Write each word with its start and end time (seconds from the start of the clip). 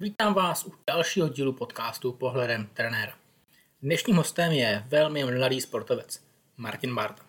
Vítám 0.00 0.34
vás 0.34 0.64
u 0.64 0.72
dalšího 0.86 1.28
dílu 1.28 1.52
podcastu 1.52 2.12
Pohledem 2.12 2.66
trenéra. 2.74 3.14
Dnešním 3.82 4.16
hostem 4.16 4.52
je 4.52 4.84
velmi 4.88 5.24
mladý 5.24 5.60
sportovec, 5.60 6.20
Martin 6.56 6.94
Barta. 6.94 7.22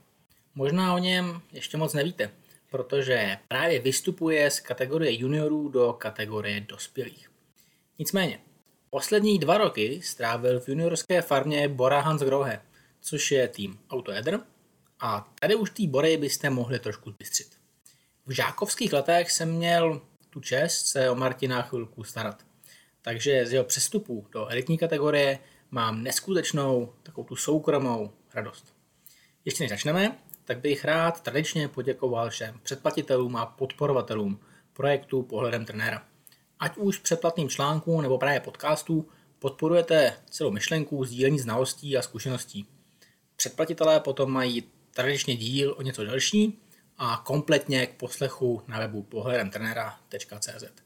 Možná 0.56 0.96
o 0.96 0.98
něm 0.98 1.42
ještě 1.52 1.78
moc 1.78 1.94
nevíte, 1.94 2.32
protože 2.72 3.38
právě 3.48 3.80
vystupuje 3.80 4.52
z 4.52 4.60
kategorie 4.60 5.20
juniorů 5.20 5.70
do 5.70 5.94
kategorie 5.94 6.62
dospělých. 6.62 7.32
Nicméně, 8.00 8.40
poslední 8.90 9.40
dva 9.40 9.58
roky 9.58 10.02
strávil 10.04 10.60
v 10.60 10.70
juniorské 10.70 11.22
farmě 11.22 11.68
Bora 11.68 12.02
Hans 12.02 12.22
Grohe, 12.22 12.62
což 13.02 13.32
je 13.32 13.48
tým 13.48 13.80
Autoedr, 13.90 14.40
a 15.00 15.34
tady 15.40 15.56
už 15.56 15.70
té 15.70 15.88
Bory 15.88 16.18
byste 16.18 16.50
mohli 16.50 16.80
trošku 16.80 17.12
zbystřit. 17.12 17.48
V 18.26 18.32
žákovských 18.32 18.94
letech 18.94 19.32
jsem 19.32 19.52
měl 19.52 20.02
tu 20.30 20.40
čest 20.40 20.86
se 20.86 21.10
o 21.10 21.16
Martina 21.16 21.62
chvilku 21.62 22.04
starat. 22.04 22.55
Takže 23.06 23.46
z 23.46 23.54
jeho 23.54 23.66
přestupu 23.66 24.28
do 24.32 24.48
elitní 24.48 24.78
kategorie 24.78 25.40
mám 25.72 26.04
neskutečnou 26.04 26.94
takovou 27.04 27.28
tu 27.28 27.36
soukromou 27.36 28.12
radost. 28.34 28.74
Ještě 29.46 29.64
než 29.64 29.70
začneme, 29.70 30.18
tak 30.46 30.60
bych 30.60 30.86
rád 30.86 31.22
tradičně 31.22 31.68
poděkoval 31.68 32.30
všem 32.30 32.60
předplatitelům 32.64 33.36
a 33.36 33.46
podporovatelům 33.46 34.40
projektu 34.74 35.24
Pohledem 35.24 35.66
trenéra. 35.66 36.08
Ať 36.60 36.78
už 36.78 36.98
předplatným 36.98 37.50
článkům 37.50 38.02
nebo 38.02 38.18
právě 38.18 38.40
podcastů 38.40 39.10
podporujete 39.40 40.14
celou 40.30 40.52
myšlenku 40.52 41.06
sdílení 41.06 41.40
znalostí 41.40 41.98
a 41.98 42.02
zkušeností. 42.02 42.68
Předplatitelé 43.36 44.00
potom 44.00 44.32
mají 44.32 44.64
tradičně 44.92 45.36
díl 45.36 45.76
o 45.78 45.82
něco 45.82 46.04
delší 46.04 46.60
a 46.98 47.24
kompletně 47.26 47.88
k 47.88 47.96
poslechu 47.96 48.62
na 48.68 48.80
webu 48.80 49.04
pohledemtrenera.cz. 49.04 50.85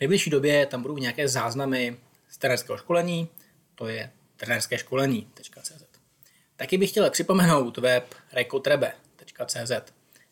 Nejbližší 0.00 0.30
době 0.30 0.66
tam 0.66 0.82
budou 0.82 0.98
nějaké 0.98 1.28
záznamy 1.28 1.96
z 2.28 2.38
trenérského 2.38 2.78
školení, 2.78 3.28
to 3.74 3.88
je 3.88 4.12
trenérské 4.36 4.78
školení.cz. 4.78 5.84
Taky 6.56 6.78
bych 6.78 6.90
chtěl 6.90 7.10
připomenout 7.10 7.78
web 7.78 8.14
rekotrebe.cz, 8.32 9.72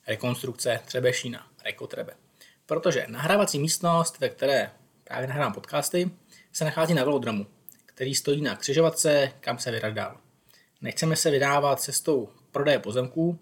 rekonstrukce 0.06 0.81
Třebešína, 0.84 1.47
Rekotrebe. 1.65 2.15
Protože 2.67 3.06
nahrávací 3.09 3.59
místnost, 3.59 4.20
ve 4.20 4.28
které 4.28 4.70
právě 5.05 5.28
nahrávám 5.28 5.53
podcasty, 5.53 6.11
se 6.53 6.65
nachází 6.65 6.95
na 6.95 7.05
velodromu, 7.05 7.47
který 7.87 8.15
stojí 8.15 8.43
na 8.43 8.56
křižovatce, 8.56 9.33
kam 9.41 9.59
se 9.59 9.71
vydat 9.71 9.95
dál. 9.95 10.21
Nechceme 10.81 11.17
se 11.17 11.31
vydávat 11.31 11.81
cestou 11.81 12.28
prodeje 12.53 12.78
pozemků, 12.78 13.39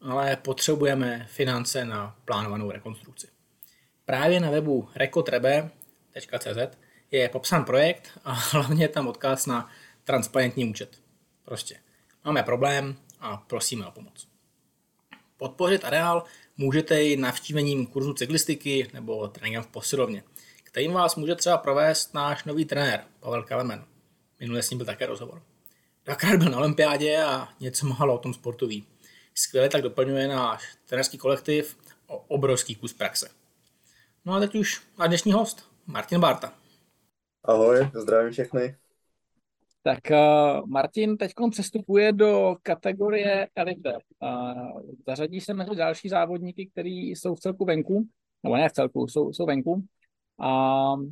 ale 0.00 0.36
potřebujeme 0.36 1.26
finance 1.30 1.84
na 1.84 2.16
plánovanou 2.24 2.70
rekonstrukci. 2.70 3.39
Právě 4.10 4.40
na 4.40 4.50
webu 4.50 4.88
rekotrebe.cz 4.94 6.76
je 7.10 7.28
popsán 7.28 7.64
projekt 7.64 8.18
a 8.24 8.32
hlavně 8.52 8.84
je 8.84 8.88
tam 8.88 9.08
odkaz 9.08 9.46
na 9.46 9.70
transparentní 10.04 10.70
účet. 10.70 10.98
Prostě 11.44 11.76
máme 12.24 12.42
problém 12.42 12.96
a 13.20 13.36
prosíme 13.36 13.86
o 13.86 13.90
pomoc. 13.90 14.28
Podpořit 15.36 15.84
areál 15.84 16.24
můžete 16.56 17.04
i 17.04 17.16
navštívením 17.16 17.86
kurzu 17.86 18.14
cyklistiky 18.14 18.90
nebo 18.92 19.28
tréninkem 19.28 19.62
v 19.62 19.66
posilovně, 19.66 20.22
kterým 20.64 20.92
vás 20.92 21.16
může 21.16 21.34
třeba 21.34 21.58
provést 21.58 22.14
náš 22.14 22.44
nový 22.44 22.64
trenér 22.64 23.04
Pavel 23.20 23.42
Kalemen. 23.42 23.84
Minule 24.40 24.62
s 24.62 24.70
ním 24.70 24.78
byl 24.78 24.86
také 24.86 25.06
rozhovor. 25.06 25.42
Dvakrát 26.04 26.36
byl 26.36 26.50
na 26.50 26.58
olympiádě 26.58 27.22
a 27.22 27.48
něco 27.60 27.86
málo 27.86 28.14
o 28.14 28.18
tom 28.18 28.34
sportu 28.34 28.66
ví. 28.66 28.86
Skvěle 29.34 29.68
tak 29.68 29.82
doplňuje 29.82 30.28
náš 30.28 30.64
trenerský 30.86 31.18
kolektiv 31.18 31.78
o 32.06 32.16
obrovský 32.16 32.74
kus 32.74 32.92
praxe. 32.92 33.39
No 34.24 34.34
a 34.34 34.40
teď 34.40 34.54
už 34.54 34.86
a 34.98 35.06
dnešní 35.06 35.32
host, 35.32 35.70
Martin 35.86 36.20
Barta. 36.20 36.52
Ahoj, 37.44 37.90
zdravím 37.94 38.32
všechny. 38.32 38.76
Tak 39.82 39.98
uh, 40.10 40.66
Martin 40.66 41.16
teď 41.16 41.32
přestupuje 41.50 42.12
do 42.12 42.56
kategorie 42.62 43.48
elite. 43.56 43.92
Uh, 43.92 44.80
zařadí 45.06 45.40
se 45.40 45.54
mezi 45.54 45.76
další 45.76 46.08
závodníky, 46.08 46.66
kteří 46.66 47.10
jsou 47.10 47.34
v 47.34 47.40
celku 47.40 47.64
venku, 47.64 48.06
nebo 48.42 48.56
ne 48.56 48.68
v 48.68 48.72
celku, 48.72 49.06
jsou, 49.06 49.32
jsou 49.32 49.46
venku. 49.46 49.84
A 50.38 50.92
uh, 50.92 51.04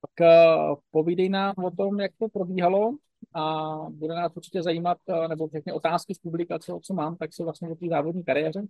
tak 0.00 0.26
uh, 0.26 0.74
povídej 0.90 1.28
nám 1.28 1.54
o 1.64 1.70
tom, 1.70 2.00
jak 2.00 2.12
to 2.18 2.28
probíhalo 2.28 2.92
a 3.34 3.74
bude 3.90 4.14
nás 4.14 4.32
určitě 4.36 4.62
zajímat, 4.62 4.98
uh, 5.08 5.28
nebo 5.28 5.48
všechny 5.48 5.72
otázky 5.72 6.14
z 6.14 6.18
publikace, 6.18 6.72
co 6.82 6.94
mám, 6.94 7.16
tak 7.16 7.32
jsou 7.32 7.44
vlastně 7.44 7.68
o 7.68 7.74
té 7.74 7.86
závodní 7.88 8.24
kariéře. 8.24 8.62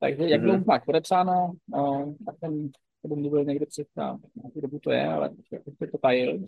Takže 0.00 0.28
jak 0.28 0.42
mm-hmm. 0.42 0.64
máš 0.66 0.84
podepsáno, 0.84 1.52
uh, 1.74 2.14
tak 2.26 2.34
ten 2.40 2.70
by 3.08 3.16
mluvil 3.16 3.44
někde 3.44 3.66
před 3.66 3.88
nějakou 3.96 4.60
dobu 4.60 4.78
to 4.78 4.90
je, 4.90 5.08
ale 5.08 5.30
je 5.80 5.90
to 5.90 5.98
tajil. 5.98 6.38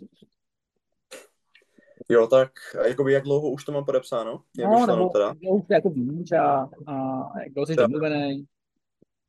Jo, 2.09 2.27
tak 2.27 2.51
jakoby 2.87 3.13
jak 3.13 3.23
dlouho 3.23 3.49
už 3.49 3.65
to 3.65 3.71
mám 3.71 3.85
podepsáno? 3.85 4.43
Jak 4.57 4.69
no, 4.69 4.85
nebo 4.85 5.09
teda? 5.09 5.33
už 5.51 5.63
jako 5.69 5.89
víš 5.89 6.31
a, 6.31 6.69
a 6.87 7.23
jak 7.39 7.53
dlouho 7.53 7.65
jsi 7.65 7.75
domluvený? 7.75 8.45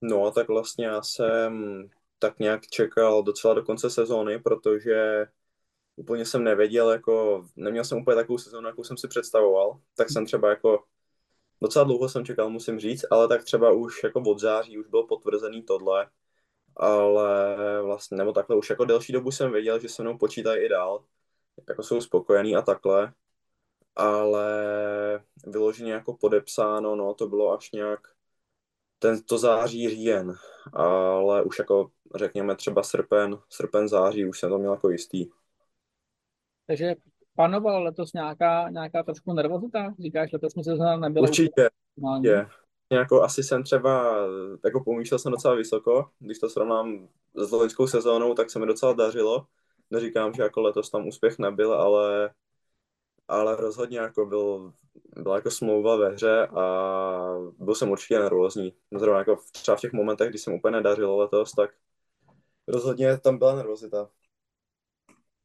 No, 0.01 0.31
tak 0.31 0.49
vlastně 0.49 0.87
já 0.87 1.03
jsem 1.03 1.85
tak 2.19 2.39
nějak 2.39 2.67
čekal 2.67 3.23
docela 3.23 3.55
do 3.55 3.63
konce 3.63 3.91
sezóny, 3.91 4.39
protože 4.39 5.27
úplně 5.97 6.25
jsem 6.25 6.45
nevěděl, 6.45 6.91
jako 6.91 7.45
neměl 7.57 7.85
jsem 7.85 7.99
úplně 7.99 8.15
takovou 8.15 8.39
sezónu, 8.39 8.69
jakou 8.69 8.85
jsem 8.85 8.97
si 8.97 9.09
představoval, 9.09 9.81
tak 9.97 10.11
jsem 10.11 10.27
třeba 10.27 10.51
jako 10.51 10.85
docela 11.63 11.85
dlouho 11.85 12.09
jsem 12.09 12.25
čekal, 12.25 12.51
musím 12.51 12.79
říct, 12.79 13.05
ale 13.11 13.29
tak 13.29 13.45
třeba 13.45 13.73
už 13.73 14.05
jako 14.05 14.21
od 14.21 14.39
září 14.39 14.79
už 14.79 14.87
bylo 14.87 15.07
potvrzený 15.07 15.63
tohle, 15.63 16.07
ale 16.77 17.57
vlastně, 17.83 18.17
nebo 18.17 18.33
takhle 18.33 18.57
už 18.57 18.71
jako 18.71 18.85
delší 18.85 19.13
dobu 19.13 19.31
jsem 19.31 19.53
věděl, 19.53 19.81
že 19.81 19.89
se 19.89 20.03
mnou 20.03 20.19
počítají 20.19 20.65
i 20.65 20.69
dál, 20.69 21.05
jako 21.69 21.83
jsou 21.83 22.01
spokojení 22.01 22.57
a 22.57 22.63
takhle, 22.63 23.13
ale 23.97 24.45
vyloženě 25.47 25.93
jako 25.93 26.17
podepsáno, 26.17 26.97
no 26.97 27.15
to 27.15 27.29
bylo 27.29 27.53
až 27.53 27.73
nějak 27.73 28.01
tento 28.99 29.39
září, 29.39 29.89
říjen, 29.89 30.35
ale 30.73 31.43
už 31.43 31.59
jako 31.59 31.91
řekněme 32.15 32.57
třeba 32.57 32.83
srpen, 32.83 33.39
srpen, 33.49 33.89
září, 33.89 34.27
už 34.27 34.41
jsem 34.41 34.51
to 34.51 34.59
měl 34.59 34.73
jako 34.73 34.91
jistý. 34.91 35.27
Takže 36.67 36.95
panoval 37.37 37.83
letos 37.83 38.13
nějaká, 38.13 38.71
nějaká 38.71 39.03
trošku 39.03 39.33
nervozita? 39.33 39.95
Říkáš, 39.99 40.33
letošní 40.33 40.65
sezóna 40.65 40.97
nebyla 40.97 41.29
Určitě, 41.29 41.71
je 42.21 42.47
jako 42.91 43.23
asi 43.23 43.43
jsem 43.43 43.63
třeba, 43.63 44.27
jako 44.65 44.85
pomýšlel 44.85 45.19
jsem 45.19 45.33
docela 45.33 45.55
vysoko, 45.55 46.11
když 46.19 46.39
to 46.39 46.49
srovnám 46.49 47.09
s 47.35 47.51
loňskou 47.51 47.87
sezónou, 47.87 48.35
tak 48.35 48.51
se 48.51 48.59
mi 48.59 48.67
docela 48.67 48.93
dařilo. 48.93 49.47
Neříkám, 49.91 50.35
že 50.35 50.43
jako 50.43 50.61
letos 50.61 50.91
tam 50.91 51.09
úspěch 51.09 51.39
nebyl, 51.39 51.75
ale, 51.75 52.35
ale 53.29 53.57
rozhodně 53.57 53.99
jako 53.99 54.27
byl, 54.27 54.73
byla 55.23 55.37
jako 55.37 55.51
smlouva 55.51 55.97
ve 55.97 56.11
hře 56.11 56.47
a 56.47 56.65
byl 57.59 57.75
jsem 57.75 57.91
určitě 57.91 58.19
nervózní. 58.19 58.73
Zrovna 58.99 59.19
jako 59.19 59.39
třeba 59.53 59.77
v 59.77 59.81
těch 59.81 59.93
momentech, 59.93 60.29
kdy 60.29 60.39
jsem 60.39 60.55
úplně 60.55 60.77
nedařilo 60.77 61.17
letos, 61.17 61.53
tak 61.53 61.71
rozhodně 62.69 63.19
tam 63.19 63.39
byla 63.39 63.57
nervozita. 63.57 64.11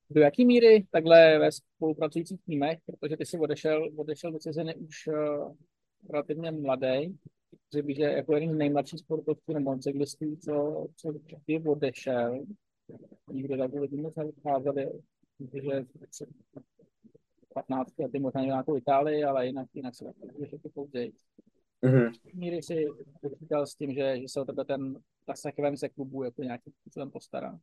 Do 0.10 0.22
jaký 0.22 0.46
míry 0.46 0.88
takhle 0.92 1.40
ve 1.40 1.52
spolupracujících 1.52 2.42
týmech, 2.46 2.80
protože 2.86 3.18
ty 3.18 3.26
jsi 3.26 3.40
odešel, 3.40 3.90
odešel 3.98 4.32
do 4.32 4.40
ciziny 4.40 4.76
už 4.76 5.08
uh, 5.08 5.56
relativně 6.10 6.52
mladý, 6.52 7.18
že 7.96 8.04
jako 8.04 8.34
jeden 8.34 8.54
z 8.54 8.58
nejmladších 8.58 9.00
sportovců 9.00 9.54
nebo 9.54 9.78
cyklistů, 9.78 10.36
co, 10.36 10.86
co 10.96 11.14
ty 11.46 11.64
odešel, 11.68 12.46
nikdo 13.32 13.58
takhle 13.58 13.82
lidi 13.82 13.98
moc 13.98 14.16
nevycházeli, 14.16 14.92
že 15.54 15.86
15 17.54 18.00
lety 18.00 18.20
možná 18.20 18.42
nějakou 18.42 18.78
Itálii, 18.78 19.24
ale 19.24 19.48
jinak, 19.48 19.68
jinak 19.74 19.96
se 19.96 20.06
to 20.64 20.70
později. 20.70 21.14
Mm-hmm. 21.84 22.12
Míry 22.34 22.64
si 22.64 22.86
počítal 23.22 23.68
s 23.68 23.76
tím, 23.76 23.94
že, 23.94 24.20
že 24.22 24.30
se 24.30 24.42
o 24.42 24.46
tebe 24.46 24.66
ten 24.66 25.00
ta 25.26 25.34
se 25.76 25.90
klubu 25.90 26.24
jako 26.24 26.44
nějakým 26.44 26.74
způsobem 26.74 27.12
postará. 27.12 27.60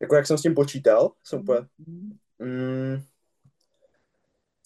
Jako 0.00 0.14
jak 0.14 0.26
jsem 0.26 0.38
s 0.38 0.42
tím 0.42 0.54
počítal? 0.54 1.12
Jsem 1.24 1.40
úplně... 1.40 1.60
Mm-hmm. 1.60 2.16
Mm, 2.38 3.02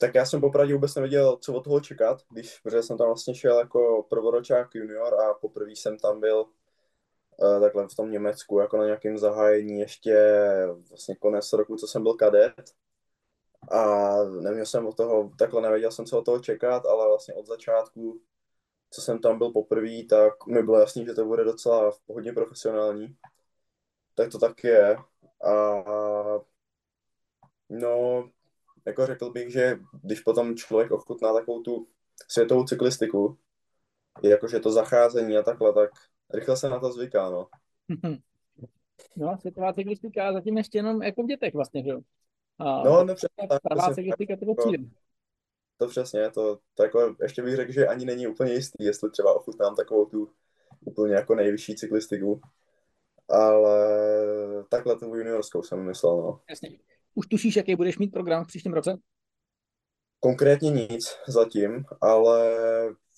tak 0.03 0.15
já 0.15 0.27
jsem 0.27 0.41
popravdě 0.41 0.75
vůbec 0.75 0.95
nevěděl, 0.95 1.37
co 1.37 1.55
od 1.55 1.65
toho 1.65 1.81
čekat, 1.81 2.23
když, 2.31 2.59
protože 2.59 2.83
jsem 2.83 2.99
tam 2.99 3.07
vlastně 3.07 3.35
šel 3.35 3.59
jako 3.59 4.07
prvoročák 4.11 4.75
junior 4.75 5.15
a 5.21 5.35
poprvé 5.35 5.71
jsem 5.71 5.99
tam 5.99 6.21
byl 6.21 6.47
uh, 7.37 7.61
takhle 7.61 7.89
v 7.89 7.95
tom 7.95 8.11
Německu, 8.11 8.61
jako 8.61 8.77
na 8.77 8.85
nějakém 8.85 9.19
zahájení 9.19 9.81
ještě 9.81 10.17
vlastně 10.89 11.17
konec 11.17 11.53
roku, 11.53 11.77
co 11.77 11.87
jsem 11.87 12.03
byl 12.03 12.15
kadet. 12.15 12.55
A 13.71 14.15
neměl 14.25 14.67
jsem 14.67 14.87
od 14.87 14.97
toho, 14.97 15.31
takhle 15.39 15.63
nevěděl 15.63 15.91
jsem, 15.91 16.07
co 16.07 16.19
od 16.19 16.25
toho 16.25 16.41
čekat, 16.41 16.87
ale 16.87 17.09
vlastně 17.09 17.35
od 17.35 17.47
začátku, 17.47 18.21
co 18.91 19.01
jsem 19.01 19.19
tam 19.19 19.39
byl 19.39 19.51
poprvé, 19.51 20.05
tak 20.11 20.47
mi 20.47 20.63
bylo 20.63 20.79
jasný, 20.79 21.05
že 21.05 21.15
to 21.15 21.25
bude 21.25 21.45
docela 21.45 21.93
hodně 22.09 22.33
profesionální. 22.33 23.17
Tak 24.15 24.31
to 24.31 24.39
tak 24.39 24.65
je. 24.65 24.97
A 25.45 25.83
no, 27.69 28.31
jako 28.87 29.07
řekl 29.07 29.31
bych, 29.31 29.53
že 29.53 29.79
když 30.03 30.21
potom 30.21 30.57
člověk 30.57 30.91
ochutná 30.91 31.35
takovou 31.35 31.63
tu 31.63 31.89
světovou 32.29 32.65
cyklistiku, 32.65 33.39
jakože 34.23 34.61
to 34.61 34.73
zacházení 34.73 35.37
a 35.37 35.43
takhle, 35.43 35.73
tak 35.73 35.91
rychle 36.35 36.57
se 36.57 36.69
na 36.69 36.79
to 36.79 36.93
zvyká, 36.93 37.31
no. 37.31 37.49
No, 39.17 39.37
světová 39.41 39.73
cyklistika 39.73 40.33
zatím 40.33 40.59
ještě 40.59 40.79
jenom 40.79 41.03
jako 41.03 41.23
v 41.23 41.27
dětech 41.27 41.55
vlastně, 41.55 41.83
že 41.83 41.91
jo? 41.91 42.01
A 42.59 42.83
no, 42.83 43.05
no 43.05 43.15
přesně 43.15 43.49
tak. 43.49 43.63
Pravá 43.63 43.95
cyklistika 43.95 44.37
to 44.37 44.55
přijde. 44.55 44.85
To 45.77 45.89
přesně, 45.89 46.31
to, 46.31 46.59
to 46.75 46.83
jako, 46.83 47.17
ještě 47.23 47.43
bych 47.43 47.57
řekl, 47.57 47.73
že 47.73 47.87
ani 47.87 48.05
není 48.05 48.27
úplně 48.27 48.53
jistý, 48.53 48.85
jestli 48.85 49.11
třeba 49.11 49.35
ochutnám 49.35 49.77
takovou 49.77 50.07
tu 50.07 50.33
úplně 50.81 51.15
jako 51.15 51.35
nejvyšší 51.35 51.75
cyklistiku. 51.75 52.41
Ale 53.29 53.79
takhle 54.69 54.97
tu 54.97 55.17
juniorskou 55.17 55.63
jsem 55.63 55.87
myslel, 55.87 56.17
no. 56.17 56.41
Jasně. 56.51 56.79
Už 57.15 57.27
tušíš, 57.27 57.57
jaký 57.57 57.77
budeš 57.77 57.99
mít 57.99 58.13
program 58.13 58.45
v 58.45 58.47
příštím 58.47 58.73
roce? 58.73 58.99
Konkrétně 60.21 60.71
nic 60.71 61.17
zatím, 61.29 61.85
ale 62.01 62.59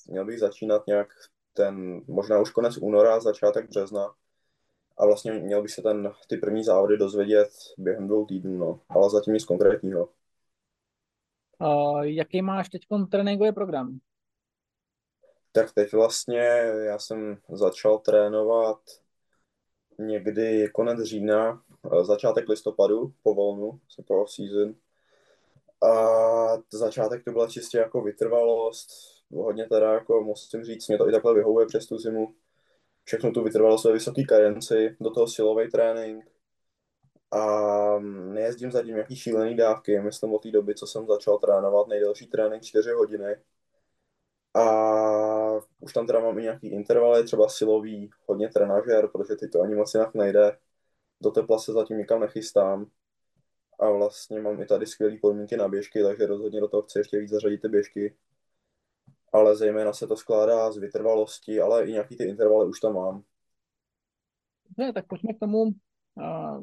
měl 0.07 0.25
bych 0.25 0.39
začínat 0.39 0.87
nějak 0.87 1.09
ten, 1.53 2.03
možná 2.07 2.41
už 2.41 2.51
konec 2.51 2.77
února, 2.77 3.21
začátek 3.21 3.69
března. 3.69 4.15
A 4.99 5.07
vlastně 5.07 5.33
měl 5.33 5.63
bych 5.63 5.71
se 5.71 5.83
ten, 5.83 6.13
ty 6.29 6.37
první 6.37 6.65
závody 6.65 6.97
dozvědět 6.97 7.51
během 7.79 8.07
dvou 8.07 8.27
týdnů, 8.27 8.59
no. 8.59 8.81
Ale 8.89 9.11
zatím 9.11 9.35
nic 9.35 9.45
konkrétního. 9.45 10.09
Uh, 11.59 12.01
jaký 12.01 12.43
máš 12.43 12.69
teď 12.69 12.83
tréninkový 13.11 13.53
program? 13.53 13.99
Tak 15.53 15.73
teď 15.73 15.93
vlastně 15.93 16.41
já 16.87 16.99
jsem 16.99 17.39
začal 17.53 17.99
trénovat 17.99 18.81
někdy 19.99 20.69
konec 20.75 21.03
října, 21.03 21.63
začátek 22.03 22.49
listopadu 22.49 23.13
po 23.23 23.35
volnu, 23.35 23.81
po 24.07 24.23
off-season. 24.23 24.75
A 25.83 26.63
začátek 26.73 27.25
to 27.25 27.33
byla 27.33 27.49
čistě 27.49 27.79
jako 27.79 28.01
vytrvalost, 28.01 28.89
hodně 29.35 29.67
teda 29.67 29.93
jako 29.93 30.21
musím 30.21 30.65
říct, 30.65 30.89
mě 30.89 30.99
to 30.99 31.09
i 31.09 31.13
takhle 31.13 31.35
vyhovuje 31.35 31.67
přes 31.67 31.87
tu 31.87 31.99
zimu. 31.99 32.35
Všechno 33.05 33.31
tu 33.31 33.43
vytrvalost 33.43 33.85
ve 33.85 33.93
vysoký 33.93 34.27
karenci, 34.27 34.97
do 35.01 35.11
toho 35.11 35.29
silový 35.29 35.71
trénink. 35.71 36.25
A 37.31 37.99
nejezdím 37.99 38.73
zatím 38.73 38.95
nějaký 38.95 39.17
šílený 39.17 39.57
dávky, 39.57 40.01
myslím 40.01 40.35
od 40.35 40.43
té 40.43 40.51
doby, 40.51 40.75
co 40.75 40.87
jsem 40.87 41.07
začal 41.07 41.39
trénovat, 41.39 41.89
nejdelší 41.89 42.27
trénink 42.27 42.63
4 42.63 42.91
hodiny. 42.91 43.37
A 44.55 44.65
už 45.81 45.93
tam 45.93 46.07
teda 46.07 46.21
mám 46.21 46.39
i 46.39 46.43
nějaký 46.43 46.69
intervaly, 46.69 47.25
třeba 47.25 47.49
silový, 47.49 48.11
hodně 48.27 48.49
trenažer, 48.49 49.09
protože 49.09 49.37
ty 49.37 49.49
to 49.49 49.61
ani 49.61 49.75
moc 49.75 49.95
jinak 49.95 50.15
nejde. 50.15 50.59
Do 51.25 51.31
tepla 51.31 51.59
se 51.59 51.73
zatím 51.73 51.99
nikam 51.99 52.21
nechystám 52.21 52.87
a 53.81 53.91
vlastně 53.91 54.41
mám 54.41 54.63
i 54.63 54.67
tady 54.67 54.87
skvělé 54.87 55.17
podmínky 55.17 55.57
na 55.57 55.69
běžky, 55.69 56.03
takže 56.03 56.27
rozhodně 56.27 56.61
do 56.61 56.69
toho 56.69 56.83
chci 56.83 56.99
ještě 56.99 57.19
víc 57.19 57.31
zařadit 57.31 57.63
ty 57.63 57.69
běžky. 57.69 58.17
Ale 59.33 59.57
zejména 59.57 59.93
se 59.93 60.07
to 60.07 60.17
skládá 60.17 60.73
z 60.73 60.79
vytrvalosti, 60.79 61.61
ale 61.61 61.87
i 61.87 61.93
nějaký 61.93 62.17
ty 62.17 62.25
intervaly 62.25 62.69
už 62.69 62.81
tam 62.81 62.95
mám. 62.95 63.23
Ne, 64.79 64.93
tak 64.93 65.07
pojďme 65.07 65.35
k 65.35 65.39
tomu. 65.39 65.65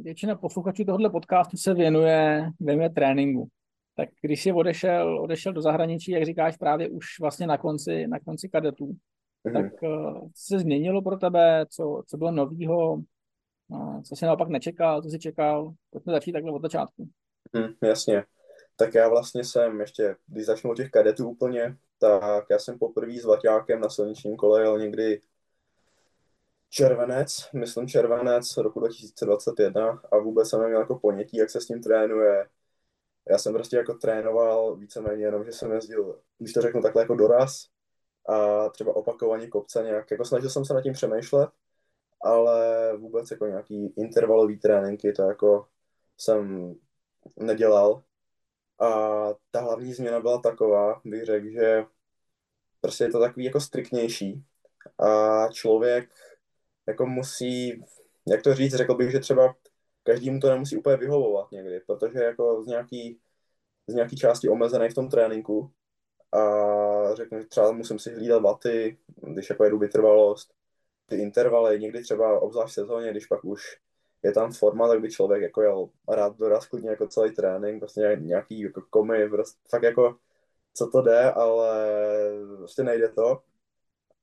Většina 0.02 0.36
posluchačů 0.36 0.86
tohoto 0.86 1.10
podcastu 1.10 1.58
se 1.58 1.74
věnuje, 1.74 2.50
věnuje 2.60 2.90
tréninku. 2.90 3.48
Tak 3.96 4.10
když 4.22 4.44
jsi 4.44 4.52
odešel, 4.52 5.22
odešel 5.22 5.54
do 5.54 5.62
zahraničí, 5.62 6.12
jak 6.12 6.26
říkáš, 6.26 6.58
právě 6.58 6.90
už 6.90 7.06
vlastně 7.20 7.48
na 7.48 7.58
konci, 7.58 8.08
na 8.08 8.20
konci 8.20 8.50
kadetů, 8.50 8.96
mm-hmm. 9.46 9.54
tak 9.54 9.84
uh, 9.84 10.30
se 10.36 10.60
změnilo 10.60 11.02
pro 11.02 11.18
tebe, 11.18 11.66
co, 11.70 12.04
co 12.08 12.18
bylo 12.18 12.32
novýho, 12.32 13.02
co 14.04 14.16
jsi 14.16 14.26
naopak 14.26 14.50
nečekal, 14.50 15.02
co 15.02 15.10
jsi 15.10 15.20
čekal? 15.20 15.74
Pojďme 15.90 16.14
začít 16.14 16.32
takhle 16.32 16.52
od 16.52 16.62
začátku. 16.62 17.10
Hmm, 17.54 17.74
jasně. 17.84 18.24
Tak 18.76 18.94
já 18.94 19.10
vlastně 19.10 19.44
jsem 19.44 19.80
ještě, 19.80 20.16
když 20.28 20.46
začnu 20.46 20.72
od 20.72 20.76
těch 20.76 20.92
kadetů 20.92 21.30
úplně, 21.30 21.78
tak 22.00 22.46
já 22.50 22.60
jsem 22.60 22.80
poprvé 22.80 23.20
s 23.20 23.26
Vaťákem 23.26 23.82
na 23.82 23.90
silničním 23.90 24.36
kole 24.36 24.62
jel 24.62 24.80
někdy 24.80 25.22
červenec, 26.70 27.50
myslím 27.54 27.88
červenec 27.88 28.58
roku 28.58 28.80
2021 28.80 30.02
a 30.12 30.18
vůbec 30.18 30.50
jsem 30.50 30.62
neměl 30.62 30.80
jako 30.80 31.00
ponětí, 31.00 31.38
jak 31.38 31.50
se 31.50 31.62
s 31.62 31.68
ním 31.68 31.82
trénuje. 31.82 32.50
Já 33.30 33.38
jsem 33.38 33.54
prostě 33.54 33.78
jako 33.78 33.94
trénoval 33.94 34.76
víceméně 34.76 35.26
jenom, 35.26 35.44
že 35.44 35.52
jsem 35.52 35.72
jezdil, 35.72 36.20
když 36.38 36.54
to 36.54 36.62
řeknu 36.62 36.82
takhle 36.82 37.02
jako 37.02 37.16
doraz 37.16 37.66
a 38.30 38.70
třeba 38.70 38.96
opakovaně 38.96 39.48
kopce 39.48 39.84
nějak, 39.84 40.12
jako 40.12 40.26
snažil 40.26 40.50
jsem 40.50 40.66
se 40.66 40.74
nad 40.74 40.82
tím 40.82 40.94
přemýšlet 40.94 41.50
ale 42.24 42.98
vůbec 42.98 43.32
jako 43.32 43.46
nějaký 43.46 43.94
intervalový 43.98 44.60
tréninky 44.60 45.14
to 45.14 45.24
jako 45.24 45.68
jsem 46.18 46.74
nedělal. 47.38 48.04
A 48.80 48.90
ta 49.52 49.62
hlavní 49.62 49.94
změna 49.94 50.20
byla 50.20 50.42
taková, 50.42 51.02
bych 51.06 51.26
řekl, 51.26 51.50
že 51.50 51.84
prostě 52.82 53.04
je 53.04 53.12
to 53.12 53.20
takový 53.20 53.46
jako 53.46 53.60
striktnější. 53.60 54.44
A 55.00 55.48
člověk 55.52 56.10
jako 56.88 57.06
musí, 57.06 57.84
jak 58.28 58.42
to 58.42 58.54
říct, 58.54 58.74
řekl 58.74 58.96
bych, 58.96 59.12
že 59.12 59.20
třeba 59.20 59.56
každému 60.04 60.40
to 60.40 60.50
nemusí 60.50 60.78
úplně 60.78 60.98
vyhovovat 60.98 61.52
někdy, 61.52 61.80
protože 61.80 62.20
jako 62.20 62.64
z 62.64 62.68
nějaký, 62.68 63.20
z 63.88 63.94
nějaký 63.94 64.16
části 64.16 64.50
omezený 64.50 64.90
v 64.90 64.94
tom 64.94 65.10
tréninku. 65.10 65.72
A 66.32 67.16
řeknu, 67.16 67.40
že 67.40 67.46
třeba 67.46 67.72
musím 67.72 68.00
si 68.00 68.14
hlídat 68.14 68.42
vaty, 68.42 68.98
když 69.34 69.50
jako 69.50 69.64
jedu 69.64 69.80
vytrvalost, 69.80 70.54
ty 71.12 71.22
intervaly, 71.22 71.80
někdy 71.80 72.02
třeba 72.02 72.40
obzvlášť 72.40 72.72
v 72.72 72.76
sezóně, 72.76 73.12
když 73.12 73.26
pak 73.26 73.46
už 73.46 73.62
je 74.24 74.32
tam 74.32 74.54
forma, 74.54 74.88
tak 74.88 75.02
by 75.02 75.12
člověk 75.12 75.42
jako 75.42 75.62
jel 75.62 75.90
rád 76.10 76.38
doraz 76.38 76.68
klidně 76.68 76.90
jako 76.90 77.08
celý 77.08 77.32
trénink, 77.32 77.80
prostě 77.80 78.18
nějaký 78.22 78.60
jako 78.60 78.82
komy, 78.90 79.30
prostě 79.30 79.60
fakt 79.70 79.84
jako 79.84 80.18
co 80.74 80.88
to 80.88 81.02
jde, 81.02 81.32
ale 81.32 81.90
prostě 82.58 82.84
nejde 82.84 83.10
to. 83.10 83.42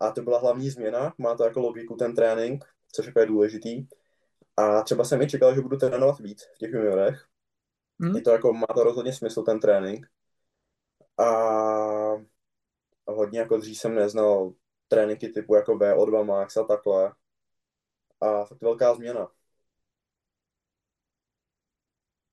A 0.01 0.11
to 0.11 0.23
byla 0.23 0.39
hlavní 0.39 0.71
změna, 0.71 1.15
má 1.19 1.35
to 1.35 1.45
jako 1.45 1.61
logiku 1.61 1.97
ten 1.97 2.15
trénink, 2.15 2.65
což 2.93 3.07
jako 3.07 3.21
je 3.21 3.27
důležitý. 3.27 3.87
A 4.57 4.83
třeba 4.83 5.05
jsem 5.05 5.23
i 5.23 5.29
čekal, 5.29 5.55
že 5.55 5.61
budu 5.61 5.77
trénovat 5.77 6.19
víc 6.19 6.45
v 6.55 6.59
těch 6.59 6.73
juniorech. 6.73 7.25
Hmm. 8.01 8.17
Je 8.17 8.23
to 8.23 8.31
jako, 8.31 8.53
má 8.53 8.67
to 8.75 8.85
rozhodně 8.85 9.13
smysl 9.13 9.43
ten 9.43 9.61
trénink. 9.61 10.07
A 11.19 11.29
hodně 13.07 13.39
jako 13.39 13.57
dřív 13.57 13.79
jsem 13.79 13.95
neznal 13.95 14.53
tréninky 14.89 15.29
typu 15.29 15.55
jako 15.55 15.73
VO2 15.73 16.25
Max 16.25 16.57
a 16.57 16.65
takhle. 16.65 17.13
A 18.21 18.45
fakt 18.45 18.63
velká 18.63 18.95
změna. 18.95 19.29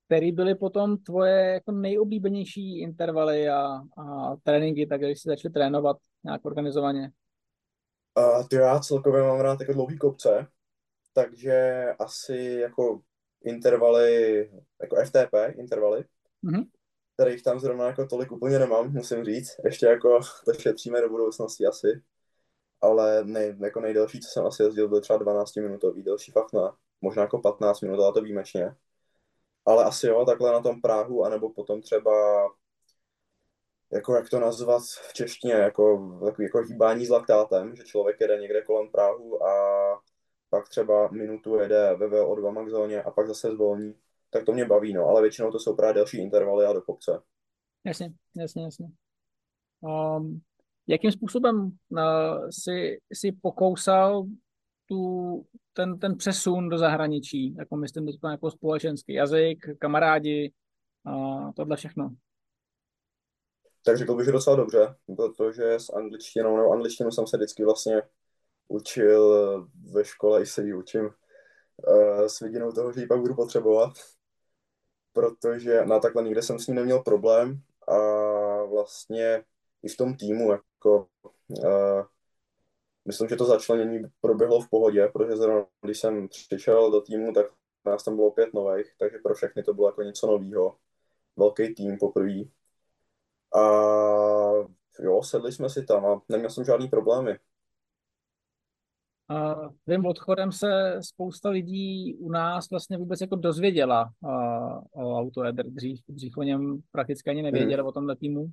Který 0.06 0.32
byly 0.32 0.56
potom 0.56 0.98
tvoje 0.98 1.54
jako 1.54 1.72
nejoblíbenější 1.72 2.80
intervaly 2.80 3.50
a, 3.50 3.82
a 3.98 4.36
tréninky, 4.44 4.88
tak 4.88 5.02
když 5.02 5.22
jsi 5.22 5.30
začal 5.30 5.52
trénovat 5.52 5.98
nějak 6.24 6.46
organizovaně? 6.46 7.12
Uh, 8.18 8.48
ty 8.48 8.56
já 8.56 8.80
celkově 8.80 9.24
mám 9.24 9.40
rád 9.40 9.60
jako 9.60 9.74
dlouhý 9.74 9.98
kopce, 9.98 10.48
takže 11.14 11.86
asi 12.00 12.58
jako 12.62 13.02
intervaly, 13.44 14.40
jako 14.82 14.96
FTP 15.06 15.34
intervaly, 15.58 16.06
mm-hmm. 16.44 16.68
kterých 17.14 17.44
tam 17.44 17.60
zrovna 17.60 17.88
jako 17.88 18.08
tolik 18.08 18.32
úplně 18.32 18.60
nemám, 18.60 18.94
musím 18.94 19.24
říct. 19.24 19.56
Ještě 19.66 19.86
jako 19.86 20.20
to 20.46 20.54
šetříme 20.54 21.02
do 21.02 21.10
budoucnosti 21.10 21.66
asi 21.66 22.02
ale 22.82 23.24
nej, 23.24 23.56
jako 23.60 23.80
nejdelší, 23.80 24.20
co 24.20 24.30
jsem 24.30 24.46
asi 24.46 24.64
jezdil, 24.64 24.90
byl 24.90 25.02
třeba 25.02 25.20
12 25.20 25.56
minutový, 25.56 26.04
delší 26.04 26.32
fakt 26.32 26.54
ne, 26.54 26.72
možná 27.02 27.22
jako 27.22 27.40
15 27.40 27.82
minut, 27.82 28.04
ale 28.04 28.14
to 28.14 28.22
výjimečně. 28.22 28.76
Ale 29.66 29.84
asi 29.84 30.08
jo, 30.08 30.26
takhle 30.26 30.52
na 30.52 30.62
tom 30.62 30.82
Prahu, 30.82 31.26
anebo 31.26 31.50
potom 31.54 31.82
třeba 31.82 32.12
jako 33.94 34.16
jak 34.16 34.30
to 34.30 34.40
nazvat 34.40 34.84
v 35.10 35.14
češtině, 35.14 35.54
jako 35.54 36.20
takový 36.26 36.44
jako 36.46 36.58
hýbání 36.58 37.06
s 37.06 37.10
laktátem, 37.10 37.76
že 37.76 37.84
člověk 37.84 38.18
jede 38.22 38.38
někde 38.38 38.62
kolem 38.62 38.92
Prahu 38.92 39.44
a 39.44 39.56
pak 40.50 40.70
třeba 40.70 41.08
minutu 41.12 41.56
jede 41.56 41.96
ve 41.96 42.08
VO2 42.08 42.52
max 42.52 42.72
zóně 42.72 43.04
a 43.04 43.12
pak 43.12 43.28
zase 43.28 43.52
zvolní, 43.52 43.96
tak 44.30 44.46
to 44.46 44.54
mě 44.54 44.66
baví, 44.66 44.94
no, 44.94 45.06
ale 45.06 45.22
většinou 45.22 45.52
to 45.52 45.60
jsou 45.60 45.76
právě 45.76 45.94
delší 45.94 46.18
intervaly 46.18 46.66
a 46.66 46.74
do 46.74 46.82
kopce. 46.82 47.22
Jasně, 47.84 48.14
jasně, 48.36 48.64
jasně. 48.64 48.88
Um, 49.82 50.42
jakým 50.88 51.12
způsobem 51.12 51.56
uh, 51.90 52.00
si, 52.50 52.98
si 53.14 53.32
pokousal 53.32 54.26
tu, 54.86 55.46
ten, 55.74 56.00
ten 56.00 56.18
přesun 56.18 56.70
do 56.70 56.78
zahraničí, 56.78 57.56
jako 57.56 57.76
myslím 57.76 58.06
teď 58.06 58.16
jako 58.32 58.52
společenský 58.52 59.14
jazyk, 59.14 59.66
kamarádi, 59.80 60.54
uh, 61.08 61.52
tohle 61.56 61.78
všechno? 61.78 62.16
Tak 63.86 63.98
řekl 63.98 64.16
bych, 64.16 64.26
že 64.26 64.32
docela 64.32 64.56
dobře, 64.56 64.96
protože 65.16 65.74
s 65.74 65.90
angličtinou, 65.90 66.58
nebo 66.58 66.72
angličtinu 66.72 67.12
jsem 67.12 67.28
se 67.28 67.38
vždycky 67.38 67.64
vlastně 67.64 68.02
učil 68.68 69.32
ve 69.92 70.06
škole, 70.06 70.42
i 70.42 70.46
se 70.46 70.64
ji 70.64 70.74
učím 70.74 71.06
uh, 71.06 72.26
s 72.26 72.40
vidinou 72.40 72.72
toho, 72.72 72.94
že 72.94 73.02
ji 73.02 73.08
pak 73.08 73.20
budu 73.20 73.36
potřebovat, 73.36 73.94
protože 75.14 75.86
na 75.86 76.00
takhle 76.00 76.24
nikde 76.24 76.42
jsem 76.42 76.60
s 76.60 76.68
ní 76.68 76.76
neměl 76.76 77.00
problém 77.00 77.62
a 77.88 77.98
vlastně 78.64 79.44
i 79.84 79.90
v 79.90 79.98
tom 79.98 80.18
týmu, 80.18 80.52
jako, 80.86 81.08
uh, 81.50 82.04
myslím, 83.06 83.30
že 83.30 83.36
to 83.36 83.46
začlenění 83.46 84.00
proběhlo 84.22 84.62
v 84.62 84.70
pohodě, 84.70 85.10
protože 85.14 85.38
zrovna 85.38 85.66
když 85.82 86.00
jsem 86.00 86.28
přišel 86.28 86.92
do 86.92 87.02
týmu, 87.02 87.34
tak 87.34 87.46
nás 87.86 88.04
tam 88.04 88.16
bylo 88.16 88.32
pět 88.32 88.54
nových, 88.54 88.94
takže 89.00 89.18
pro 89.24 89.36
všechny 89.36 89.64
to 89.64 89.74
bylo 89.74 89.88
jako 89.88 90.02
něco 90.04 90.28
nového. 90.28 90.78
Velký 91.38 91.76
tým 91.76 91.98
poprvé. 91.98 92.42
A 93.56 93.62
jo, 95.00 95.24
sedli 95.24 95.52
jsme 95.52 95.70
si 95.70 95.86
tam 95.86 96.06
a 96.06 96.22
neměl 96.30 96.50
jsem 96.50 96.66
žádný 96.66 96.88
problémy. 96.88 97.40
Uh, 99.32 99.74
tím 99.90 100.06
odchodem 100.06 100.52
se 100.52 101.00
spousta 101.02 101.50
lidí 101.50 102.16
u 102.16 102.30
nás 102.32 102.70
vlastně 102.70 102.98
vůbec 102.98 103.22
jako 103.22 103.36
dozvěděla 103.36 104.12
uh, 104.22 104.78
o 104.92 105.20
Autoeder. 105.20 105.66
Dřív, 105.66 106.02
dřív 106.08 106.38
o 106.38 106.44
něm 106.44 106.82
prakticky 106.92 107.30
ani 107.30 107.42
nevěděli 107.42 107.82
hmm. 107.82 107.88
o 107.88 107.92
tomhle 107.92 108.16
týmu. 108.16 108.52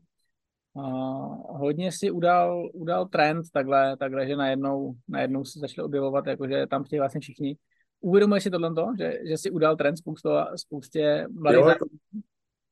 Uh, 0.75 1.59
hodně 1.59 1.93
si 1.93 2.11
udal, 2.11 2.71
udal 2.73 3.07
trend 3.07 3.47
takhle, 3.53 3.97
takhle, 3.97 4.27
že 4.27 4.37
najednou, 4.37 4.95
najednou 5.09 5.45
se 5.45 5.59
začali 5.59 5.87
objevovat, 5.87 6.27
jakože 6.27 6.67
tam 6.67 6.85
chtějí 6.85 7.01
vlastně 7.01 7.21
všichni. 7.21 7.57
Uvědomuješ 8.01 8.43
si 8.43 8.51
tohle, 8.51 8.71
že, 8.99 9.19
že 9.29 9.39
si 9.39 9.51
udal 9.51 9.77
trend 9.77 9.97
spoustu, 9.97 10.29
spoustě 10.57 11.27
mladých 11.31 11.61
jo, 11.61 11.69
jako, 11.69 11.87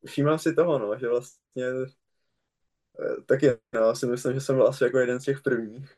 Všímám 0.07 0.39
si 0.39 0.55
toho, 0.55 0.79
no, 0.79 0.99
že 0.99 1.09
vlastně 1.09 1.65
eh, 1.65 3.23
taky, 3.27 3.51
no, 3.75 3.95
si 3.95 4.07
myslím, 4.07 4.35
že 4.35 4.41
jsem 4.41 4.57
byl 4.57 4.67
asi 4.67 4.85
jako 4.85 4.99
jeden 4.99 5.21
z 5.21 5.25
těch 5.25 5.43
prvních, 5.43 5.95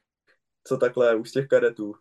co 0.64 0.76
takhle 0.76 1.14
už 1.14 1.28
z 1.28 1.32
těch 1.32 1.46
kadetů. 1.46 1.94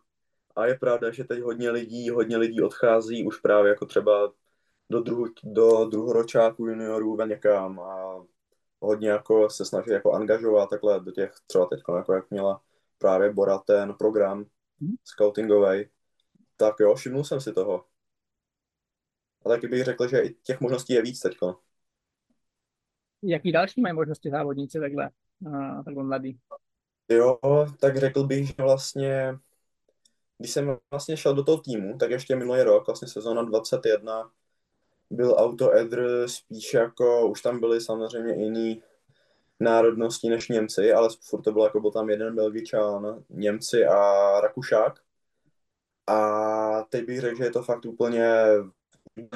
A 0.56 0.66
je 0.66 0.78
pravda, 0.78 1.10
že 1.10 1.24
teď 1.24 1.40
hodně 1.40 1.70
lidí, 1.70 2.10
hodně 2.10 2.36
lidí 2.36 2.62
odchází 2.62 3.26
už 3.26 3.40
právě 3.40 3.68
jako 3.68 3.86
třeba 3.86 4.32
do, 4.90 5.00
druhu, 5.02 5.26
do 5.44 5.84
druhoročáků 5.84 6.66
juniorů 6.66 7.26
někam 7.26 7.80
a 7.80 8.24
hodně 8.82 9.08
jako 9.08 9.50
se 9.50 9.64
snaží 9.64 9.90
jako 9.90 10.12
angažovat 10.12 10.70
takhle 10.70 11.00
do 11.00 11.10
těch 11.12 11.32
třeba 11.46 11.66
teď, 11.66 11.80
jako 11.88 12.14
jak 12.14 12.30
měla 12.30 12.62
právě 12.98 13.32
Bora 13.32 13.58
ten 13.58 13.94
program 13.94 14.38
mm. 14.80 14.94
scoutingový, 15.04 15.88
tak 16.56 16.74
jo, 16.80 16.94
všimnul 16.94 17.24
jsem 17.24 17.40
si 17.40 17.52
toho. 17.52 17.84
A 19.44 19.48
taky 19.48 19.68
bych 19.68 19.84
řekl, 19.84 20.08
že 20.08 20.20
i 20.20 20.34
těch 20.42 20.60
možností 20.60 20.92
je 20.92 21.02
víc 21.02 21.20
teď. 21.20 21.36
Jaký 23.22 23.52
další 23.52 23.80
mají 23.80 23.94
možnosti 23.94 24.30
závodníci 24.30 24.80
takhle, 24.80 25.10
takhle 25.84 26.04
mladý? 26.04 26.38
Jo, 27.08 27.38
tak 27.80 27.96
řekl 27.96 28.24
bych, 28.24 28.46
že 28.46 28.54
vlastně, 28.58 29.38
když 30.38 30.50
jsem 30.50 30.76
vlastně 30.90 31.16
šel 31.16 31.34
do 31.34 31.44
toho 31.44 31.58
týmu, 31.58 31.98
tak 31.98 32.10
ještě 32.10 32.36
minulý 32.36 32.62
rok, 32.62 32.86
vlastně 32.86 33.08
sezóna 33.08 33.42
21, 33.42 34.30
byl 35.12 35.34
Auto 35.38 35.76
Edr 35.76 36.28
spíš 36.28 36.74
jako, 36.74 37.28
už 37.28 37.42
tam 37.42 37.60
byly 37.60 37.80
samozřejmě 37.80 38.44
jiný 38.44 38.82
národnosti 39.60 40.28
než 40.28 40.48
Němci, 40.48 40.92
ale 40.92 41.08
furt 41.28 41.42
to 41.42 41.52
bylo 41.52 41.64
jako 41.64 41.80
byl 41.80 41.90
tam 41.90 42.10
jeden 42.10 42.34
Belgičan, 42.34 43.24
Němci 43.30 43.84
a 43.84 44.40
Rakušák. 44.40 45.00
A 46.06 46.82
teď 46.82 47.04
bych 47.06 47.20
řekl, 47.20 47.36
že 47.36 47.44
je 47.44 47.50
to 47.50 47.62
fakt 47.62 47.84
úplně 47.84 48.32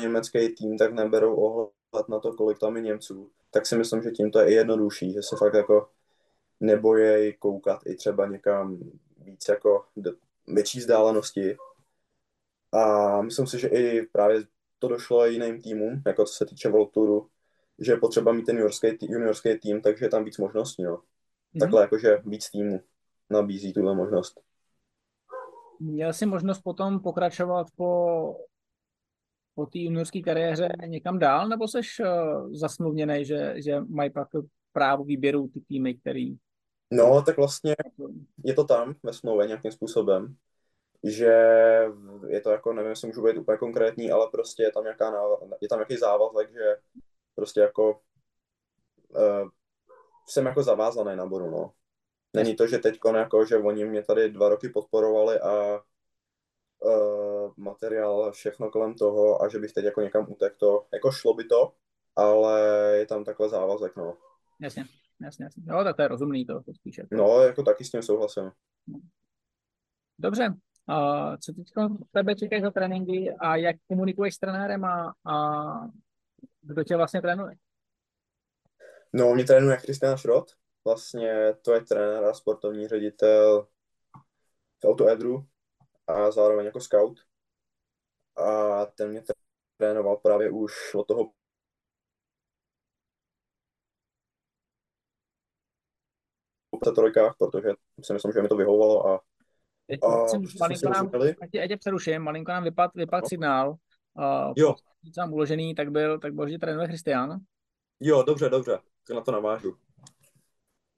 německý 0.01 0.55
tým, 0.55 0.79
tak 0.79 0.93
neberou 0.93 1.35
ohled 1.35 2.09
na 2.09 2.21
to, 2.21 2.33
kolik 2.33 2.59
tam 2.59 2.77
je 2.77 2.83
Němců. 2.83 3.31
Tak 3.51 3.67
si 3.67 3.77
myslím, 3.77 4.03
že 4.03 4.11
tím 4.11 4.31
to 4.31 4.39
je 4.39 4.51
i 4.51 4.55
jednodušší, 4.55 5.13
že 5.13 5.23
se 5.23 5.37
fakt 5.37 5.55
jako 5.55 5.89
nebojej 6.61 7.33
koukat 7.33 7.81
i 7.87 7.95
třeba 7.95 8.27
někam 8.27 8.79
víc 9.19 9.49
jako 9.49 9.85
větší 10.47 10.79
vzdálenosti. 10.79 11.57
A 12.73 13.23
myslím 13.23 13.47
si, 13.47 13.59
že 13.59 13.69
i 13.69 14.07
právě 14.07 14.43
to 14.79 14.89
došlo 14.89 15.27
i 15.27 15.33
jiným 15.33 15.63
týmům, 15.63 16.03
jako 16.07 16.25
co 16.25 16.33
se 16.33 16.47
týče 16.47 16.69
World 16.69 16.93
Touru, 16.93 17.29
že 17.79 17.93
je 17.93 17.97
potřeba 17.97 18.33
mít 18.33 18.45
ten 18.45 18.57
juniorský, 18.57 18.89
juniorský 19.01 19.59
tým, 19.59 19.81
takže 19.81 20.05
je 20.05 20.09
tam 20.09 20.25
víc 20.25 20.39
možností. 20.39 20.83
No. 20.83 20.97
Mm-hmm. 20.97 21.61
Takhle 21.61 21.83
jakože 21.83 22.23
víc 22.25 22.51
týmů 22.51 22.81
nabízí 23.31 23.73
tuhle 23.73 23.95
možnost. 23.95 24.41
Měl 25.81 26.13
jsi 26.13 26.27
možnost 26.27 26.61
potom 26.61 27.01
pokračovat 27.01 27.67
po, 27.77 28.37
po 29.55 29.67
té 29.67 29.79
juniorské 29.79 30.21
kariéře 30.21 30.69
někam 30.87 31.19
dál, 31.19 31.49
nebo 31.49 31.69
jsi 31.69 31.79
uh, 31.79 32.53
zasmluvněný, 32.53 33.25
že, 33.25 33.55
že 33.57 33.81
mají 33.81 34.11
pak 34.11 34.29
právo 34.73 35.05
výběru 35.05 35.49
ty 35.49 35.61
týmy, 35.61 35.95
který... 35.95 36.37
No, 36.91 37.23
tak 37.23 37.37
vlastně 37.37 37.77
je 38.45 38.55
to 38.55 38.65
tam 38.65 38.95
ve 39.03 39.13
smlouvě 39.13 39.47
nějakým 39.47 39.73
způsobem, 39.73 40.37
že 41.11 41.33
je 42.29 42.41
to 42.41 42.51
jako, 42.51 42.73
nevím, 42.73 42.91
jestli 42.91 43.09
můžu 43.09 43.25
být 43.25 43.37
úplně 43.37 43.59
konkrétní, 43.59 44.11
ale 44.11 44.29
prostě 44.33 44.63
je 44.63 44.73
tam, 44.73 44.83
nějaká, 44.83 45.13
je 45.61 45.69
tam 45.69 45.79
nějaký 45.79 45.97
závazek, 45.97 46.53
že 46.53 46.77
prostě 47.35 47.61
jako 47.61 48.01
uh, 49.09 49.49
jsem 50.29 50.47
jako 50.47 50.63
zavázaný 50.63 51.17
na 51.17 51.27
bodu, 51.27 51.51
no. 51.51 51.73
Není 52.35 52.57
to, 52.57 52.67
že 52.67 52.79
teď 52.79 52.99
jako, 53.17 53.45
že 53.45 53.57
oni 53.57 53.85
mě 53.85 54.03
tady 54.03 54.31
dva 54.31 54.49
roky 54.49 54.69
podporovali 54.69 55.41
a 55.41 55.81
uh, 56.79 57.53
materiál, 57.57 58.33
všechno 58.33 58.71
kolem 58.71 58.95
toho 58.95 59.43
a 59.43 59.49
že 59.49 59.59
bych 59.59 59.73
teď 59.73 59.85
jako 59.85 60.01
někam 60.01 60.27
utekl, 60.33 60.57
to, 60.59 60.87
jako 60.93 61.11
šlo 61.13 61.35
by 61.35 61.45
to, 61.45 61.73
ale 62.17 62.61
je 62.97 63.07
tam 63.07 63.25
takhle 63.25 63.49
závazek, 63.49 63.97
no. 63.97 64.17
Jasně, 64.61 64.85
jasně, 65.21 65.45
jasně. 65.45 65.63
Jo, 65.67 65.85
tak 65.85 65.97
to 65.97 66.03
je 66.03 66.09
rozumný 66.09 66.47
to, 66.47 66.63
to 66.63 66.75
spíše. 66.75 67.07
No, 67.11 67.41
jako 67.41 67.63
taky 67.63 67.85
s 67.85 67.91
tím 67.91 68.03
souhlasím. 68.03 68.51
Dobře, 70.19 70.55
uh, 70.89 71.37
co 71.37 71.53
teď 71.53 71.67
tebe 72.13 72.35
čekají 72.35 72.63
za 72.63 72.71
tréninky 72.71 73.35
a 73.41 73.57
jak 73.57 73.77
komunikuješ 73.89 74.35
s 74.35 74.39
trenérem 74.39 74.85
a, 74.85 75.15
a 75.25 75.37
kdo 76.63 76.85
tě 76.85 76.97
vlastně 76.97 77.23
trénuje? 77.23 77.57
No, 79.13 79.35
mě 79.35 79.45
trénuje 79.45 79.77
Christian 79.77 80.19
Schrott, 80.19 80.53
vlastně 80.85 81.55
to 81.63 81.73
je 81.73 81.81
trenér 81.81 82.25
a 82.25 82.35
sportovní 82.35 82.89
ředitel 82.89 83.69
v 84.83 84.85
Autoedru 84.85 85.47
a 86.07 86.31
zároveň 86.31 86.67
jako 86.67 86.81
scout. 86.81 87.21
A 88.37 88.87
ten 88.87 89.11
mě 89.11 89.23
trénoval 89.77 90.17
právě 90.17 90.51
už 90.51 90.95
od 90.95 91.05
toho 91.05 91.33
trojkách, 96.95 97.35
protože 97.39 97.69
si 98.03 98.13
myslím, 98.13 98.33
že 98.33 98.43
mi 98.43 98.49
to 98.49 98.57
vyhovovalo 98.57 99.07
a, 99.07 99.21
Teď 99.87 100.01
a 100.03 100.27
malinko 100.61 100.89
nám, 100.89 101.11
ať 101.43 101.69
tě 101.69 101.77
přeruším, 101.77 102.23
malinko 102.23 102.53
nám 102.53 102.65
vypad, 102.65 102.91
vypad 102.95 103.23
no. 103.23 103.29
signál. 103.29 103.71
Uh, 104.15 104.53
jo. 104.57 104.75
Tam 105.15 105.33
uložený, 105.33 105.75
tak 105.75 105.91
byl, 105.91 106.19
tak 106.19 106.35
byl, 106.35 106.49
že 106.49 106.59
trénuje 106.59 106.89
Christian. 106.89 107.39
Jo, 108.01 108.23
dobře, 108.23 108.49
dobře, 108.49 108.79
tak 109.07 109.17
na 109.17 109.21
to 109.21 109.33
navážu 109.33 109.77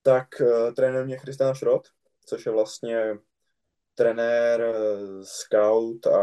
tak 0.08 0.28
uh, 0.40 0.74
trénuje 0.74 1.04
mě 1.04 1.18
Christian 1.18 1.54
Schrott, 1.54 1.88
což 2.26 2.46
je 2.46 2.52
vlastně 2.52 3.18
trenér, 3.94 4.60
eh, 4.60 5.24
scout 5.24 6.06
a 6.06 6.20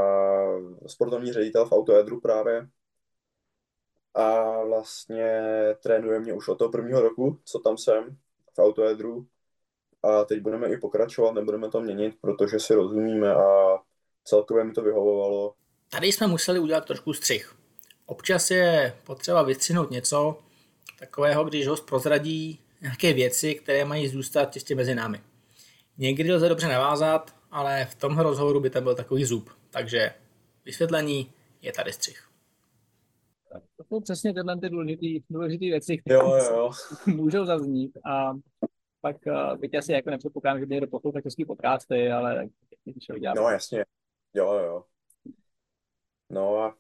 sportovní 0.88 1.34
ředitel 1.34 1.66
v 1.66 1.72
Autoedru 1.72 2.22
právě. 2.22 2.70
A 4.14 4.42
vlastně 4.64 5.42
trénuje 5.84 6.20
mě 6.20 6.34
už 6.34 6.48
od 6.48 6.56
toho 6.56 6.72
prvního 6.72 7.02
roku, 7.02 7.40
co 7.46 7.60
tam 7.60 7.78
jsem 7.78 8.18
v 8.54 8.60
Autoedru. 8.60 9.28
A 10.06 10.26
teď 10.26 10.42
budeme 10.42 10.68
i 10.68 10.78
pokračovat, 10.78 11.32
nebudeme 11.32 11.70
to 11.70 11.82
měnit, 11.82 12.16
protože 12.22 12.60
si 12.60 12.76
rozumíme 12.76 13.34
a 13.34 13.78
celkově 14.24 14.64
mi 14.64 14.74
to 14.74 14.82
vyhovovalo. 14.82 15.54
Tady 15.90 16.08
jsme 16.08 16.28
museli 16.28 16.60
udělat 16.60 16.86
trošku 16.86 17.14
střih. 17.14 17.56
Občas 18.06 18.52
je 18.52 18.98
potřeba 19.04 19.44
vystřihnout 19.44 19.92
něco 19.92 20.40
takového, 21.00 21.44
když 21.44 21.68
host 21.68 21.86
prozradí 21.86 22.60
nějaké 22.82 23.14
věci, 23.14 23.56
které 23.56 23.86
mají 23.86 24.08
zůstat 24.08 24.54
čistě 24.54 24.76
mezi 24.76 24.96
námi. 24.96 25.22
Někdy 25.98 26.34
lze 26.34 26.50
dobře 26.50 26.68
navázat, 26.68 27.36
ale 27.52 27.86
v 27.86 27.96
tomhle 27.96 28.24
rozhovoru 28.24 28.60
by 28.60 28.70
tam 28.70 28.84
byl 28.84 28.96
takový 28.96 29.26
zub. 29.26 29.50
Takže 29.70 30.14
vysvětlení 30.66 31.32
je 31.62 31.72
tady 31.72 31.94
střih. 31.94 32.30
Tak 33.54 33.64
to 33.78 33.84
jsou 33.84 34.00
přesně 34.02 34.34
tyhle 34.34 34.60
ty 34.60 34.70
důležité 34.70 35.26
důležitý 35.30 35.70
věci, 35.70 35.98
které 35.98 36.16
jo, 36.16 36.36
jo. 36.36 36.72
můžou 37.06 37.46
zaznít. 37.46 37.98
A 38.12 38.34
pak 39.06 39.18
uh, 39.28 39.58
byť 39.58 39.76
asi 39.76 39.92
jako 39.92 40.10
nepředpokládám, 40.10 40.60
že 40.60 40.66
by 40.66 40.74
někdo 40.74 40.88
poslouchal 40.88 41.22
český 41.22 41.46
podcasty, 41.46 42.12
ale 42.12 42.48
No 43.36 43.50
jasně, 43.50 43.86
jo, 44.34 44.54
jo. 44.54 44.84
No 46.30 46.58
a 46.58 46.78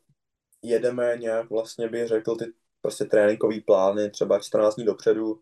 jedeme 0.62 1.18
nějak, 1.18 1.50
vlastně 1.50 1.90
bych 1.90 2.08
řekl, 2.08 2.36
ty 2.36 2.46
prostě 2.82 3.06
tréninkový 3.06 3.62
plány 3.62 4.10
třeba 4.10 4.40
14 4.40 4.76
dní 4.76 4.86
dopředu, 4.86 5.42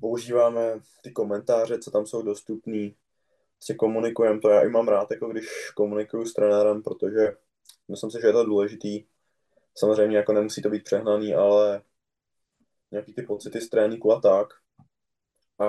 používáme 0.00 0.80
ty 1.02 1.12
komentáře, 1.12 1.78
co 1.78 1.90
tam 1.90 2.06
jsou 2.06 2.22
dostupný, 2.22 2.96
si 3.60 3.74
komunikujeme 3.74 4.40
to. 4.40 4.50
Já 4.50 4.62
i 4.62 4.68
mám 4.68 4.88
rád, 4.88 5.10
jako 5.10 5.28
když 5.28 5.70
komunikuju 5.70 6.26
s 6.26 6.34
trenérem, 6.34 6.82
protože 6.82 7.36
myslím 7.88 8.10
si, 8.10 8.20
že 8.20 8.26
je 8.26 8.32
to 8.32 8.44
důležitý. 8.44 9.04
Samozřejmě 9.74 10.16
jako 10.16 10.32
nemusí 10.32 10.62
to 10.62 10.70
být 10.70 10.84
přehnaný, 10.84 11.34
ale 11.34 11.82
nějaký 12.90 13.14
ty 13.14 13.22
pocity 13.22 13.60
z 13.60 13.68
tréninku 13.68 14.12
a 14.12 14.20
tak. 14.20 14.67
A 15.58 15.68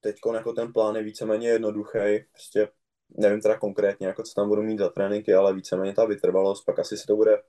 teď 0.00 0.16
jako 0.34 0.52
ten 0.52 0.72
plán 0.72 0.96
je 0.96 1.02
víceméně 1.02 1.48
jednoduchý. 1.48 1.98
Prostě 2.32 2.68
nevím 3.08 3.40
teda 3.40 3.58
konkrétně, 3.58 4.06
jako 4.06 4.22
co 4.22 4.34
tam 4.34 4.48
budu 4.48 4.62
mít 4.62 4.78
za 4.78 4.88
tréninky, 4.88 5.34
ale 5.34 5.54
víceméně 5.54 5.94
ta 5.94 6.04
vytrvalost, 6.04 6.64
pak 6.64 6.78
asi 6.78 6.96
se 6.96 7.06
to 7.06 7.16
bude, 7.16 7.42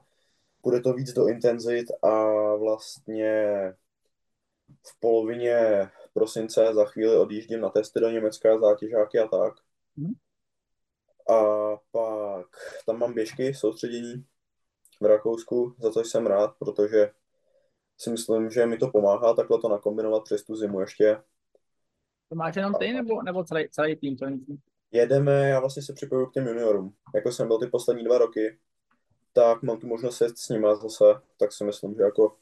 bude 0.63 0.81
to 0.81 0.93
víc 0.93 1.13
do 1.13 1.27
intenzit 1.27 1.87
a 2.03 2.31
vlastně 2.55 3.53
v 4.67 4.99
polovině 4.99 5.89
prosince 6.13 6.73
za 6.73 6.85
chvíli 6.85 7.17
odjíždím 7.17 7.61
na 7.61 7.69
testy 7.69 7.99
do 7.99 8.09
Německa, 8.09 8.59
zátěžáky 8.59 9.19
a 9.19 9.27
tak. 9.27 9.53
Hmm. 9.97 10.13
A 11.29 11.43
pak 11.91 12.47
tam 12.85 12.99
mám 12.99 13.13
běžky, 13.13 13.53
soustředění 13.53 14.25
v 15.01 15.05
Rakousku, 15.05 15.75
za 15.79 15.91
to 15.91 15.99
jsem 15.99 16.27
rád, 16.27 16.55
protože 16.59 17.11
si 17.97 18.09
myslím, 18.09 18.49
že 18.49 18.65
mi 18.65 18.77
to 18.77 18.91
pomáhá 18.91 19.33
takhle 19.33 19.61
to 19.61 19.69
nakombinovat 19.69 20.23
přes 20.23 20.43
tu 20.43 20.55
zimu 20.55 20.79
ještě. 20.79 21.21
To 22.29 22.35
máš 22.35 22.55
jenom 22.55 22.73
ty 22.73 22.93
nebo, 22.93 23.21
nebo 23.23 23.43
celý, 23.43 23.69
celý 23.69 23.95
tým? 23.95 24.17
Celý 24.17 24.39
tým? 24.39 24.57
jedeme, 24.95 25.49
já 25.49 25.59
vlastně 25.59 25.83
se 25.83 25.93
připojuju 25.93 26.27
k 26.27 26.33
těm 26.33 26.47
juniorům. 26.47 26.95
Jako 27.15 27.31
jsem 27.31 27.47
byl 27.47 27.59
ty 27.59 27.67
poslední 27.67 28.03
dva 28.03 28.17
roky, 28.17 28.59
tak 29.33 29.63
mám 29.63 29.79
tu 29.79 29.87
možnost 29.87 30.21
jet 30.21 30.37
s 30.37 30.49
nimi 30.49 30.67
zase, 30.81 31.03
tak 31.39 31.51
si 31.51 31.63
myslím, 31.63 31.95
že 31.95 32.01
jako 32.01 32.37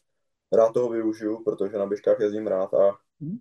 rád 0.51 0.73
toho 0.73 0.89
využiju, 0.89 1.43
protože 1.43 1.77
na 1.77 1.85
běžkách 1.85 2.19
jezdím 2.19 2.47
rád 2.47 2.73
a 2.73 2.97
mm. 3.19 3.37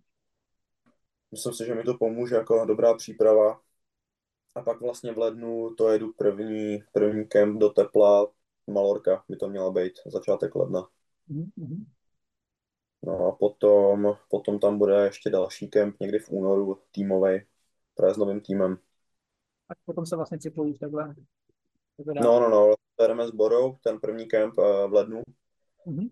myslím 1.33 1.53
si, 1.53 1.67
že 1.67 1.75
mi 1.75 1.83
to 1.83 1.95
pomůže 1.99 2.35
jako 2.35 2.65
dobrá 2.65 2.95
příprava. 2.95 3.61
A 4.55 4.63
pak 4.63 4.81
vlastně 4.81 5.13
v 5.13 5.19
lednu 5.19 5.75
to 5.75 5.89
jedu 5.89 6.13
první, 6.13 6.79
první 6.93 7.25
kemp 7.25 7.61
do 7.61 7.71
tepla, 7.71 8.27
Malorka 8.67 9.25
by 9.29 9.37
to 9.37 9.49
měla 9.49 9.71
být, 9.71 9.93
začátek 10.07 10.55
ledna. 10.55 10.89
Mm. 11.29 11.87
No 13.03 13.27
a 13.27 13.33
potom, 13.33 14.17
potom 14.31 14.59
tam 14.59 14.79
bude 14.79 15.05
ještě 15.05 15.31
další 15.31 15.69
kemp 15.69 15.97
někdy 16.01 16.19
v 16.19 16.31
únoru 16.31 16.79
týmový, 16.93 17.41
právě 17.95 18.15
s 18.15 18.17
novým 18.17 18.41
týmem. 18.41 18.79
A 19.69 19.73
potom 19.85 20.07
se 20.07 20.17
vlastně 20.17 20.39
připojíš 20.39 20.79
takhle? 20.79 21.15
No, 22.07 22.41
no, 22.41 22.49
no, 22.49 22.75
jdeme 23.09 23.29
s 23.29 23.31
Borou, 23.31 23.77
ten 23.85 24.01
první 24.01 24.27
kemp 24.27 24.59
uh, 24.59 24.65
v 24.65 24.93
lednu. 24.93 25.23
Mm-hmm. 25.87 26.11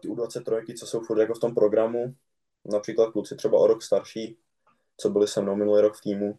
Ty 0.00 0.08
U23, 0.08 0.74
co 0.78 0.86
jsou 0.86 1.00
furt 1.00 1.20
jako 1.20 1.34
v 1.34 1.40
tom 1.40 1.54
programu, 1.54 2.14
například 2.64 3.12
kluci 3.12 3.36
třeba 3.36 3.58
o 3.58 3.66
rok 3.66 3.82
starší, 3.82 4.38
co 4.96 5.10
byli 5.10 5.28
se 5.28 5.42
mnou 5.42 5.56
minulý 5.56 5.80
rok 5.80 5.96
v 5.96 6.00
týmu. 6.00 6.38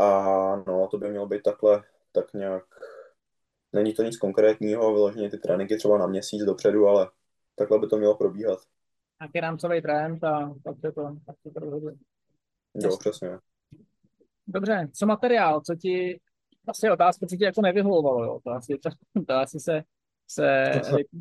A 0.00 0.56
no, 0.66 0.88
to 0.90 0.98
by 0.98 1.10
mělo 1.10 1.26
být 1.26 1.42
takhle, 1.42 1.84
tak 2.12 2.34
nějak, 2.34 2.64
není 3.72 3.94
to 3.94 4.02
nic 4.02 4.16
konkrétního, 4.16 4.92
vyloženě 4.92 5.30
ty 5.30 5.38
tréninky 5.38 5.76
třeba 5.76 5.98
na 5.98 6.06
měsíc 6.06 6.42
dopředu, 6.42 6.86
ale 6.86 7.10
takhle 7.54 7.78
by 7.78 7.86
to 7.86 7.96
mělo 7.96 8.16
probíhat. 8.16 8.58
Nějaký 9.20 9.40
rámcový 9.40 9.82
trend 9.82 10.24
a 10.24 10.54
pak 10.64 10.80
se 10.80 10.92
to, 10.92 11.16
pak 11.26 11.36
se 11.42 11.50
to 11.50 11.60
rozhoduje. 11.60 11.94
Jo, 12.74 12.96
přesně. 12.96 13.38
Dobře, 14.46 14.88
co 14.94 15.06
materiál, 15.06 15.60
co 15.60 15.74
ti, 15.74 16.20
asi 16.68 16.90
otázka, 16.90 17.26
co 17.26 17.36
ti 17.36 17.44
jako 17.44 17.62
nevyhovovalo, 17.62 18.24
jo, 18.24 18.40
to 18.44 18.50
asi, 18.50 18.78
to, 18.78 18.90
to 19.26 19.34
asi 19.34 19.60
se, 19.60 19.82
se 20.28 20.64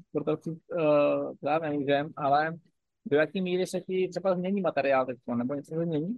sportovci 0.10 0.50
uh, 0.50 1.36
právě 1.40 1.70
nemůžem, 1.70 2.14
ale 2.16 2.58
do 3.06 3.18
jaký 3.18 3.42
míry 3.42 3.68
se 3.68 3.82
ti 3.82 4.08
třeba 4.10 4.36
změní 4.36 4.62
materiál 4.62 5.06
teď, 5.06 5.18
nebo 5.36 5.54
něco 5.54 5.76
se 5.76 5.86
změní? 5.86 6.18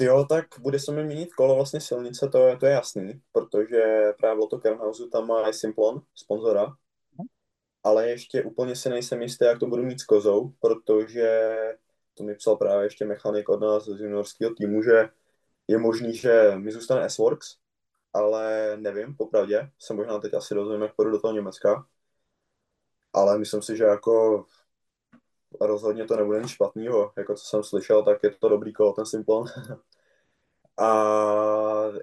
Jo, 0.00 0.26
tak 0.28 0.46
bude 0.60 0.78
se 0.78 0.92
mi 0.92 1.04
měnit 1.04 1.34
kolo 1.34 1.54
vlastně 1.54 1.80
silnice, 1.80 2.28
to 2.28 2.38
je, 2.46 2.56
to 2.56 2.66
je 2.66 2.72
jasný, 2.72 3.20
protože 3.32 4.12
právě 4.18 4.36
v 4.36 4.38
Lotto 4.38 4.58
Kernhausu 4.58 5.10
tam 5.10 5.26
má 5.26 5.52
Simplon, 5.52 6.02
sponzora, 6.14 6.76
ale 7.84 8.08
ještě 8.08 8.42
úplně 8.42 8.76
si 8.76 8.88
nejsem 8.88 9.22
jistý, 9.22 9.44
jak 9.44 9.58
to 9.58 9.66
budu 9.66 9.82
mít 9.82 10.00
s 10.00 10.04
kozou, 10.04 10.52
protože 10.60 11.52
to 12.14 12.24
mi 12.24 12.34
psal 12.34 12.56
právě 12.56 12.86
ještě 12.86 13.04
mechanik 13.04 13.48
od 13.48 13.60
nás 13.60 13.84
z 13.84 14.00
juniorského 14.00 14.54
týmu, 14.54 14.82
že 14.82 15.08
je 15.68 15.78
možný, 15.78 16.16
že 16.16 16.52
mi 16.56 16.72
zůstane 16.72 17.04
S-Works, 17.10 17.56
ale 18.12 18.76
nevím, 18.76 19.16
popravdě, 19.16 19.70
se 19.78 19.94
možná 19.94 20.18
teď 20.18 20.34
asi 20.34 20.54
dozvím, 20.54 20.82
jak 20.82 20.96
půjdu 20.96 21.10
do 21.10 21.20
toho 21.20 21.34
Německa, 21.34 21.86
ale 23.12 23.38
myslím 23.38 23.62
si, 23.62 23.76
že 23.76 23.84
jako 23.84 24.44
rozhodně 25.60 26.04
to 26.04 26.16
nebude 26.16 26.40
nic 26.40 26.50
špatného, 26.50 27.12
jako 27.16 27.34
co 27.34 27.44
jsem 27.44 27.62
slyšel, 27.62 28.02
tak 28.04 28.22
je 28.22 28.30
to 28.30 28.48
dobrý 28.48 28.72
kolo, 28.72 28.92
ten 28.92 29.06
Simplon. 29.06 29.44
a 30.78 30.88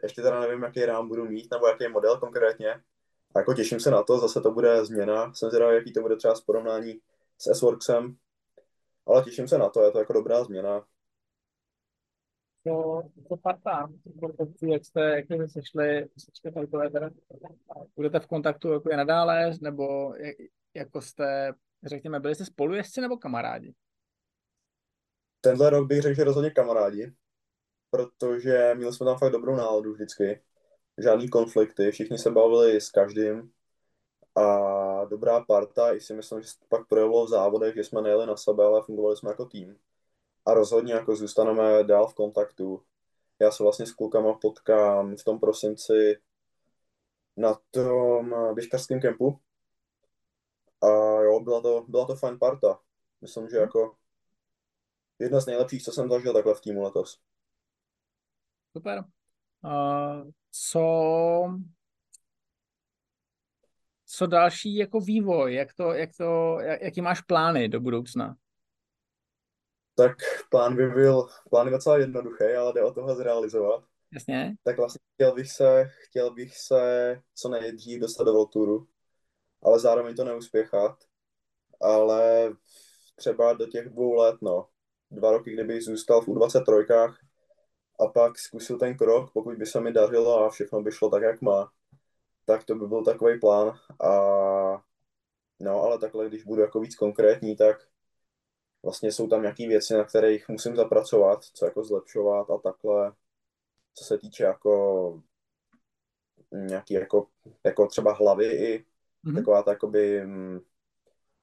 ještě 0.04 0.22
teda 0.22 0.40
nevím, 0.40 0.64
jaký 0.64 0.86
rám 0.86 1.08
budu 1.08 1.26
mít, 1.26 1.52
nebo 1.52 1.68
jaký 1.68 1.88
model 1.88 2.20
konkrétně, 2.20 2.84
a 3.36 3.40
jako 3.40 3.54
těším 3.54 3.80
se 3.80 3.92
na 3.92 4.04
to, 4.04 4.18
zase 4.18 4.42
to 4.42 4.52
bude 4.52 4.86
změna. 4.86 5.34
Jsem 5.34 5.50
zvědavý, 5.50 5.76
jaký 5.76 5.94
to 5.94 6.02
bude 6.02 6.16
třeba 6.16 6.36
s 6.36 6.42
porovnání 6.42 7.00
s 7.38 7.48
S-Worksem. 7.48 8.16
Ale 9.08 9.24
těším 9.24 9.48
se 9.48 9.58
na 9.58 9.70
to, 9.70 9.84
je 9.84 9.92
to 9.92 10.00
jako 10.00 10.14
dobrá 10.14 10.44
změna. 10.44 10.86
To, 12.64 13.02
to 13.30 13.38
parta, 13.38 13.90
jak 14.62 14.86
jste, 14.86 15.02
jak 15.02 15.26
jste 15.26 15.48
sešli, 15.48 16.10
sešli 16.18 16.68
budete 17.96 18.20
v 18.20 18.28
kontaktu 18.28 18.74
jako 18.74 18.92
je 18.92 18.98
nadále, 18.98 19.52
nebo 19.62 20.14
jako 20.74 21.02
jste, 21.02 21.54
řekněme, 21.86 22.20
byli 22.20 22.36
jste 22.36 22.46
spolujezdci 22.46 23.02
nebo 23.02 23.18
kamarádi? 23.18 23.74
Tenhle 25.42 25.70
rok 25.70 25.88
bych 25.88 26.02
řekl, 26.02 26.16
že 26.16 26.24
rozhodně 26.24 26.52
kamarádi, 26.52 27.14
protože 27.90 28.74
měli 28.76 28.94
jsme 28.94 29.06
tam 29.06 29.18
fakt 29.18 29.32
dobrou 29.32 29.56
náladu 29.56 29.94
vždycky 29.94 30.42
žádný 31.04 31.30
konflikty, 31.30 31.92
všichni 31.92 32.18
se 32.18 32.32
bavili 32.32 32.82
s 32.82 32.90
každým 32.90 33.52
a 34.36 35.06
dobrá 35.06 35.46
parta, 35.46 35.94
i 35.94 36.02
si 36.02 36.14
myslím, 36.14 36.42
že 36.42 36.48
se 36.48 36.58
pak 36.70 36.88
projevilo 36.88 37.26
v 37.26 37.30
závodech, 37.30 37.76
že 37.76 37.84
jsme 37.84 38.02
nejeli 38.02 38.26
na 38.26 38.38
sebe, 38.38 38.66
ale 38.66 38.84
fungovali 38.84 39.18
jsme 39.18 39.30
jako 39.30 39.46
tým. 39.46 39.80
A 40.46 40.54
rozhodně 40.54 40.94
jako 40.94 41.16
zůstaneme 41.16 41.84
dál 41.84 42.08
v 42.08 42.14
kontaktu. 42.14 42.84
Já 43.40 43.52
se 43.52 43.64
vlastně 43.64 43.86
s 43.86 43.92
klukama 43.92 44.34
potkám 44.34 45.16
v 45.16 45.24
tom 45.24 45.40
prosinci 45.40 46.20
na 47.38 47.60
tom 47.72 48.36
běžkařském 48.54 49.02
kempu. 49.02 49.40
A 50.82 50.88
jo, 51.22 51.40
byla 51.40 51.62
to, 51.62 51.86
byla 51.88 52.06
to 52.06 52.16
fajn 52.16 52.40
parta. 52.40 52.80
Myslím, 53.22 53.50
že 53.50 53.58
jako 53.58 53.96
jedna 55.20 55.40
z 55.40 55.46
nejlepších, 55.46 55.84
co 55.84 55.92
jsem 55.92 56.10
zažil 56.10 56.34
takhle 56.34 56.54
v 56.54 56.62
týmu 56.62 56.84
letos. 56.84 57.20
Super. 58.78 59.04
Uh, 59.64 60.32
co, 60.52 60.84
co 64.06 64.28
další 64.28 64.76
jako 64.76 65.00
vývoj, 65.00 65.54
jak 65.54 65.74
to, 65.74 65.94
jak 65.94 66.10
to, 66.18 66.60
jak, 66.60 66.82
jaký 66.82 67.02
máš 67.02 67.22
plány 67.22 67.70
do 67.70 67.80
budoucna? 67.80 68.36
Tak 69.96 70.18
plán 70.50 70.76
by 70.76 70.90
byl, 70.90 71.28
plán 71.50 71.68
je 71.68 71.72
docela 71.72 71.98
jednoduchý, 71.98 72.44
ale 72.44 72.74
jde 72.74 72.84
o 72.84 72.94
toho 72.94 73.16
zrealizovat. 73.16 73.84
Jasně. 74.14 74.56
Tak 74.64 74.78
vlastně 74.78 75.00
chtěl 75.14 75.36
bych 75.36 75.52
se, 75.52 75.90
chtěl 76.04 76.34
bych 76.34 76.58
se 76.58 77.16
co 77.36 77.50
nejdřív 77.50 78.02
dostat 78.02 78.24
do 78.24 78.34
Volturu, 78.34 78.88
ale 79.64 79.80
zároveň 79.80 80.16
to 80.16 80.24
neuspěchat. 80.24 81.04
Ale 81.82 82.52
třeba 83.16 83.54
do 83.54 83.68
těch 83.68 83.90
dvou 83.90 84.14
let, 84.14 84.36
no. 84.42 84.68
Dva 85.12 85.32
roky, 85.32 85.54
kdybych 85.54 85.84
zůstal 85.84 86.22
v 86.22 86.28
U23, 86.28 87.16
a 88.00 88.08
pak 88.08 88.40
zkusil 88.40 88.78
ten 88.78 88.98
krok, 88.98 89.32
pokud 89.34 89.58
by 89.58 89.66
se 89.66 89.82
mi 89.82 89.92
dařilo 89.92 90.46
a 90.46 90.50
všechno 90.50 90.82
by 90.82 90.92
šlo 90.92 91.10
tak, 91.10 91.24
jak 91.24 91.42
má, 91.42 91.72
tak 92.46 92.64
to 92.64 92.76
by 92.76 92.88
byl 92.88 93.04
takový 93.04 93.40
plán. 93.40 93.80
A 94.04 94.10
no, 95.60 95.82
ale 95.82 96.00
takhle, 96.00 96.28
když 96.28 96.44
budu 96.44 96.62
jako 96.62 96.80
víc 96.80 96.96
konkrétní, 96.96 97.56
tak 97.56 97.88
vlastně 98.84 99.12
jsou 99.12 99.28
tam 99.28 99.42
nějaké 99.42 99.68
věci, 99.68 99.94
na 99.94 100.04
kterých 100.04 100.50
musím 100.50 100.76
zapracovat, 100.76 101.44
co 101.44 101.66
jako 101.66 101.84
zlepšovat 101.84 102.50
a 102.50 102.58
takhle, 102.58 103.14
co 103.94 104.06
se 104.06 104.18
týče 104.18 104.44
jako 104.44 105.22
nějaký 106.52 106.94
jako, 106.94 107.28
jako 107.64 107.88
třeba 107.88 108.14
hlavy 108.14 108.46
i 108.46 108.86
mm-hmm. 109.26 109.36
taková 109.36 109.64
ta 109.64 109.72
jakoby, 109.72 110.26
mm, 110.26 110.60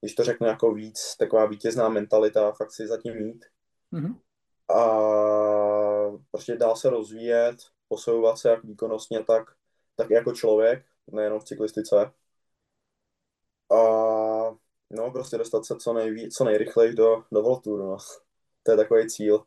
když 0.01 0.15
to 0.15 0.25
řeknu 0.25 0.47
jako 0.47 0.75
víc, 0.75 1.17
taková 1.17 1.47
vítězná 1.47 1.89
mentalita, 1.89 2.53
fakt 2.53 2.73
si 2.73 2.87
zatím 2.87 3.15
mít. 3.17 3.45
Mm-hmm. 3.93 4.19
A 4.69 4.87
prostě 6.31 6.57
dá 6.57 6.75
se 6.75 6.91
rozvíjet, 6.91 7.57
posouvat 7.89 8.39
se 8.39 8.49
jak 8.49 8.65
výkonnostně, 8.65 9.25
tak, 9.25 9.51
tak 9.97 10.11
jako 10.11 10.33
člověk, 10.33 10.85
nejenom 11.13 11.41
v 11.41 11.45
cyklistice. 11.45 12.13
A 13.71 13.77
no, 14.91 15.11
prostě 15.13 15.39
dostat 15.39 15.65
se 15.65 15.77
co, 15.77 15.93
nejví, 15.93 16.31
co 16.31 16.45
nejrychleji 16.45 16.95
do, 16.95 17.25
do 17.33 17.43
Volturu, 17.43 17.87
no. 17.87 17.97
To 18.63 18.73
je 18.73 18.77
takový 18.77 19.09
cíl. 19.09 19.45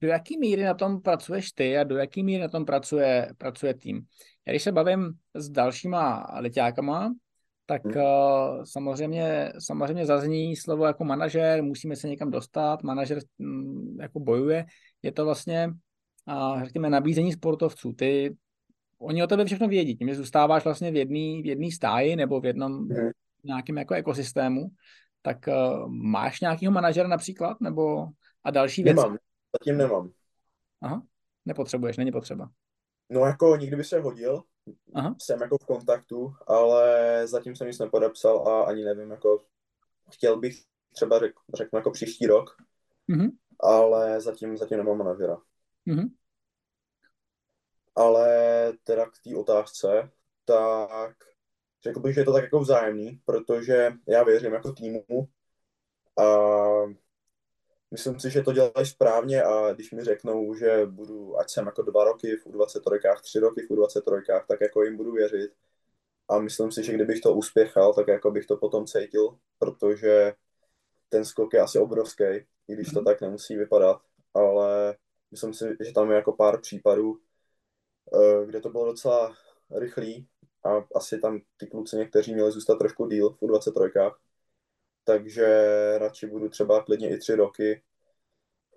Do 0.00 0.08
jaký 0.08 0.38
míry 0.38 0.62
na 0.62 0.74
tom 0.74 1.02
pracuješ 1.02 1.52
ty 1.52 1.78
a 1.78 1.84
do 1.84 1.96
jaký 1.96 2.22
míry 2.22 2.42
na 2.42 2.48
tom 2.48 2.64
pracuje, 2.64 3.32
pracuje 3.38 3.74
tým? 3.74 4.06
Já 4.46 4.52
když 4.52 4.62
se 4.62 4.72
bavím 4.72 5.12
s 5.34 5.50
dalšíma 5.50 6.26
letákama, 6.40 7.14
tak 7.66 7.84
hmm. 7.84 7.96
uh, 7.96 8.64
samozřejmě, 8.64 9.52
samozřejmě 9.58 10.06
zazní 10.06 10.56
slovo 10.56 10.86
jako 10.86 11.04
manažer, 11.04 11.62
musíme 11.62 11.96
se 11.96 12.08
někam 12.08 12.30
dostat, 12.30 12.82
manažer 12.82 13.18
um, 13.38 13.98
jako 14.00 14.20
bojuje. 14.20 14.64
Je 15.02 15.12
to 15.12 15.24
vlastně 15.24 15.70
a 16.26 16.64
řekněme 16.64 16.90
nabízení 16.90 17.32
sportovců. 17.32 17.92
Ty, 17.92 18.36
oni 18.98 19.22
o 19.22 19.26
tebe 19.26 19.44
všechno 19.44 19.68
vědí, 19.68 19.96
tím, 19.96 20.08
že 20.08 20.14
zůstáváš 20.14 20.64
vlastně 20.64 20.90
v 20.90 20.96
jedné 20.96 21.42
v 21.42 21.46
jedný 21.46 21.72
stáji 21.72 22.16
nebo 22.16 22.40
v 22.40 22.46
jednom 22.46 22.72
mm. 22.72 23.10
nějakém 23.44 23.78
jako 23.78 23.94
ekosystému, 23.94 24.68
tak 25.22 25.38
uh, 25.48 25.88
máš 25.88 26.40
nějakého 26.40 26.72
manažera 26.72 27.08
například, 27.08 27.60
nebo 27.60 28.06
a 28.44 28.50
další 28.50 28.82
věci? 28.82 28.96
Nemám, 28.96 29.18
zatím 29.58 29.76
nemám. 29.76 30.10
Aha, 30.80 31.02
nepotřebuješ, 31.44 31.96
není 31.96 32.12
potřeba. 32.12 32.50
No 33.10 33.20
jako 33.20 33.56
nikdy 33.56 33.76
by 33.76 33.84
se 33.84 34.00
hodil, 34.00 34.42
Aha. 34.94 35.14
jsem 35.18 35.40
jako 35.40 35.58
v 35.58 35.66
kontaktu, 35.66 36.34
ale 36.46 37.22
zatím 37.26 37.56
jsem 37.56 37.66
nic 37.66 37.78
nepodepsal 37.78 38.48
a 38.48 38.64
ani 38.64 38.84
nevím, 38.84 39.10
jako 39.10 39.38
chtěl 40.12 40.38
bych 40.38 40.62
třeba 40.94 41.18
řek, 41.18 41.32
řeknu 41.54 41.76
jako 41.78 41.90
příští 41.90 42.26
rok, 42.26 42.50
mm-hmm. 43.10 43.30
ale 43.60 44.20
zatím, 44.20 44.56
zatím 44.56 44.78
nemám 44.78 44.98
manažera. 44.98 45.36
Mm-hmm. 45.86 46.08
Ale 47.94 48.28
teda 48.84 49.06
k 49.06 49.12
té 49.24 49.36
otázce, 49.36 50.10
tak 50.44 51.16
řekl 51.82 52.00
bych, 52.00 52.14
že 52.14 52.20
je 52.20 52.24
to 52.24 52.32
tak 52.32 52.42
jako 52.42 52.60
vzájemný, 52.60 53.20
protože 53.24 53.92
já 54.08 54.22
věřím 54.22 54.52
jako 54.52 54.72
týmu 54.72 55.28
a 56.18 56.26
myslím 57.90 58.20
si, 58.20 58.30
že 58.30 58.42
to 58.42 58.52
dělají 58.52 58.86
správně 58.86 59.42
a 59.42 59.72
když 59.72 59.92
mi 59.92 60.04
řeknou, 60.04 60.54
že 60.54 60.86
budu, 60.86 61.38
ať 61.38 61.50
jsem 61.50 61.66
jako 61.66 61.82
dva 61.82 62.04
roky 62.04 62.36
v 62.36 62.46
U23, 62.46 63.20
tři 63.20 63.38
roky 63.38 63.62
v 63.62 63.70
U23, 63.70 64.44
tak 64.48 64.60
jako 64.60 64.82
jim 64.82 64.96
budu 64.96 65.12
věřit. 65.12 65.52
A 66.28 66.38
myslím 66.38 66.72
si, 66.72 66.84
že 66.84 66.92
kdybych 66.92 67.20
to 67.20 67.34
uspěchal, 67.34 67.94
tak 67.94 68.08
jako 68.08 68.30
bych 68.30 68.46
to 68.46 68.56
potom 68.56 68.86
cítil, 68.86 69.38
protože 69.58 70.34
ten 71.08 71.24
skok 71.24 71.54
je 71.54 71.60
asi 71.60 71.78
obrovský, 71.78 72.24
i 72.68 72.74
když 72.74 72.88
to 72.90 73.00
mhm. 73.00 73.04
tak 73.04 73.20
nemusí 73.20 73.56
vypadat, 73.56 74.02
ale 74.34 74.96
myslím 75.32 75.54
si, 75.54 75.76
že 75.80 75.92
tam 75.92 76.10
je 76.10 76.16
jako 76.16 76.32
pár 76.32 76.60
případů, 76.60 77.18
eh, 78.14 78.46
kde 78.46 78.60
to 78.60 78.70
bylo 78.70 78.86
docela 78.86 79.34
rychlý 79.78 80.28
a 80.64 80.70
asi 80.94 81.20
tam 81.20 81.40
ty 81.56 81.66
kluci 81.66 81.96
někteří 81.96 82.34
měli 82.34 82.52
zůstat 82.52 82.78
trošku 82.78 83.06
díl 83.06 83.30
v 83.30 83.42
U23, 83.42 84.14
takže 85.04 85.46
radši 85.98 86.26
budu 86.26 86.48
třeba 86.48 86.82
klidně 86.82 87.10
i 87.10 87.18
tři 87.18 87.34
roky 87.34 87.82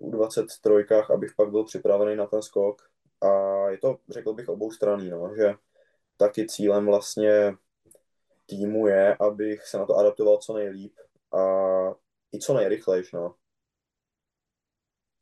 U23, 0.00 1.14
abych 1.14 1.34
pak 1.36 1.50
byl 1.50 1.64
připravený 1.64 2.16
na 2.16 2.26
ten 2.26 2.42
skok. 2.42 2.90
A 3.20 3.28
je 3.70 3.78
to, 3.78 3.98
řekl 4.08 4.32
bych, 4.32 4.48
obou 4.48 4.70
straný, 4.70 5.10
no, 5.10 5.32
že 5.36 5.54
taky 6.16 6.46
cílem 6.46 6.86
vlastně 6.86 7.54
týmu 8.46 8.86
je, 8.86 9.16
abych 9.16 9.66
se 9.66 9.78
na 9.78 9.86
to 9.86 9.96
adaptoval 9.96 10.38
co 10.38 10.54
nejlíp 10.54 10.94
a 11.32 11.38
i 12.32 12.38
co 12.38 12.54
nejrychlejš, 12.54 13.12
no. 13.12 13.34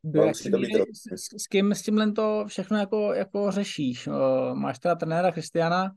Do 0.07 0.23
jaký 0.23 0.51
míry, 0.51 0.85
s, 0.93 1.43
s, 1.43 1.47
kým 1.47 1.73
s 1.73 1.83
tímhle 1.83 2.13
to 2.13 2.45
všechno 2.49 2.79
jako, 2.79 3.13
jako 3.13 3.51
řešíš? 3.51 4.09
Máš 4.55 4.79
teda 4.79 4.95
trenéra 4.95 5.33
Kristiana, 5.33 5.91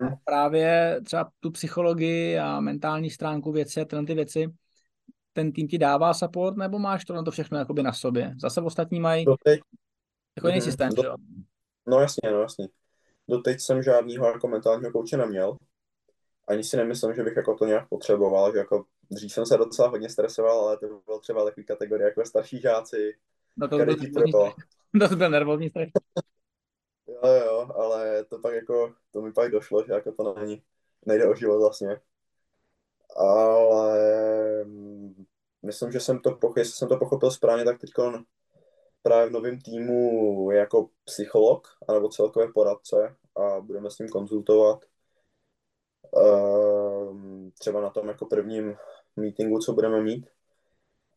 hmm. 0.00 0.10
právě 0.24 1.00
třeba 1.04 1.30
tu 1.40 1.50
psychologii 1.50 2.38
a 2.38 2.60
mentální 2.60 3.10
stránku 3.10 3.52
věci 3.52 3.80
a 3.80 3.84
tyhle 3.84 4.06
ty 4.06 4.14
věci, 4.14 4.46
ten 5.32 5.52
tým 5.52 5.68
ti 5.68 5.78
dává 5.78 6.14
support, 6.14 6.56
nebo 6.56 6.78
máš 6.78 7.04
to 7.04 7.14
na 7.14 7.22
to 7.22 7.30
všechno 7.30 7.58
jakoby 7.58 7.82
na 7.82 7.92
sobě? 7.92 8.34
Zase 8.40 8.60
ostatní 8.60 9.00
mají 9.00 9.24
Doteď... 9.24 9.60
jako 10.36 10.48
jiný 10.48 10.60
hmm. 10.60 10.70
systém, 10.70 10.90
Do... 10.90 11.14
No 11.88 12.00
jasně, 12.00 12.30
no 12.30 12.40
jasně. 12.40 12.68
Doteď 13.28 13.60
jsem 13.60 13.82
žádnýho 13.82 14.26
jako 14.26 14.48
mentálního 14.48 14.92
kouče 14.92 15.16
neměl. 15.16 15.56
Ani 16.48 16.64
si 16.64 16.76
nemyslím, 16.76 17.14
že 17.14 17.22
bych 17.22 17.36
jako 17.36 17.54
to 17.54 17.66
nějak 17.66 17.88
potřeboval, 17.88 18.52
že 18.52 18.58
jako 18.58 18.84
dřív 19.10 19.32
jsem 19.32 19.46
se 19.46 19.56
docela 19.56 19.88
hodně 19.88 20.08
stresoval, 20.08 20.60
ale 20.60 20.78
to 20.78 20.86
bylo 21.06 21.20
třeba 21.20 21.44
takový 21.44 21.66
kategorie 21.66 22.08
jako 22.08 22.24
starší 22.24 22.60
žáci, 22.60 23.12
No 23.56 23.68
to 23.68 23.76
byl 23.76 23.86
nervózní 23.86 24.32
To 25.08 25.16
byl 25.16 25.30
nervózní 25.30 25.70
strach. 25.70 25.88
jo, 27.06 27.32
jo, 27.32 27.70
ale 27.74 28.24
to 28.24 28.38
pak 28.38 28.54
jako, 28.54 28.94
to 29.10 29.22
mi 29.22 29.32
pak 29.32 29.50
došlo, 29.50 29.84
že 29.86 29.92
jako 29.92 30.12
to 30.12 30.34
není, 30.34 30.62
nejde 31.06 31.26
o 31.28 31.34
život 31.34 31.58
vlastně. 31.58 32.00
Ale 33.16 33.98
mm, 34.64 35.24
myslím, 35.62 35.92
že 35.92 36.00
jsem 36.00 36.18
to, 36.18 36.30
pochopil, 36.30 36.60
jestli 36.60 36.74
jsem 36.74 36.88
to 36.88 36.96
pochopil 36.96 37.30
správně, 37.30 37.64
tak 37.64 37.80
teď 37.80 37.90
právě 39.02 39.28
v 39.28 39.32
novém 39.32 39.60
týmu 39.60 40.50
jako 40.50 40.88
psycholog, 41.04 41.68
anebo 41.88 42.08
celkově 42.08 42.48
poradce 42.52 43.16
a 43.36 43.60
budeme 43.60 43.90
s 43.90 43.98
ním 43.98 44.08
konzultovat. 44.08 44.84
Um, 46.12 47.52
třeba 47.58 47.80
na 47.80 47.90
tom 47.90 48.08
jako 48.08 48.26
prvním 48.26 48.76
meetingu, 49.16 49.58
co 49.58 49.72
budeme 49.72 50.02
mít 50.02 50.26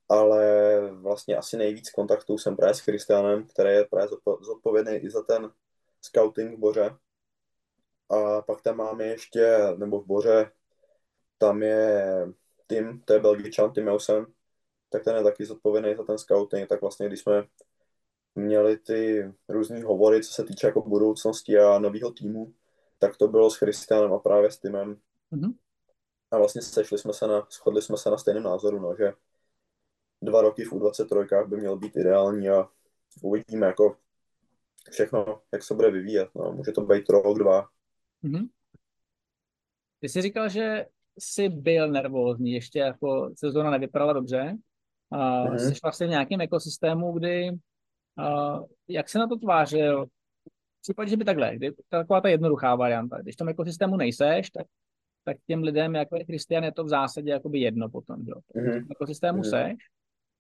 ale 0.10 0.80
vlastně 0.92 1.38
asi 1.38 1.58
nejvíc 1.58 1.90
kontaktů 1.90 2.38
jsem 2.38 2.56
právě 2.56 2.74
s 2.76 2.80
Christianem, 2.80 3.48
který 3.48 3.70
je 3.70 3.86
právě 3.86 4.10
zodpovědný 4.42 4.96
i 4.96 5.10
za 5.10 5.24
ten 5.24 5.52
scouting 6.02 6.58
v 6.58 6.60
Boře. 6.60 6.96
A 8.10 8.42
pak 8.42 8.62
tam 8.62 8.78
máme 8.78 9.06
ještě, 9.06 9.58
nebo 9.78 10.02
v 10.02 10.06
Boře, 10.06 10.52
tam 11.38 11.64
je 11.64 12.06
Tim, 12.68 13.02
to 13.06 13.14
je 13.14 13.20
Belgičan, 13.20 13.74
Tim 13.74 13.88
Eusen, 13.88 14.26
tak 14.90 15.04
ten 15.04 15.16
je 15.16 15.24
taky 15.24 15.46
zodpovědný 15.46 15.96
za 15.96 16.04
ten 16.04 16.18
scouting, 16.18 16.70
tak 16.70 16.82
vlastně 16.82 17.08
když 17.08 17.20
jsme 17.20 17.48
měli 18.36 18.78
ty 18.78 19.32
různé 19.50 19.84
hovory, 19.84 20.24
co 20.24 20.34
se 20.34 20.44
týče 20.44 20.68
jako 20.68 20.82
budoucnosti 20.82 21.60
a 21.60 21.80
nového 21.80 22.12
týmu, 22.12 22.54
tak 23.00 23.18
to 23.18 23.28
bylo 23.28 23.50
s 23.50 23.56
Christianem 23.56 24.14
a 24.14 24.20
právě 24.20 24.52
s 24.52 24.58
Timem. 24.58 24.98
Mm-hmm. 25.32 25.54
A 26.32 26.38
vlastně 26.38 26.62
sešli 26.62 26.98
jsme 26.98 27.14
se 27.14 27.28
na, 27.28 27.48
shodli 27.52 27.82
jsme 27.82 27.98
se 27.98 28.10
na 28.10 28.18
stejném 28.18 28.44
názoru, 28.44 28.80
no, 28.80 28.96
že 28.96 29.14
dva 30.24 30.42
roky 30.42 30.64
v 30.64 30.72
U23 30.72 31.48
by 31.48 31.58
měl 31.58 31.78
být 31.78 31.96
ideální 31.96 32.50
a 32.50 32.68
uvidíme 33.22 33.68
jako 33.68 33.98
všechno, 34.92 35.42
jak 35.54 35.64
se 35.64 35.74
bude 35.74 35.92
vyvíjet. 35.92 36.30
No. 36.36 36.54
Může 36.54 36.72
to 36.72 36.82
být 36.82 37.10
rok, 37.10 37.40
dva. 37.40 37.68
Mm-hmm. 38.24 38.50
Ty 40.00 40.10
jsi 40.10 40.22
říkal, 40.22 40.50
že 40.50 40.86
jsi 41.20 41.50
byl 41.50 41.92
nervózní, 41.92 42.52
ještě 42.52 42.80
jako 42.80 43.32
sezóna 43.38 43.72
nevypadala 43.72 44.14
dobře. 44.14 44.58
A 45.12 45.46
mm-hmm. 45.46 45.56
Jsi 45.56 45.80
vlastně 45.84 46.08
v 46.08 46.10
nějakém 46.10 46.42
ekosystému, 46.42 47.12
kdy 47.12 47.52
a, 48.18 48.60
jak 48.88 49.10
se 49.10 49.20
na 49.20 49.28
to 49.28 49.36
tvářil? 49.36 50.06
V 50.06 50.82
případě, 50.82 51.10
že 51.10 51.18
by 51.18 51.26
takhle, 51.26 51.56
kdy, 51.56 51.72
taková 51.90 52.22
ta 52.22 52.30
jednoduchá 52.30 52.76
varianta. 52.76 53.22
Když 53.22 53.36
v 53.36 53.38
tom 53.38 53.50
ekosystému 53.50 53.98
nejseš, 53.98 54.50
tak, 54.50 54.68
tak 55.24 55.38
těm 55.48 55.64
lidem, 55.64 55.96
jako 55.96 56.16
je 56.16 56.26
Christian, 56.26 56.64
je 56.64 56.72
to 56.72 56.84
v 56.84 56.90
zásadě 56.90 57.32
jakoby 57.32 57.60
jedno 57.60 57.90
potom. 57.90 58.22
Jo. 58.28 58.36
Mm-hmm. 58.56 58.88
V 58.88 58.92
ekosystému 58.92 59.42
mm-hmm. 59.42 59.50
seš, 59.50 59.78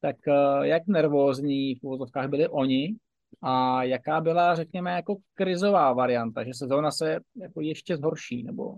tak 0.03 0.15
eh, 0.27 0.67
jak 0.67 0.87
nervózní 0.87 1.75
v 1.75 1.83
úvozovkách 1.83 2.27
byli 2.27 2.47
oni 2.47 2.95
a 3.41 3.83
jaká 3.83 4.21
byla, 4.21 4.55
řekněme, 4.55 4.91
jako 4.91 5.15
krizová 5.33 5.93
varianta, 5.93 6.43
že 6.43 6.51
sezóna 6.53 6.91
se 6.91 7.19
jako 7.35 7.61
ještě 7.61 7.97
zhorší, 7.97 8.43
nebo, 8.43 8.75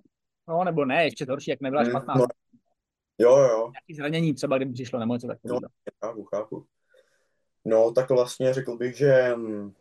no, 0.48 0.64
nebo 0.64 0.86
ne, 0.86 1.04
ještě 1.04 1.26
zhorší, 1.26 1.50
jak 1.50 1.62
nebyla 1.62 1.82
hmm, 1.82 1.92
špatná. 1.92 2.14
No, 2.18 2.26
jo, 3.18 3.38
jo. 3.38 3.58
Nějaký 3.58 3.96
zranění 3.96 4.34
třeba, 4.34 4.58
kdyby 4.58 4.74
přišlo, 4.74 5.00
nebo 5.00 5.14
něco 5.14 5.28
takového. 5.28 5.60
No, 5.62 5.68
chápu, 6.04 6.24
chápu. 6.24 6.66
No, 7.66 7.92
tak 7.92 8.10
vlastně 8.10 8.54
řekl 8.54 8.78
bych, 8.78 8.98
že 8.98 9.36
mm, 9.36 9.72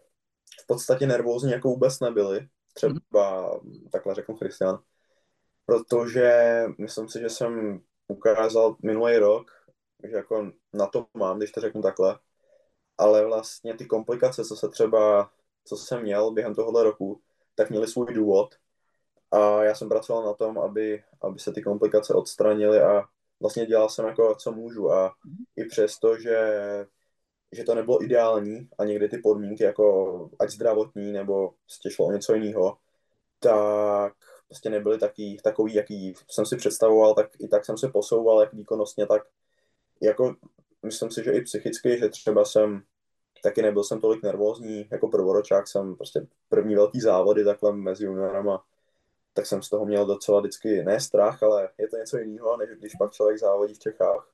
v 0.63 0.67
podstatě 0.67 1.07
nervózní 1.07 1.51
jako 1.51 1.69
vůbec 1.69 2.01
nebyli. 2.01 2.49
Třeba 2.75 2.95
mm-hmm. 2.95 3.91
takhle 3.93 4.15
řekl 4.15 4.35
Christian. 4.35 4.79
Protože 5.67 6.63
myslím 6.79 7.09
si, 7.09 7.21
že 7.21 7.29
jsem 7.29 7.81
ukázal 8.09 8.77
minulý 8.83 9.17
rok, 9.17 9.64
že 10.05 10.17
jako 10.17 10.53
na 10.73 10.87
to 10.87 11.07
mám, 11.15 11.39
když 11.39 11.53
to 11.53 11.61
řeknu 11.61 11.83
takhle. 11.83 12.19
Ale 12.99 13.27
vlastně 13.27 13.75
ty 13.75 13.87
komplikace, 13.87 14.45
co 14.45 14.57
se 14.57 14.69
třeba, 14.69 15.31
co 15.65 15.77
jsem 15.77 16.03
měl 16.03 16.31
během 16.31 16.55
tohohle 16.55 16.85
roku, 16.85 17.21
tak 17.55 17.71
měly 17.71 17.89
svůj 17.89 18.15
důvod. 18.15 18.55
A 19.31 19.65
já 19.65 19.75
jsem 19.75 19.89
pracoval 19.89 20.25
na 20.25 20.35
tom, 20.35 20.59
aby, 20.59 21.03
aby 21.23 21.39
se 21.39 21.53
ty 21.53 21.63
komplikace 21.63 22.15
odstranily 22.15 22.81
a 22.81 23.05
vlastně 23.41 23.67
dělal 23.67 23.89
jsem 23.89 24.07
jako, 24.07 24.35
co 24.35 24.53
můžu. 24.53 24.93
A 24.93 25.15
i 25.57 25.65
přesto, 25.65 26.19
že, 26.19 26.39
že 27.53 27.65
to 27.65 27.75
nebylo 27.75 28.05
ideální 28.05 28.69
a 28.79 28.85
někdy 28.85 29.09
ty 29.09 29.19
podmínky, 29.19 29.65
jako 29.65 30.31
ať 30.39 30.51
zdravotní 30.51 31.13
nebo 31.13 31.51
prostě 31.51 31.91
šlo 31.91 32.07
o 32.07 32.13
něco 32.13 32.35
jiného, 32.35 32.79
tak 33.39 34.15
prostě 34.49 34.71
nebyly 34.71 34.99
taky, 34.99 35.39
takový, 35.45 35.75
jaký 35.75 36.15
jsem 36.31 36.47
si 36.47 36.57
představoval, 36.57 37.15
tak 37.15 37.31
i 37.41 37.49
tak 37.49 37.65
jsem 37.65 37.79
se 37.79 37.89
posouval 37.89 38.41
jak 38.41 38.53
výkonnostně, 38.53 39.07
tak 39.07 39.23
jako 40.03 40.37
myslím 40.83 41.11
si, 41.11 41.25
že 41.25 41.33
i 41.33 41.43
psychicky, 41.43 41.99
že 41.99 42.09
třeba 42.09 42.45
jsem 42.45 42.83
taky 43.43 43.63
nebyl 43.63 43.85
jsem 43.85 44.01
tolik 44.01 44.23
nervózní, 44.23 44.89
jako 44.93 45.09
prvoročák 45.09 45.69
jsem 45.69 45.97
prostě 45.97 46.27
první 46.49 46.75
velký 46.75 47.01
závody 47.01 47.45
takhle 47.45 47.73
mezi 47.73 48.05
juniorama, 48.05 48.65
tak 49.33 49.47
jsem 49.47 49.63
z 49.63 49.69
toho 49.69 49.87
měl 49.87 50.07
docela 50.07 50.41
vždycky, 50.41 50.83
ne 50.83 51.01
strach, 51.01 51.43
ale 51.43 51.69
je 51.79 51.89
to 51.89 51.97
něco 51.97 52.19
jiného, 52.19 52.57
než 52.57 52.71
když 52.79 52.93
pak 52.99 53.13
člověk 53.13 53.39
závodí 53.39 53.75
v 53.75 53.79
Čechách. 53.79 54.31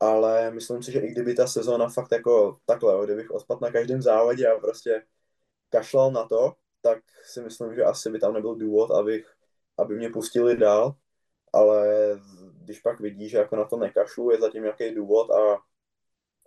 Ale 0.00 0.50
myslím 0.50 0.82
si, 0.82 0.92
že 0.92 1.00
i 1.00 1.08
kdyby 1.08 1.34
ta 1.34 1.46
sezóna 1.46 1.88
fakt 1.88 2.12
jako 2.12 2.58
takhle, 2.66 3.06
kdybych 3.06 3.30
odpadl 3.30 3.60
na 3.62 3.72
každém 3.72 4.02
závodě 4.02 4.48
a 4.48 4.58
prostě 4.58 5.02
kašlal 5.70 6.12
na 6.12 6.28
to, 6.28 6.54
tak 6.80 6.98
si 7.24 7.40
myslím, 7.40 7.74
že 7.74 7.84
asi 7.84 8.10
by 8.10 8.18
tam 8.18 8.34
nebyl 8.34 8.54
důvod, 8.54 8.90
abych, 8.90 9.34
aby 9.78 9.96
mě 9.96 10.10
pustili 10.10 10.56
dál, 10.56 10.94
ale 11.52 11.86
když 12.66 12.80
pak 12.80 13.00
vidí, 13.00 13.28
že 13.28 13.38
jako 13.38 13.56
na 13.56 13.64
to 13.64 13.76
nekašlu, 13.76 14.30
je 14.30 14.40
zatím 14.40 14.62
nějaký 14.62 14.94
důvod 14.94 15.30
a 15.30 15.58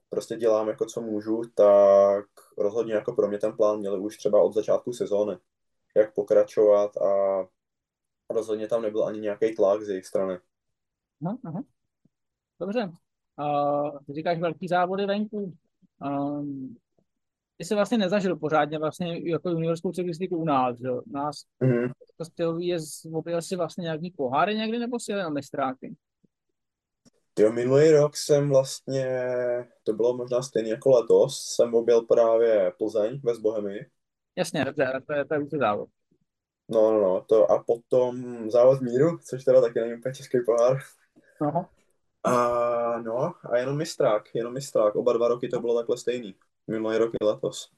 prostě 0.10 0.36
dělám 0.36 0.68
jako 0.68 0.86
co 0.86 1.02
můžu, 1.02 1.42
tak 1.56 2.26
rozhodně 2.58 2.94
jako 2.94 3.14
pro 3.14 3.28
mě 3.28 3.38
ten 3.38 3.54
plán 3.58 3.80
měli 3.80 4.00
už 4.00 4.18
třeba 4.18 4.42
od 4.42 4.54
začátku 4.54 4.94
sezóny, 4.94 5.38
jak 5.96 6.14
pokračovat 6.14 6.98
a 6.98 7.44
rozhodně 8.30 8.68
tam 8.68 8.82
nebyl 8.82 9.06
ani 9.06 9.20
nějaký 9.20 9.56
tlak 9.56 9.82
z 9.82 9.90
jejich 9.90 10.06
strany. 10.06 10.40
Aha, 11.26 11.38
aha. 11.46 11.64
Dobře. 12.60 12.92
Uh, 13.40 14.00
ty 14.06 14.14
říkáš 14.14 14.40
velký 14.40 14.68
závody 14.68 15.06
venku. 15.06 15.54
Um, 16.06 16.78
ty 17.58 17.66
jsi 17.66 17.76
vlastně 17.76 17.98
nezažil 17.98 18.36
pořádně 18.36 18.80
vlastně 18.80 19.30
jako 19.30 19.50
juniorskou 19.50 19.92
cyklistiku 19.92 20.38
u 20.38 20.46
nás, 20.46 20.78
že? 20.78 20.92
U 20.92 21.12
nás 21.12 21.36
mm-hmm. 21.62 21.92
to 22.36 22.60
je, 22.60 22.78
objel 23.14 23.42
si 23.42 23.56
vlastně 23.56 23.82
nějaký 23.82 24.12
poháry 24.12 24.56
někdy, 24.56 24.80
nebo 24.80 25.00
si 25.00 25.12
jenom 25.12 25.34
mistráky? 25.34 25.96
Jo, 27.40 27.52
minulý 27.52 27.92
rok 27.92 28.18
jsem 28.18 28.50
vlastně, 28.50 29.08
to 29.84 29.94
bylo 29.94 30.18
možná 30.18 30.42
stejně 30.42 30.72
jako 30.72 30.90
letos, 30.90 31.42
jsem 31.56 31.74
objel 31.74 32.02
právě 32.02 32.74
Plzeň 32.78 33.22
ve 33.24 33.34
Bohemii. 33.40 33.90
Jasně, 34.36 34.66
dobře, 34.66 35.02
to 35.08 35.14
je, 35.14 35.26
to 35.26 35.34
je 35.34 35.40
už 35.40 35.50
závod. 35.50 35.90
No, 36.70 36.92
no, 36.92 37.02
no, 37.02 37.26
to 37.30 37.52
a 37.52 37.64
potom 37.64 38.36
závod 38.52 38.82
míru, 38.82 39.18
což 39.18 39.44
teda 39.44 39.62
taky 39.62 39.80
není 39.80 39.94
úplně 39.94 40.16
český 40.16 40.38
pohár. 40.46 40.78
Aha. 41.42 41.70
A 42.24 43.02
no, 43.02 43.34
a 43.44 43.58
jenom 43.58 43.78
mistrák, 43.78 44.36
jenom 44.36 44.54
mistrák. 44.54 44.96
Oba 44.96 45.14
dva 45.14 45.28
roky 45.28 45.48
to 45.48 45.60
bylo 45.60 45.78
takhle 45.78 45.98
stejný. 45.98 46.36
Minulý 46.68 46.98
rok 46.98 47.12
i 47.22 47.26
letos. 47.26 47.72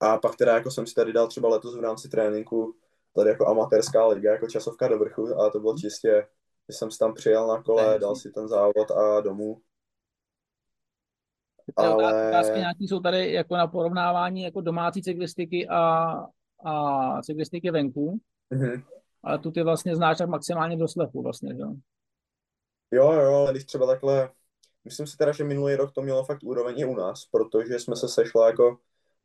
A 0.00 0.18
pak 0.18 0.36
teda 0.36 0.54
jako 0.54 0.70
jsem 0.70 0.86
si 0.86 0.94
tady 0.94 1.12
dal 1.12 1.28
třeba 1.28 1.48
letos 1.48 1.76
v 1.76 1.80
rámci 1.80 2.08
tréninku 2.08 2.74
tady 3.14 3.30
jako 3.30 3.46
amatérská 3.46 4.06
liga, 4.06 4.32
jako 4.32 4.46
časovka 4.46 4.88
do 4.88 4.98
vrchu, 4.98 5.34
ale 5.36 5.50
to 5.50 5.60
bylo 5.60 5.78
čistě, 5.78 6.26
jsem 6.74 6.90
si 6.90 6.98
tam 6.98 7.14
přijel 7.14 7.46
na 7.46 7.62
kole, 7.62 7.98
dal 7.98 8.16
si 8.16 8.30
ten 8.30 8.48
závod 8.48 8.90
a 8.90 9.20
domů. 9.20 9.60
Ale... 11.76 12.28
Otázky 12.28 12.58
nějaký 12.58 12.88
jsou 12.88 13.00
tady 13.00 13.32
jako 13.32 13.56
na 13.56 13.66
porovnávání 13.66 14.42
jako 14.42 14.60
domácí 14.60 15.02
cyklistiky 15.02 15.68
a, 15.68 16.12
a 16.64 17.22
cyklistiky 17.22 17.70
venku. 17.70 18.20
Mm-hmm. 18.52 18.84
Ale 19.22 19.38
tu 19.38 19.50
ty 19.50 19.62
vlastně 19.62 19.96
znáš 19.96 20.18
tak 20.18 20.28
maximálně 20.28 20.76
do 20.76 20.88
slepu 20.88 21.22
vlastně, 21.22 21.54
že? 21.54 21.62
Jo, 22.90 23.12
jo, 23.12 23.34
ale 23.34 23.50
když 23.50 23.64
třeba 23.64 23.86
takhle, 23.86 24.30
myslím 24.84 25.06
si 25.06 25.16
teda, 25.16 25.32
že 25.32 25.44
minulý 25.44 25.74
rok 25.74 25.92
to 25.92 26.02
mělo 26.02 26.24
fakt 26.24 26.42
úroveň 26.42 26.78
i 26.78 26.84
u 26.84 26.94
nás, 26.94 27.24
protože 27.24 27.78
jsme 27.78 27.96
se 27.96 28.08
sešla 28.08 28.46
jako 28.46 28.78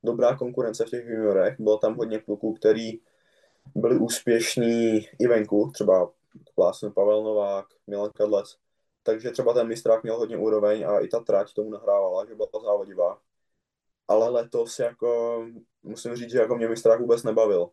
dobrá 0.03 0.37
konkurence 0.37 0.85
v 0.85 0.89
těch 0.89 1.05
juniorech. 1.05 1.59
Bylo 1.59 1.77
tam 1.77 1.95
hodně 1.95 2.19
kluků, 2.19 2.53
který 2.53 2.91
byli 3.75 3.97
úspěšní 3.97 4.97
i 5.19 5.27
venku, 5.27 5.71
třeba 5.73 6.11
vlastně 6.57 6.89
Pavel 6.89 7.23
Novák, 7.23 7.65
Milan 7.87 8.11
Kadlec. 8.15 8.57
Takže 9.03 9.31
třeba 9.31 9.53
ten 9.53 9.67
mistrák 9.67 10.03
měl 10.03 10.17
hodně 10.17 10.37
úroveň 10.37 10.87
a 10.87 10.99
i 10.99 11.07
ta 11.07 11.19
trať 11.19 11.53
tomu 11.53 11.69
nahrávala, 11.69 12.25
že 12.25 12.35
byla 12.35 12.47
závodivá. 12.63 13.21
Ale 14.07 14.29
letos 14.29 14.79
jako, 14.79 15.39
musím 15.83 16.15
říct, 16.15 16.31
že 16.31 16.37
jako 16.37 16.55
mě 16.55 16.67
mistrák 16.67 16.99
vůbec 16.99 17.23
nebavil. 17.23 17.69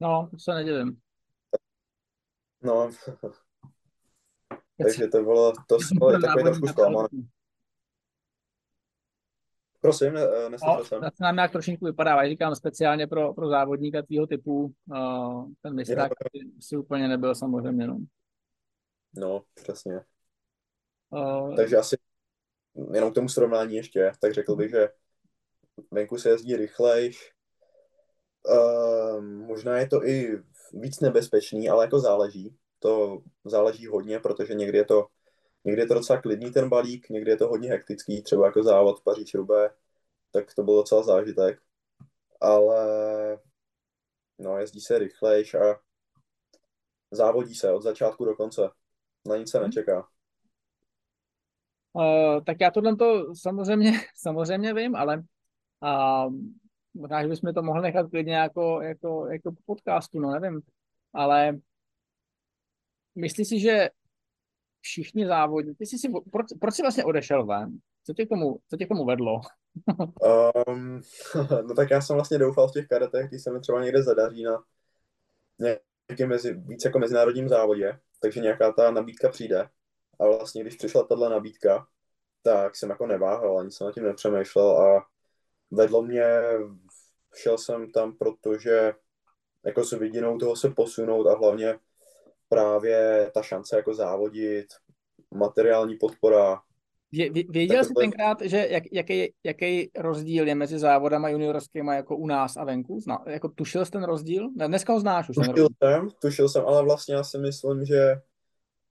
No, 0.00 0.28
to 0.30 0.38
se 0.38 0.54
nedivím. 0.54 1.00
No, 2.62 2.90
takže 4.82 5.08
to 5.08 5.22
bylo, 5.22 5.52
to 5.68 5.78
bylo 5.98 6.20
takový 6.20 6.44
trošku 6.44 6.66
zklamané. 6.66 7.08
Prosím, 9.84 10.12
ne, 10.12 10.20
no, 10.48 10.84
jsem. 10.84 11.00
To 11.00 11.08
nám 11.20 11.34
nějak 11.34 11.52
trošinku 11.52 11.84
vypadá, 11.84 12.22
já 12.22 12.28
říkám 12.28 12.54
speciálně 12.54 13.06
pro, 13.06 13.34
pro 13.34 13.48
závodníka 13.48 14.02
tvýho 14.02 14.26
typu, 14.26 14.74
uh, 14.86 15.48
ten 15.62 15.74
mistrák 15.74 16.12
si 16.60 16.76
úplně 16.76 17.08
nebyl 17.08 17.34
samozřejmě. 17.34 17.86
No, 17.86 17.98
no 19.16 19.42
přesně. 19.54 20.00
Uh, 21.10 21.56
Takže 21.56 21.76
asi 21.76 21.96
jenom 22.92 23.10
k 23.10 23.14
tomu 23.14 23.28
srovnání 23.28 23.76
ještě, 23.76 24.12
tak 24.20 24.34
řekl 24.34 24.56
bych, 24.56 24.70
že 24.70 24.88
venku 25.90 26.18
se 26.18 26.28
jezdí 26.28 26.56
rychlejš, 26.56 27.32
uh, 28.42 29.20
možná 29.24 29.78
je 29.78 29.86
to 29.86 30.06
i 30.06 30.42
víc 30.72 31.00
nebezpečný, 31.00 31.68
ale 31.68 31.84
jako 31.84 32.00
záleží. 32.00 32.56
To 32.78 33.22
záleží 33.44 33.86
hodně, 33.86 34.20
protože 34.20 34.54
někdy 34.54 34.78
je 34.78 34.84
to 34.84 35.06
Někdy 35.64 35.82
je 35.82 35.86
to 35.86 35.94
docela 35.94 36.20
klidný 36.20 36.52
ten 36.52 36.68
balík, 36.68 37.08
někdy 37.08 37.30
je 37.30 37.36
to 37.36 37.48
hodně 37.48 37.70
hektický, 37.70 38.22
třeba 38.22 38.46
jako 38.46 38.62
závod 38.62 39.02
paříž 39.02 39.34
rubé 39.34 39.70
tak 40.34 40.54
to 40.54 40.62
byl 40.62 40.74
docela 40.74 41.02
zážitek. 41.02 41.62
Ale 42.40 43.38
no, 44.38 44.58
jezdí 44.58 44.80
se 44.80 44.98
rychlejš 44.98 45.54
a 45.54 45.80
závodí 47.10 47.54
se 47.54 47.72
od 47.72 47.82
začátku 47.82 48.24
do 48.24 48.34
konce. 48.34 48.70
Na 49.28 49.36
nic 49.36 49.50
se 49.50 49.58
mhm. 49.58 49.66
nečeká. 49.66 50.08
Uh, 51.92 52.44
tak 52.44 52.56
já 52.60 52.70
tohle 52.70 52.96
to 52.96 53.34
samozřejmě, 53.34 53.92
samozřejmě 54.16 54.74
vím, 54.74 54.96
ale 54.96 55.24
uh, 55.80 56.34
možná, 56.94 57.22
že 57.22 57.28
bychom 57.28 57.54
to 57.54 57.62
mohli 57.62 57.82
nechat 57.82 58.10
klidně 58.10 58.34
jako, 58.34 58.82
jako, 58.82 59.26
jako 59.26 59.54
podcastu, 59.66 60.20
no 60.20 60.30
nevím. 60.30 60.60
Ale 61.12 61.58
myslíš 63.14 63.48
si, 63.48 63.60
že 63.60 63.90
všichni 64.84 65.26
závodníci, 65.26 65.86
jsi 65.86 65.98
si, 65.98 66.08
proč, 66.32 66.46
proč 66.60 66.74
jsi 66.74 66.82
vlastně 66.82 67.04
odešel 67.04 67.46
ven? 67.46 67.78
Co 68.06 68.14
tě 68.14 68.26
k 68.26 68.28
tomu, 68.28 68.58
co 68.70 68.76
tě 68.76 68.84
k 68.84 68.88
tomu 68.88 69.04
vedlo? 69.04 69.40
um, 70.68 71.00
no 71.68 71.74
tak 71.74 71.90
já 71.90 72.00
jsem 72.00 72.16
vlastně 72.16 72.38
doufal 72.38 72.68
v 72.68 72.72
těch 72.72 72.86
karetech, 72.86 73.28
když 73.28 73.42
se 73.42 73.52
mi 73.52 73.60
třeba 73.60 73.84
někde 73.84 74.02
zadaří 74.02 74.42
na 74.44 74.62
nějakém 75.58 76.28
mezi, 76.28 76.54
víc 76.54 76.84
jako 76.84 76.98
mezinárodním 76.98 77.48
závodě, 77.48 77.98
takže 78.20 78.40
nějaká 78.40 78.72
ta 78.72 78.90
nabídka 78.90 79.28
přijde. 79.28 79.68
A 80.20 80.26
vlastně, 80.26 80.62
když 80.62 80.76
přišla 80.76 81.04
tahle 81.04 81.30
nabídka, 81.30 81.86
tak 82.42 82.76
jsem 82.76 82.90
jako 82.90 83.06
neváhal, 83.06 83.58
ani 83.58 83.70
jsem 83.70 83.86
na 83.86 83.92
tím 83.92 84.04
nepřemýšlel 84.04 84.78
a 84.82 85.06
vedlo 85.70 86.02
mě, 86.02 86.24
šel 87.34 87.58
jsem 87.58 87.92
tam, 87.92 88.16
protože 88.16 88.92
jako 89.64 89.84
s 89.84 89.92
vidinou 89.92 90.38
toho 90.38 90.56
se 90.56 90.70
posunout 90.70 91.26
a 91.26 91.38
hlavně 91.38 91.78
právě 92.48 93.30
ta 93.34 93.42
šance 93.42 93.76
jako 93.76 93.94
závodit, 93.94 94.66
materiální 95.34 95.96
podpora. 95.96 96.60
Věděl 97.48 97.84
jsi 97.84 97.94
tenkrát, 97.94 98.38
že 98.42 98.66
jak, 98.70 98.82
jaký, 98.92 99.34
jaký 99.44 99.90
rozdíl 99.96 100.48
je 100.48 100.54
mezi 100.54 100.78
závodama 100.78 101.28
juniorskými 101.28 101.94
jako 101.94 102.16
u 102.16 102.26
nás 102.26 102.56
a 102.56 102.64
venku? 102.64 103.00
Zna, 103.00 103.24
jako 103.26 103.48
tušil 103.48 103.84
jsi 103.84 103.90
ten 103.90 104.04
rozdíl? 104.04 104.50
Ne, 104.56 104.68
dneska 104.68 104.92
ho 104.92 105.00
znáš 105.00 105.28
už. 105.28 105.36
Tušil 105.36 105.68
jsem, 105.82 106.08
tušil 106.20 106.48
jsem, 106.48 106.66
ale 106.66 106.82
vlastně 106.82 107.14
já 107.14 107.24
si 107.24 107.38
myslím, 107.38 107.84
že 107.84 108.16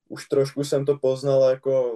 už 0.10 0.28
trošku 0.28 0.64
jsem 0.64 0.86
to 0.86 0.98
poznal 0.98 1.50
jako 1.50 1.92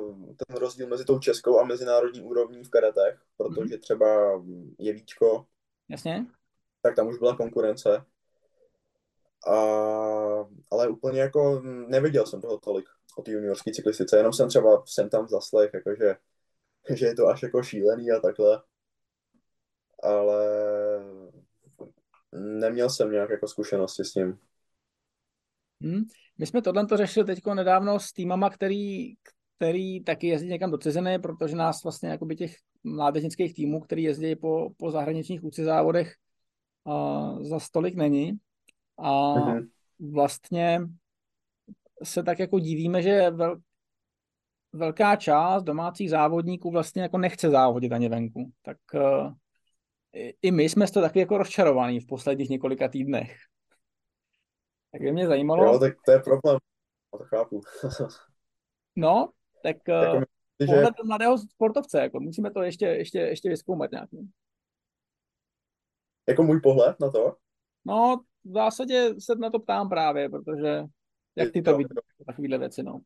ten 0.48 0.58
rozdíl 0.58 0.88
mezi 0.88 1.06
tou 1.06 1.20
českou 1.20 1.60
a 1.60 1.66
mezinárodní 1.66 2.22
úrovní 2.22 2.64
v 2.64 2.70
karetech, 2.70 3.22
protože 3.38 3.76
mm-hmm. 3.76 3.80
třeba 3.80 4.42
Jevíčko, 4.80 5.46
Jasně. 5.90 6.26
tak 6.82 6.96
tam 6.96 7.08
už 7.08 7.18
byla 7.18 7.36
konkurence. 7.36 8.04
A, 9.48 9.58
ale 10.72 10.88
úplně 10.88 11.20
jako 11.20 11.62
neviděl 11.88 12.26
jsem 12.26 12.42
toho 12.42 12.58
tolik 12.58 12.86
o 13.18 13.22
té 13.22 13.32
juniorské 13.32 13.72
cyklistice, 13.72 14.18
jenom 14.18 14.34
jsem 14.34 14.50
třeba 14.50 14.84
jsem 14.86 15.10
tam 15.10 15.28
zaslech, 15.28 15.72
jakože, 15.74 16.16
že 16.96 17.06
je 17.06 17.16
to 17.16 17.28
až 17.28 17.44
jako 17.44 17.64
šílený 17.64 18.12
a 18.12 18.20
takhle. 18.20 18.62
Ale 20.04 20.48
neměl 22.34 22.90
jsem 22.90 23.12
nějak 23.12 23.30
jako 23.30 23.48
zkušenosti 23.48 24.04
s 24.04 24.14
tím. 24.14 24.40
Hmm. 25.84 26.04
My 26.38 26.46
jsme 26.46 26.62
tohle 26.62 26.86
to 26.86 26.98
řešili 26.98 27.26
teď 27.26 27.46
nedávno 27.54 28.00
s 28.00 28.14
týmama, 28.14 28.50
který, 28.50 29.14
který 29.58 30.04
taky 30.04 30.28
jezdí 30.28 30.48
někam 30.48 30.72
do 30.72 30.78
ciziny, 30.78 31.20
protože 31.20 31.56
nás 31.56 31.84
vlastně 31.84 32.10
jakoby 32.10 32.36
těch 32.36 32.56
mládežnických 32.84 33.54
týmů, 33.54 33.82
který 33.82 34.04
jezdí 34.04 34.36
po, 34.36 34.70
po 34.78 34.92
zahraničních 34.92 35.44
úci 35.44 35.64
závodech, 35.64 36.14
uh, 36.84 37.44
za 37.44 37.60
stolik 37.60 37.96
není. 37.96 38.40
A 38.98 39.12
mm-hmm. 39.12 39.70
vlastně 40.00 40.82
se 42.04 42.24
tak 42.24 42.40
jako 42.40 42.60
divíme, 42.60 43.02
že 43.02 43.30
vel, 43.30 43.58
velká 44.74 45.16
část 45.16 45.64
domácích 45.64 46.10
závodníků 46.10 46.72
vlastně 46.72 47.02
jako 47.02 47.18
nechce 47.18 47.50
závodit 47.50 47.92
ani 47.92 48.10
venku. 48.10 48.52
Tak 48.62 48.78
uh, 48.94 49.34
i 50.42 50.52
my 50.52 50.64
jsme 50.64 50.88
toho 50.88 51.06
taky 51.06 51.20
jako 51.20 51.38
rozčarovaní 51.38 52.00
v 52.00 52.08
posledních 52.08 52.50
několika 52.50 52.88
týdnech. 52.88 53.38
Tak 54.92 55.02
by 55.02 55.12
mě 55.12 55.28
zajímalo... 55.28 55.66
Jo, 55.66 55.80
tak 55.80 55.94
to 56.06 56.12
je 56.12 56.20
problém. 56.20 56.58
To 57.12 57.18
chápu. 57.24 57.62
no, 58.96 59.32
tak 59.64 59.78
uh, 59.88 59.96
jako 59.96 60.26
pohled 60.66 60.94
že... 60.98 61.08
mladého 61.08 61.38
sportovce, 61.38 62.02
jako 62.02 62.20
musíme 62.20 62.52
to 62.52 62.62
ještě, 62.62 62.86
ještě, 62.86 63.20
ještě 63.20 63.50
vyzkoumat 63.50 63.92
nějak. 63.92 64.10
Jako 66.30 66.44
můj 66.44 66.62
pohled 66.62 67.00
na 67.00 67.12
to? 67.12 67.36
No, 67.86 68.22
v 68.48 68.54
zásadě 68.54 69.16
se 69.20 69.36
na 69.36 69.50
to 69.50 69.60
ptám 69.60 69.90
právě, 69.90 70.30
protože 70.30 70.84
jak 71.36 71.52
ty 71.52 71.62
to 71.62 71.78
vidíš, 71.78 71.98
takovéhle 72.26 72.58
věci, 72.58 72.84
no? 72.84 73.00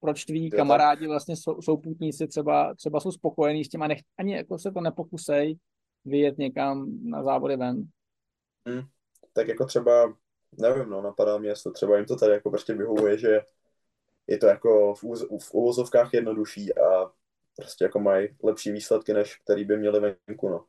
Proč 0.00 0.24
tví 0.24 0.50
kamarádi 0.50 1.06
vlastně 1.06 1.36
jsou, 1.36 1.62
souputníci 1.62 2.26
třeba, 2.26 2.74
třeba 2.74 3.00
jsou 3.00 3.12
spokojení 3.12 3.64
s 3.64 3.68
tím 3.68 3.82
a 3.82 3.86
nech, 3.86 3.98
ani 4.18 4.34
jako 4.34 4.58
se 4.58 4.72
to 4.72 4.80
nepokusej 4.80 5.58
vyjet 6.04 6.38
někam 6.38 6.90
na 7.02 7.22
závody 7.22 7.56
ven? 7.56 7.84
Hmm. 8.66 8.82
Tak 9.32 9.48
jako 9.48 9.66
třeba, 9.66 10.16
nevím, 10.58 10.90
no, 10.90 11.02
napadá 11.02 11.38
mě, 11.38 11.48
jestli 11.48 11.72
třeba 11.72 11.96
jim 11.96 12.06
to 12.06 12.16
tady 12.16 12.32
jako 12.32 12.50
prostě 12.50 12.74
vyhovuje, 12.74 13.18
že 13.18 13.40
je 14.26 14.38
to 14.38 14.46
jako 14.46 14.94
v, 14.94 15.04
úz, 15.04 15.22
v 15.22 15.54
uvozovkách 15.54 16.14
jednodušší 16.14 16.78
a 16.78 17.10
prostě 17.56 17.84
jako 17.84 18.00
mají 18.00 18.28
lepší 18.42 18.72
výsledky, 18.72 19.14
než 19.14 19.36
který 19.36 19.64
by 19.64 19.76
měli 19.76 20.00
venku, 20.00 20.48
no. 20.48 20.64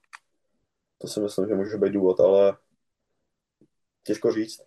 To 0.98 1.08
si 1.08 1.20
myslím, 1.20 1.48
že 1.48 1.56
může 1.56 1.78
být 1.78 1.94
důvod, 1.94 2.20
ale 2.20 2.58
těžko 4.04 4.32
říct. 4.32 4.62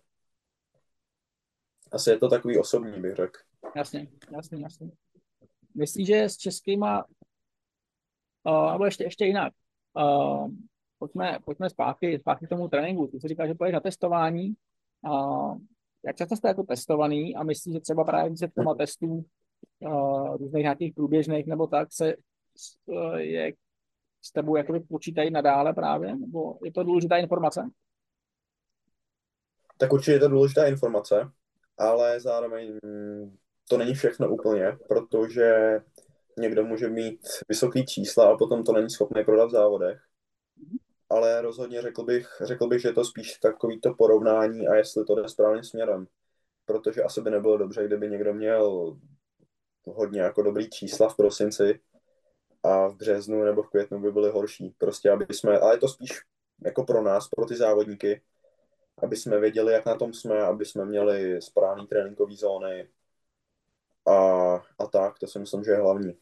Asi 1.91 2.09
je 2.09 2.17
to 2.17 2.29
takový 2.29 2.57
osobní, 2.57 3.01
bych 3.01 3.15
řekl. 3.15 3.39
Jasně, 3.75 4.07
jasně, 4.31 4.61
jasně. 4.61 4.91
Myslíš, 5.75 6.07
že 6.07 6.23
s 6.23 6.37
českýma, 6.37 7.05
uh, 8.43 8.71
nebo 8.71 8.85
ještě, 8.85 9.03
ještě 9.03 9.25
jinak, 9.25 9.53
uh, 9.93 10.51
pojďme, 10.99 11.39
pojďme 11.45 11.69
zpátky, 11.69 12.19
zpátky 12.19 12.45
k 12.45 12.49
tomu 12.49 12.67
tréninku. 12.67 13.07
Ty 13.07 13.19
jsi 13.19 13.27
říkal, 13.27 13.47
že 13.47 13.53
půjdeš 13.53 13.73
na 13.73 13.79
testování. 13.79 14.55
Uh, 15.01 15.57
jak 16.05 16.15
často 16.15 16.35
jste 16.35 16.47
jako 16.47 16.63
testovaný 16.63 17.35
a 17.35 17.43
myslíš, 17.43 17.73
že 17.73 17.79
třeba 17.79 18.03
právě 18.03 18.35
těma 18.55 18.75
testů 18.75 19.25
uh, 19.79 20.37
různých 20.37 20.63
nějakých 20.63 20.93
průběžných 20.93 21.47
nebo 21.47 21.67
tak 21.67 21.87
se 21.91 22.15
uh, 22.85 23.15
je 23.15 23.53
s 24.21 24.31
tebou 24.31 24.55
jakoby 24.55 24.79
počítají 24.79 25.31
nadále 25.31 25.73
právě? 25.73 26.15
Nebo 26.15 26.59
je 26.63 26.71
to 26.71 26.83
důležitá 26.83 27.17
informace? 27.17 27.69
Tak 29.77 29.93
určitě 29.93 30.11
je 30.11 30.19
to 30.19 30.27
důležitá 30.27 30.65
informace 30.65 31.31
ale 31.77 32.19
zároveň 32.19 32.79
to 33.69 33.77
není 33.77 33.93
všechno 33.93 34.29
úplně, 34.29 34.77
protože 34.87 35.79
někdo 36.37 36.63
může 36.63 36.89
mít 36.89 37.19
vysoký 37.49 37.85
čísla 37.85 38.31
a 38.31 38.37
potom 38.37 38.63
to 38.63 38.73
není 38.73 38.89
schopný 38.89 39.23
prodat 39.23 39.45
v 39.45 39.51
závodech. 39.51 40.01
Ale 41.09 41.41
rozhodně 41.41 41.81
řekl 41.81 42.03
bych, 42.03 42.27
řekl 42.41 42.67
bych, 42.67 42.81
že 42.81 42.87
je 42.87 42.93
to 42.93 43.05
spíš 43.05 43.37
takový 43.37 43.79
to 43.79 43.93
porovnání 43.93 44.67
a 44.67 44.75
jestli 44.75 45.05
to 45.05 45.15
jde 45.15 45.29
správným 45.29 45.63
směrem. 45.63 46.07
Protože 46.65 47.03
asi 47.03 47.21
by 47.21 47.31
nebylo 47.31 47.57
dobře, 47.57 47.87
kdyby 47.87 48.09
někdo 48.09 48.33
měl 48.33 48.97
hodně 49.85 50.21
jako 50.21 50.41
dobrý 50.41 50.69
čísla 50.69 51.09
v 51.09 51.15
prosinci 51.15 51.79
a 52.63 52.87
v 52.87 52.95
březnu 52.95 53.43
nebo 53.43 53.63
v 53.63 53.69
květnu 53.69 53.99
by 53.99 54.11
byly 54.11 54.29
horší. 54.29 54.75
Prostě 54.77 55.11
aby 55.11 55.25
jsme, 55.29 55.59
ale 55.59 55.73
je 55.73 55.77
to 55.77 55.87
spíš 55.87 56.21
jako 56.65 56.83
pro 56.83 57.01
nás, 57.01 57.27
pro 57.27 57.45
ty 57.45 57.55
závodníky, 57.55 58.21
aby 59.03 59.15
jsme 59.15 59.39
věděli, 59.39 59.73
jak 59.73 59.85
na 59.85 59.95
tom 59.95 60.13
jsme, 60.13 60.41
aby 60.41 60.65
jsme 60.65 60.85
měli 60.85 61.41
správný 61.41 61.87
tréninkové 61.87 62.35
zóny 62.35 62.87
a, 64.07 64.15
a 64.79 64.87
tak, 64.91 65.19
to 65.19 65.27
si 65.27 65.39
myslím, 65.39 65.63
že 65.63 65.71
je 65.71 65.77
hlavní. 65.77 66.13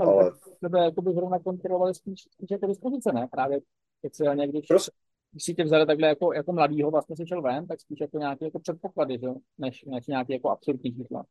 Ale... 0.00 0.32
Tebe 0.60 0.84
jakoby 0.84 1.12
zrovna 1.12 1.38
kontrolovali 1.38 1.94
spíš, 1.94 2.22
spíš 2.30 2.50
jako 2.50 2.66
dispozice, 2.66 3.12
ne? 3.12 3.28
Právě 3.30 3.60
speciálně, 3.98 4.48
když, 4.48 4.66
Prosím. 4.66 4.92
když 5.30 5.44
si 5.44 5.54
tě 5.54 5.64
vzali 5.64 5.86
takhle 5.86 6.08
jako, 6.08 6.32
jako 6.32 6.52
mladýho, 6.52 6.90
vlastně 6.90 7.16
si 7.16 7.26
šel 7.26 7.42
ven, 7.42 7.66
tak 7.66 7.80
spíš 7.80 8.00
jako 8.00 8.18
nějaké 8.18 8.44
jako 8.44 8.58
předpoklady, 8.58 9.18
že? 9.18 9.28
Než, 9.58 9.84
než 9.84 10.06
nějaké 10.06 10.32
jako 10.32 10.50
absurdní 10.50 10.94
čísla. 10.94 11.24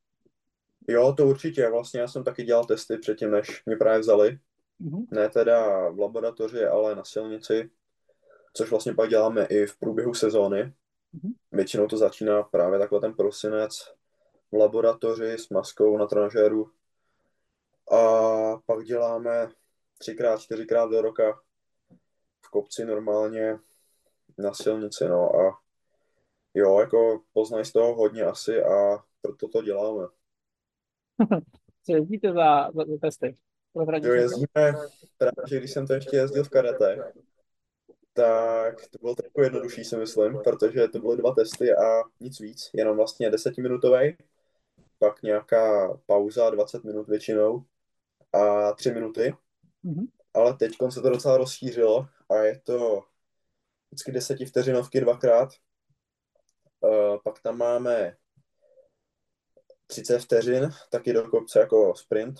Jo, 0.87 1.13
to 1.13 1.27
určitě. 1.27 1.69
Vlastně 1.69 1.99
já 1.99 2.07
jsem 2.07 2.23
taky 2.23 2.43
dělal 2.43 2.65
testy 2.65 2.97
předtím, 2.97 3.31
než 3.31 3.63
mě 3.65 3.75
právě 3.75 3.99
vzali. 3.99 4.39
Mm-hmm. 4.81 5.05
Ne 5.11 5.29
teda 5.29 5.89
v 5.89 5.99
laboratoři, 5.99 6.65
ale 6.65 6.95
na 6.95 7.03
silnici, 7.03 7.69
což 8.53 8.69
vlastně 8.69 8.93
pak 8.93 9.09
děláme 9.09 9.45
i 9.45 9.65
v 9.65 9.77
průběhu 9.77 10.13
sezóny. 10.13 10.63
Mm-hmm. 10.63 11.33
Většinou 11.51 11.87
to 11.87 11.97
začíná 11.97 12.43
právě 12.43 12.79
takhle 12.79 12.99
ten 13.01 13.13
prosinec 13.13 13.71
v 14.51 14.55
laboratoři 14.57 15.31
s 15.31 15.49
maskou 15.49 15.97
na 15.97 16.07
trenažéru. 16.07 16.71
A 17.91 18.01
pak 18.65 18.85
děláme 18.85 19.49
třikrát, 19.97 20.41
čtyřikrát 20.41 20.91
do 20.91 21.01
roka 21.01 21.41
v 22.45 22.49
kopci 22.49 22.85
normálně 22.85 23.59
na 24.37 24.53
silnici, 24.53 25.07
no 25.07 25.35
a 25.35 25.59
jo, 26.53 26.79
jako 26.79 27.21
poznají 27.33 27.65
z 27.65 27.71
toho 27.71 27.95
hodně 27.95 28.23
asi 28.23 28.63
a 28.63 29.03
proto 29.21 29.47
to 29.47 29.61
děláme. 29.61 30.07
Co 31.83 31.95
jezdíte 31.95 32.33
za, 32.33 32.71
za, 32.71 32.85
za 32.85 32.97
testy? 33.01 33.37
Jo, 34.03 34.13
jezdíme, 34.13 34.73
právě, 35.17 35.59
když 35.59 35.71
jsem 35.71 35.87
to 35.87 35.93
ještě 35.93 36.17
jezdil 36.17 36.43
v 36.43 36.49
karate, 36.49 37.13
tak 38.13 38.87
to 38.87 38.97
bylo 39.01 39.15
trochu 39.15 39.41
jednodušší, 39.41 39.83
si 39.83 39.97
myslím, 39.97 40.39
protože 40.43 40.87
to 40.87 40.99
byly 40.99 41.17
dva 41.17 41.35
testy 41.35 41.75
a 41.75 42.03
nic 42.19 42.39
víc, 42.39 42.69
jenom 42.73 42.97
vlastně 42.97 43.29
desetiminutový, 43.29 44.17
pak 44.99 45.21
nějaká 45.21 45.93
pauza, 46.05 46.49
20 46.49 46.83
minut 46.83 47.07
většinou 47.07 47.65
a 48.33 48.73
3 48.73 48.91
minuty. 48.91 49.35
Mm-hmm. 49.85 50.07
Ale 50.33 50.53
teď 50.53 50.71
se 50.89 51.01
to 51.01 51.09
docela 51.09 51.37
rozšířilo 51.37 52.07
a 52.29 52.35
je 52.35 52.59
to 52.59 53.03
vždycky 53.91 54.11
deseti 54.11 54.45
vteřinovky 54.45 55.01
dvakrát. 55.01 55.49
Uh, 56.79 57.17
pak 57.23 57.41
tam 57.41 57.57
máme 57.57 58.17
30 59.87 60.19
vteřin, 60.19 60.69
taky 60.89 61.13
do 61.13 61.29
kopce 61.29 61.59
jako 61.59 61.95
sprint. 61.95 62.39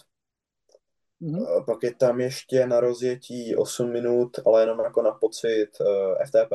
Mm-hmm. 1.22 1.66
Pak 1.66 1.84
je 1.84 1.96
tam 1.96 2.20
ještě 2.20 2.68
na 2.68 2.80
rozjetí 2.80 3.56
8 3.56 3.92
minut, 3.92 4.40
ale 4.46 4.62
jenom 4.62 4.80
jako 4.80 5.02
na 5.02 5.12
pocit 5.12 5.70
uh, 5.80 5.88
eh, 5.88 6.26
FTP. 6.26 6.52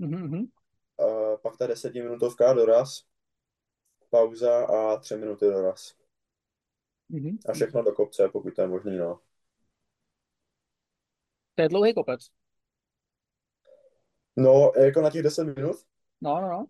Mm-hmm. 0.00 0.46
Uh, 0.96 1.36
pak 1.42 1.56
ta 1.56 1.66
10 1.66 1.94
minutovka 1.94 2.52
doraz, 2.52 2.88
pauza 4.10 4.66
a 4.66 4.96
3 4.96 5.16
minuty 5.16 5.44
doraz. 5.44 5.94
Mm-hmm. 7.10 7.38
A 7.48 7.52
všechno 7.52 7.82
do 7.82 7.92
kopce, 7.92 8.28
pokud 8.28 8.54
to 8.54 8.62
je 8.62 8.68
možný, 8.68 8.96
no. 8.96 9.20
To 11.54 11.62
je 11.62 11.68
dlouhý 11.68 11.94
kopec. 11.94 12.20
No, 14.36 14.72
jako 14.76 15.00
na 15.00 15.10
těch 15.10 15.22
10 15.22 15.56
minut? 15.56 15.76
No, 16.20 16.40
no, 16.40 16.48
no. 16.48 16.66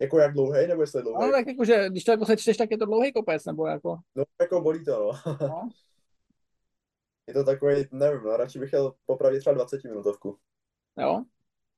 Jako 0.00 0.18
jak 0.18 0.32
dlouhý, 0.32 0.66
nebo 0.66 0.82
jestli 0.82 1.02
dlouhý? 1.02 1.26
No, 1.26 1.32
tak 1.32 1.46
jako, 1.46 1.64
že 1.64 1.88
když 1.88 2.04
to 2.04 2.10
jako 2.10 2.24
sečteš, 2.24 2.56
tak 2.56 2.70
je 2.70 2.78
to 2.78 2.86
dlouhý 2.86 3.12
kopec, 3.12 3.44
nebo 3.44 3.66
jako... 3.66 3.98
No, 4.14 4.24
jako 4.40 4.60
bolí 4.60 4.84
to, 4.84 5.12
no. 5.26 5.36
no. 5.40 5.68
je 7.26 7.34
to 7.34 7.44
takový, 7.44 7.74
nevím, 7.92 8.20
no, 8.22 8.36
radši 8.36 8.58
bych 8.58 8.68
chtěl 8.68 8.94
popravit 9.06 9.40
třeba 9.40 9.54
20 9.54 9.84
minutovku. 9.84 10.38
Jo? 10.98 11.24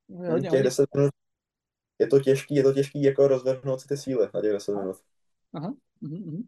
Hodně, 0.09 0.49
těch 0.49 0.63
10 0.63 0.89
minut, 0.95 1.11
je 1.99 2.07
to 2.07 2.19
těžký, 2.19 2.55
je 2.55 2.63
to 2.63 2.73
těžký 2.73 3.03
jako 3.03 3.27
rozvrhnout 3.27 3.81
si 3.81 3.87
ty 3.87 3.97
síly 3.97 4.29
na 4.33 4.41
těch 4.41 4.51
10 4.51 4.75
minut. 4.75 4.95
Aha. 5.53 5.73
Uh-huh. 6.03 6.43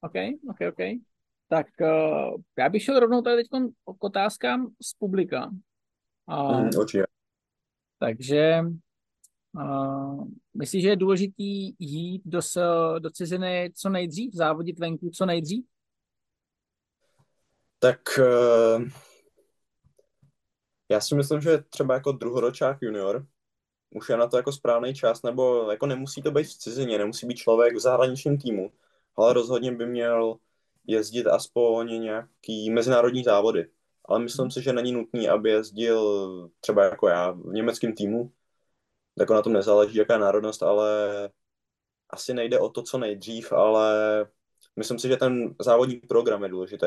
OK, 0.00 0.14
OK, 0.50 0.58
OK. 0.68 1.00
Tak 1.48 1.66
uh, 1.80 2.40
já 2.58 2.68
bych 2.68 2.82
šel 2.82 3.00
rovnou 3.00 3.22
tady 3.22 3.36
teď 3.36 3.48
k 3.98 4.04
otázkám 4.04 4.74
z 4.82 4.94
publika. 4.94 5.50
Uh, 6.26 6.60
mm, 6.60 6.70
určitě. 6.78 7.04
Takže 7.98 8.62
Uh, 9.54 10.24
myslíš, 10.54 10.82
že 10.82 10.88
je 10.88 10.96
důležitý 10.96 11.74
jít 11.78 12.22
do, 12.24 12.40
do 12.98 13.10
ciziny 13.10 13.72
co 13.76 13.88
nejdřív, 13.88 14.34
závodit 14.34 14.78
venku 14.78 15.10
co 15.10 15.26
nejdřív? 15.26 15.64
Tak 17.78 18.00
uh, 18.18 18.88
já 20.88 21.00
si 21.00 21.14
myslím, 21.14 21.40
že 21.40 21.58
třeba 21.58 21.94
jako 21.94 22.12
druhoročák 22.12 22.82
junior 22.82 23.26
už 23.90 24.08
je 24.08 24.16
na 24.16 24.26
to 24.26 24.36
jako 24.36 24.52
správný 24.52 24.94
čas, 24.94 25.22
nebo 25.22 25.70
jako 25.70 25.86
nemusí 25.86 26.22
to 26.22 26.30
být 26.30 26.46
v 26.46 26.58
cizině, 26.58 26.98
nemusí 26.98 27.26
být 27.26 27.36
člověk 27.36 27.76
v 27.76 27.80
zahraničním 27.80 28.38
týmu, 28.38 28.72
ale 29.16 29.32
rozhodně 29.32 29.72
by 29.72 29.86
měl 29.86 30.36
jezdit 30.86 31.26
aspoň 31.26 32.00
nějaký 32.00 32.70
mezinárodní 32.70 33.24
závody. 33.24 33.70
Ale 34.04 34.18
myslím 34.18 34.50
si, 34.50 34.62
že 34.62 34.72
není 34.72 34.92
nutný, 34.92 35.28
aby 35.28 35.50
jezdil 35.50 36.50
třeba 36.60 36.84
jako 36.84 37.08
já 37.08 37.30
v 37.30 37.52
německém 37.52 37.94
týmu, 37.94 38.32
jako 39.20 39.34
na 39.34 39.42
tom 39.42 39.52
nezáleží, 39.52 39.98
jaká 39.98 40.18
národnost, 40.18 40.62
ale 40.62 41.30
asi 42.10 42.34
nejde 42.34 42.58
o 42.58 42.68
to, 42.68 42.82
co 42.82 42.98
nejdřív, 42.98 43.52
ale 43.52 44.26
myslím 44.76 44.98
si, 44.98 45.08
že 45.08 45.16
ten 45.16 45.54
závodní 45.60 45.96
program 45.96 46.42
je 46.42 46.48
důležitý. 46.48 46.86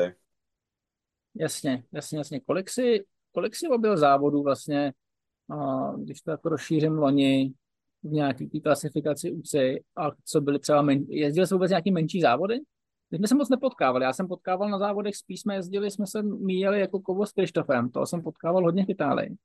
Jasně, 1.34 1.84
jasně, 1.92 2.18
jasně. 2.18 2.40
Kolik 2.40 2.70
si, 2.70 3.04
kolik 3.32 3.54
si 3.54 3.68
objel 3.68 3.96
závodů 3.96 4.42
vlastně, 4.42 4.92
a 5.50 5.92
když 5.96 6.20
to 6.20 6.30
jako 6.30 6.48
rozšířím 6.48 6.98
loni 6.98 7.52
v 8.02 8.12
nějaký 8.12 8.46
té 8.46 8.60
klasifikaci 8.60 9.32
UC 9.32 9.54
a 9.96 10.10
co 10.24 10.40
byly 10.40 10.58
třeba, 10.58 10.82
men... 10.82 11.04
jezdil 11.08 11.46
jsi 11.46 11.54
vůbec 11.54 11.70
nějaký 11.70 11.90
menší 11.90 12.20
závody? 12.20 12.60
My 13.10 13.18
jsme 13.18 13.28
se 13.28 13.34
moc 13.34 13.48
nepotkávali, 13.48 14.04
já 14.04 14.12
jsem 14.12 14.28
potkával 14.28 14.70
na 14.70 14.78
závodech, 14.78 15.16
spíš 15.16 15.40
jsme 15.40 15.54
jezdili, 15.54 15.90
jsme 15.90 16.06
se 16.06 16.22
míjeli 16.22 16.80
jako 16.80 17.00
kovo 17.00 17.26
s 17.26 17.32
Krištofem, 17.32 17.90
to 17.90 18.06
jsem 18.06 18.22
potkával 18.22 18.64
hodně 18.64 18.84
v 18.84 18.90
Itálii. 18.90 19.36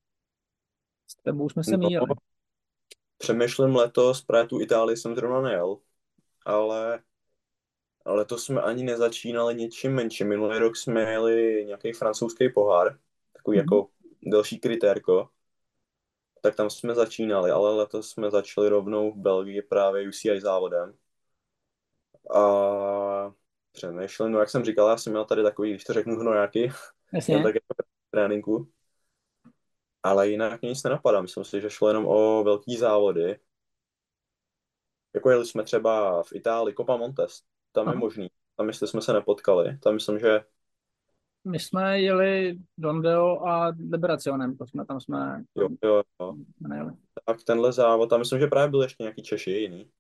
S 1.08 1.16
tebou 1.24 1.50
jsme 1.50 1.64
se 1.64 1.78
no, 1.78 1.88
míjeli 1.88 2.06
přemýšlím 3.20 3.76
letos, 3.76 4.22
právě 4.22 4.48
tu 4.48 4.62
Itálii 4.62 4.98
jsem 4.98 5.16
zrovna 5.16 5.42
nejel, 5.42 5.78
ale 6.46 7.04
letos 8.06 8.46
jsme 8.46 8.62
ani 8.62 8.84
nezačínali 8.84 9.56
něčím 9.56 9.94
menším. 9.94 10.28
Minulý 10.28 10.58
rok 10.58 10.78
jsme 10.78 11.02
jeli 11.02 11.66
nějaký 11.66 11.94
francouzský 11.94 12.50
pohár, 12.50 13.00
takový 13.34 13.58
mm-hmm. 13.58 13.62
jako 13.62 13.88
delší 14.22 14.60
kritérko, 14.60 15.30
tak 16.42 16.56
tam 16.56 16.70
jsme 16.70 16.96
začínali, 16.96 17.52
ale 17.52 17.76
letos 17.76 18.10
jsme 18.10 18.32
začali 18.32 18.70
rovnou 18.70 19.12
v 19.12 19.18
Belgii 19.18 19.62
právě 19.62 20.08
UCI 20.10 20.42
závodem. 20.42 20.94
A 22.36 23.34
přemýšlím, 23.72 24.32
no 24.32 24.40
jak 24.40 24.50
jsem 24.50 24.64
říkal, 24.64 24.90
já 24.90 24.98
jsem 24.98 25.14
měl 25.14 25.26
tady 25.26 25.44
takový, 25.44 25.70
když 25.70 25.84
to 25.84 25.94
řeknu, 25.94 26.16
hnojáky, 26.16 26.72
tak 27.44 27.56
jako 27.56 27.68
tréninku 28.12 28.72
ale 30.04 30.30
jinak 30.30 30.62
nic 30.62 30.84
nenapadá. 30.84 31.22
Myslím 31.22 31.44
si, 31.44 31.62
že 31.62 31.70
šlo 31.70 31.88
jenom 31.88 32.06
o 32.08 32.44
velký 32.44 32.78
závody. 32.78 33.40
Jako 35.14 35.30
jeli 35.30 35.46
jsme 35.46 35.64
třeba 35.64 36.24
v 36.24 36.34
Itálii, 36.34 36.76
Copa 36.76 36.98
Montes, 36.98 37.42
tam 37.72 37.86
Aha. 37.88 37.94
je 37.94 38.00
možný. 38.00 38.28
Tam 38.56 38.68
jestli 38.68 38.88
jsme 38.88 39.02
se 39.02 39.14
nepotkali, 39.14 39.78
tam 39.78 39.94
myslím, 39.94 40.20
že... 40.20 40.46
My 41.44 41.60
jsme 41.60 42.02
jeli 42.02 42.60
Dondeo 42.78 43.48
a 43.48 43.74
Liberacionem, 43.92 44.58
to 44.58 44.68
jsme, 44.68 44.86
tam 44.86 45.02
jsme... 45.02 45.44
Jo, 45.56 45.70
jo, 45.84 46.02
jo. 46.22 46.36
Nejeli. 46.60 46.94
Tak 47.26 47.44
tenhle 47.44 47.74
závod, 47.74 48.10
tam 48.10 48.20
myslím, 48.20 48.40
že 48.40 48.48
právě 48.48 48.70
byl 48.72 48.82
ještě 48.82 49.04
nějaký 49.04 49.24
Češi 49.24 49.52
jiný. 49.52 49.92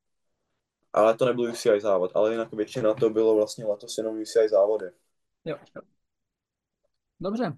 Ale 0.94 1.18
to 1.18 1.26
nebyl 1.26 1.52
UCI 1.52 1.80
závod, 1.82 2.12
ale 2.16 2.32
jinak 2.32 2.54
většina 2.54 2.94
to 2.94 3.10
bylo 3.10 3.36
vlastně 3.36 3.66
letos 3.66 3.98
jenom 3.98 4.22
UCI 4.22 4.50
závody. 4.50 4.86
Jo, 5.46 5.58
jo. 5.76 5.82
Dobře, 7.20 7.58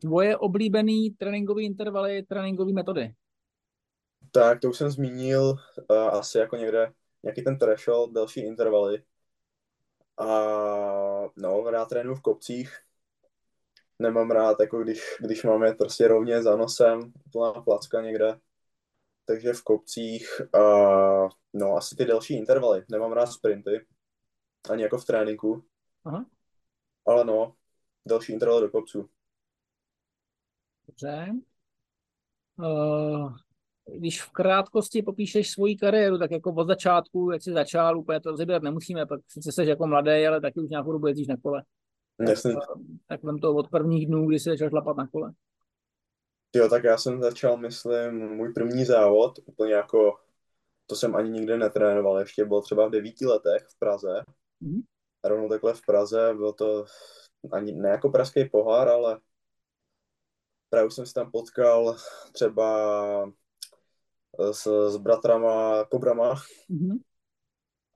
tvoje 0.00 0.36
oblíbený 0.36 1.10
tréninkové 1.10 1.62
intervaly, 1.62 2.22
tréninkové 2.22 2.72
metody? 2.72 3.14
Tak 4.30 4.60
to 4.60 4.70
už 4.70 4.76
jsem 4.76 4.90
zmínil 4.90 5.50
uh, 5.50 5.96
asi 5.96 6.38
jako 6.38 6.56
někde 6.56 6.92
nějaký 7.22 7.42
ten 7.42 7.58
threshold, 7.58 8.12
další 8.12 8.40
intervaly. 8.40 9.02
A 10.18 10.26
no, 11.36 11.70
rád 11.70 11.88
trénuji 11.88 12.16
v 12.16 12.22
kopcích. 12.22 12.78
Nemám 13.98 14.30
rád, 14.30 14.56
jako 14.60 14.82
když, 14.82 15.00
když 15.20 15.44
máme 15.44 15.72
prostě 15.74 16.08
rovně 16.08 16.42
za 16.42 16.56
nosem, 16.56 17.12
plná 17.32 17.52
placka 17.52 18.00
někde. 18.00 18.40
takže 19.26 19.52
v 19.52 19.62
kopcích 19.62 20.40
a 20.54 20.58
no 21.52 21.76
asi 21.76 21.96
ty 21.96 22.04
delší 22.04 22.36
intervaly. 22.36 22.84
Nemám 22.90 23.12
rád 23.12 23.26
sprinty, 23.26 23.86
ani 24.70 24.82
jako 24.82 24.98
v 24.98 25.04
tréninku. 25.04 25.64
Aha. 26.04 26.26
Ale 27.06 27.24
no, 27.24 27.54
delší 28.08 28.32
intervaly 28.32 28.62
do 28.62 28.70
kopců. 28.70 29.08
Dobře. 31.02 31.32
Uh, 32.58 33.36
když 33.96 34.22
v 34.22 34.30
krátkosti 34.30 35.02
popíšeš 35.02 35.50
svoji 35.50 35.76
kariéru, 35.76 36.18
tak 36.18 36.30
jako 36.30 36.52
od 36.52 36.66
začátku, 36.66 37.30
jak 37.30 37.42
jsi 37.42 37.52
začal, 37.52 37.98
úplně 37.98 38.20
to 38.20 38.30
rozebírat 38.30 38.62
nemusíme, 38.62 39.06
pak 39.06 39.20
sice 39.28 39.52
jsi 39.52 39.64
jako 39.64 39.86
mladý, 39.86 40.26
ale 40.26 40.40
taky 40.40 40.60
už 40.60 40.70
nějakou 40.70 40.92
dobu 40.92 41.06
jezdíš 41.06 41.26
na 41.26 41.36
kole. 41.36 41.62
Jasný. 42.28 42.54
Tak, 42.54 42.78
tak 43.08 43.22
vem 43.22 43.38
to 43.38 43.54
od 43.54 43.70
prvních 43.70 44.06
dnů, 44.06 44.26
kdy 44.26 44.38
jsi 44.38 44.50
začal 44.50 44.68
šlapat 44.68 44.96
na 44.96 45.06
kole. 45.06 45.32
Jo, 46.56 46.68
tak 46.68 46.84
já 46.84 46.98
jsem 46.98 47.22
začal, 47.22 47.56
myslím, 47.56 48.28
můj 48.36 48.52
první 48.52 48.84
závod, 48.84 49.38
úplně 49.44 49.72
jako, 49.72 50.18
to 50.86 50.96
jsem 50.96 51.16
ani 51.16 51.30
nikde 51.30 51.58
netrénoval, 51.58 52.18
ještě 52.18 52.44
byl 52.44 52.62
třeba 52.62 52.86
v 52.88 52.90
devíti 52.90 53.26
letech 53.26 53.66
v 53.68 53.78
Praze. 53.78 54.22
Mhm. 54.60 54.80
A 55.24 55.28
rovnou 55.28 55.48
takhle 55.48 55.74
v 55.74 55.80
Praze, 55.86 56.34
byl 56.36 56.52
to 56.52 56.84
ani 57.52 57.72
ne 57.72 57.88
jako 57.88 58.10
pražský 58.10 58.48
pohár, 58.48 58.88
ale 58.88 59.20
právě 60.70 60.86
už 60.86 60.94
jsem 60.94 61.06
se 61.06 61.14
tam 61.14 61.30
potkal 61.30 61.96
třeba 62.32 63.32
s, 64.52 64.90
s 64.90 64.96
bratrama 64.96 65.84
Kobrama. 65.84 66.34
Mhm. 66.68 66.98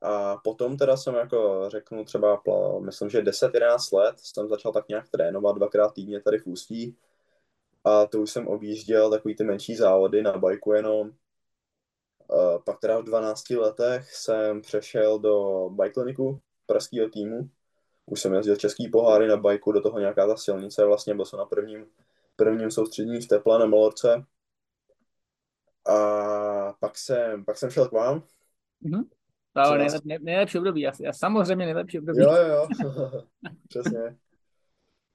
A 0.02 0.36
potom 0.36 0.76
teda 0.76 0.96
jsem 0.96 1.14
jako 1.14 1.64
řeknu 1.68 2.04
třeba, 2.04 2.42
myslím, 2.80 3.10
že 3.10 3.22
10-11 3.22 3.96
let 3.96 4.14
jsem 4.18 4.48
začal 4.48 4.72
tak 4.72 4.88
nějak 4.88 5.08
trénovat 5.08 5.56
dvakrát 5.56 5.94
týdně 5.94 6.20
tady 6.20 6.38
v 6.38 6.46
Ústí. 6.46 6.96
A 7.84 8.06
to 8.06 8.20
už 8.20 8.30
jsem 8.30 8.48
objížděl 8.48 9.10
takový 9.10 9.36
ty 9.36 9.44
menší 9.44 9.76
závody 9.76 10.22
na 10.22 10.38
bajku 10.38 10.72
jenom. 10.72 11.10
A 12.30 12.58
pak 12.58 12.80
teda 12.80 12.98
v 12.98 13.04
12 13.04 13.50
letech 13.50 14.14
jsem 14.14 14.60
přešel 14.60 15.18
do 15.18 15.68
bajkliniku 15.70 16.40
pražského 16.66 17.08
týmu. 17.08 17.48
Už 18.06 18.20
jsem 18.20 18.34
jezdil 18.34 18.56
český 18.56 18.88
poháry 18.88 19.28
na 19.28 19.36
bajku, 19.36 19.72
do 19.72 19.80
toho 19.80 19.98
nějaká 19.98 20.26
ta 20.26 20.36
silnice, 20.36 20.84
vlastně 20.84 21.14
byl 21.14 21.24
jsem 21.24 21.38
na 21.38 21.44
prvním, 21.44 21.86
prvním 22.44 22.70
soustředění 22.70 23.20
v 23.20 23.28
Teple 23.28 23.58
na 23.58 23.66
Malorce. 23.66 24.24
A 25.88 26.72
pak 26.80 26.98
jsem, 26.98 27.44
pak 27.44 27.56
jsem 27.56 27.70
šel 27.70 27.88
k 27.88 27.92
vám. 27.92 28.22
Mhm. 28.80 29.04
To 29.52 29.60
ale 29.60 29.78
nejlep, 29.78 30.04
nej, 30.04 30.18
nejlepší 30.22 30.58
období, 30.58 30.80
já, 30.80 30.92
já 31.00 31.12
samozřejmě 31.12 31.64
nejlepší 31.64 31.98
období. 31.98 32.22
Jo, 32.22 32.32
jo, 32.32 32.68
přesně. 33.68 34.16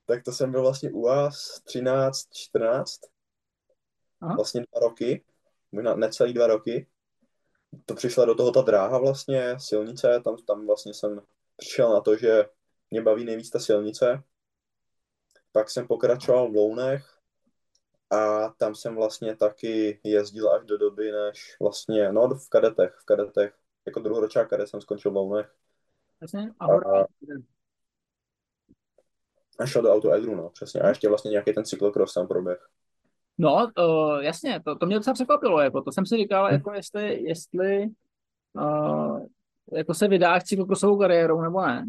Tak 0.05 0.23
to 0.23 0.31
jsem 0.31 0.51
byl 0.51 0.61
vlastně 0.61 0.91
u 0.91 1.01
vás 1.01 1.61
13, 1.63 2.33
14, 2.33 2.99
Aha. 4.21 4.35
vlastně 4.35 4.61
dva 4.61 4.79
roky, 4.79 5.23
možná 5.71 5.95
necelý 5.95 6.33
dva 6.33 6.47
roky. 6.47 6.87
To 7.85 7.95
přišla 7.95 8.25
do 8.25 8.35
toho 8.35 8.51
ta 8.51 8.61
dráha 8.61 8.97
vlastně, 8.97 9.55
silnice, 9.59 10.21
tam, 10.23 10.37
tam 10.37 10.67
vlastně 10.67 10.93
jsem 10.93 11.21
přišel 11.57 11.93
na 11.93 12.01
to, 12.01 12.17
že 12.17 12.45
mě 12.91 13.01
baví 13.01 13.25
nejvíc 13.25 13.49
ta 13.49 13.59
silnice. 13.59 14.23
Pak 15.51 15.69
jsem 15.69 15.87
pokračoval 15.87 16.51
v 16.51 16.55
Lounech 16.55 17.14
a 18.11 18.49
tam 18.49 18.75
jsem 18.75 18.95
vlastně 18.95 19.35
taky 19.35 19.99
jezdil 20.03 20.51
až 20.51 20.65
do 20.65 20.77
doby, 20.77 21.11
než 21.11 21.57
vlastně, 21.61 22.11
no 22.11 22.27
v 22.27 22.49
kadetech, 22.49 22.95
v 23.01 23.05
kadetech, 23.05 23.53
jako 23.85 23.99
druhoročák 23.99 24.49
kadet 24.49 24.69
jsem 24.69 24.81
skončil 24.81 25.11
v 25.11 25.15
Lounech. 25.15 25.53
Jasně, 26.21 26.53
a, 26.59 26.65
a, 26.65 27.05
a 29.59 29.65
šel 29.65 29.81
do 29.81 29.93
auto 29.93 30.13
Edru, 30.13 30.35
no, 30.35 30.49
přesně. 30.49 30.81
A 30.81 30.87
ještě 30.87 31.09
vlastně 31.09 31.31
nějaký 31.31 31.53
ten 31.53 31.65
cyklokros 31.65 32.13
tam 32.13 32.27
proběh. 32.27 32.67
No, 33.37 33.71
uh, 33.77 34.19
jasně, 34.19 34.61
to, 34.65 34.75
to 34.75 34.85
mě 34.85 34.95
docela 34.95 35.13
překvapilo, 35.13 35.61
jako, 35.61 35.81
to 35.81 35.91
jsem 35.91 36.05
si 36.05 36.17
říkal, 36.17 36.51
jako 36.51 36.73
jestli, 36.73 37.23
jestli 37.23 37.87
uh, 38.53 39.25
jako 39.73 39.93
se 39.93 40.07
vydáš 40.07 40.43
cyklokrosovou 40.43 40.99
kariérou, 40.99 41.41
nebo 41.41 41.61
ne. 41.61 41.85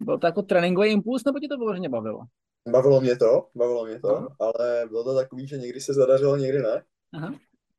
Byl 0.00 0.18
to 0.18 0.26
jako 0.26 0.42
tréninkový 0.42 0.90
impuls, 0.90 1.24
nebo 1.24 1.38
ti 1.38 1.48
to 1.48 1.56
vyloženě 1.56 1.88
bavilo? 1.88 2.20
Bavilo 2.68 3.00
mě 3.00 3.16
to, 3.16 3.48
bavilo 3.54 3.86
mě 3.86 4.00
to, 4.00 4.16
Aha. 4.16 4.36
ale 4.38 4.86
bylo 4.88 5.04
to 5.04 5.14
takový, 5.14 5.46
že 5.46 5.58
někdy 5.58 5.80
se 5.80 5.94
zadařilo, 5.94 6.36
někdy 6.36 6.58
ne. 6.58 6.84
Aha. 7.12 7.34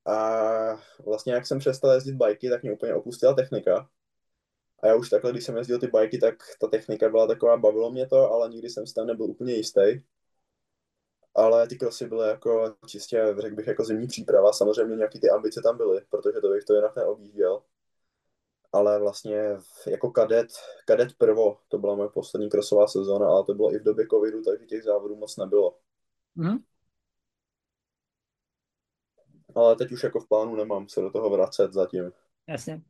A 0.05 0.15
vlastně 1.05 1.33
jak 1.33 1.47
jsem 1.47 1.59
přestal 1.59 1.91
jezdit 1.91 2.15
bajky, 2.15 2.49
tak 2.49 2.63
mě 2.63 2.73
úplně 2.73 2.95
opustila 2.95 3.33
technika. 3.33 3.89
A 4.83 4.87
já 4.87 4.95
už 4.95 5.09
takhle, 5.09 5.31
když 5.31 5.45
jsem 5.45 5.57
jezdil 5.57 5.79
ty 5.79 5.87
bajky, 5.87 6.17
tak 6.17 6.35
ta 6.61 6.67
technika 6.67 7.09
byla 7.09 7.27
taková, 7.27 7.57
bavilo 7.57 7.91
mě 7.91 8.07
to, 8.07 8.31
ale 8.31 8.49
nikdy 8.49 8.69
jsem 8.69 8.87
si 8.87 8.93
tam 8.93 9.07
nebyl 9.07 9.25
úplně 9.25 9.53
jistý. 9.53 10.01
Ale 11.35 11.67
ty 11.67 11.77
krosy 11.77 12.07
byly 12.07 12.27
jako 12.27 12.75
čistě, 12.85 13.35
řekl 13.37 13.55
bych, 13.55 13.67
jako 13.67 13.85
zimní 13.85 14.07
příprava. 14.07 14.53
Samozřejmě 14.53 14.95
nějaký 14.95 15.19
ty 15.19 15.29
ambice 15.29 15.61
tam 15.61 15.77
byly, 15.77 16.01
protože 16.09 16.41
to 16.41 16.49
bych 16.49 16.63
to 16.63 16.73
jinak 16.73 16.95
neobjížděl. 16.95 17.61
Ale 18.73 18.99
vlastně 18.99 19.37
jako 19.87 20.11
kadet, 20.11 20.47
kadet 20.85 21.13
prvo, 21.17 21.57
to 21.67 21.77
byla 21.77 21.95
moje 21.95 22.09
poslední 22.09 22.49
krosová 22.49 22.87
sezóna, 22.87 23.27
ale 23.27 23.45
to 23.45 23.53
bylo 23.53 23.73
i 23.73 23.79
v 23.79 23.83
době 23.83 24.07
covidu, 24.07 24.43
takže 24.43 24.65
těch 24.65 24.83
závodů 24.83 25.15
moc 25.15 25.37
nebylo. 25.37 25.77
Mm-hmm. 26.37 26.59
Ale 29.55 29.75
teď 29.75 29.91
už 29.91 30.03
jako 30.03 30.19
v 30.19 30.27
plánu 30.27 30.55
nemám 30.55 30.89
se 30.89 31.01
do 31.01 31.11
toho 31.11 31.29
vracet 31.29 31.73
zatím. 31.73 32.11
Jasně. 32.47 32.81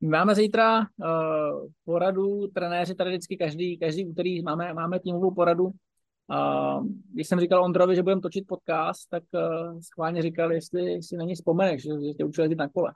Máme 0.00 0.34
zítra 0.34 0.80
uh, 0.80 1.70
poradu, 1.84 2.46
trenéři 2.46 2.94
tady 2.94 3.10
vždycky 3.10 3.36
každý, 3.36 3.78
každý 3.78 4.06
úterý 4.06 4.42
máme, 4.42 4.74
máme 4.74 5.00
týmovou 5.00 5.34
poradu. 5.34 5.64
Uh, 5.64 6.86
když 7.12 7.28
jsem 7.28 7.40
říkal 7.40 7.64
Ondrovi, 7.64 7.96
že 7.96 8.02
budeme 8.02 8.20
točit 8.20 8.46
podcast, 8.46 9.10
tak 9.10 9.22
uh, 9.34 9.80
schválně 9.80 10.22
říkal, 10.22 10.52
jestli 10.52 11.02
si 11.02 11.16
na 11.16 11.24
ní 11.24 11.34
vzpomeneš, 11.34 11.82
že, 11.82 11.90
že 12.06 12.14
tě 12.14 12.24
učil 12.24 12.44
jezdit 12.44 12.58
na 12.58 12.68
kole. 12.68 12.92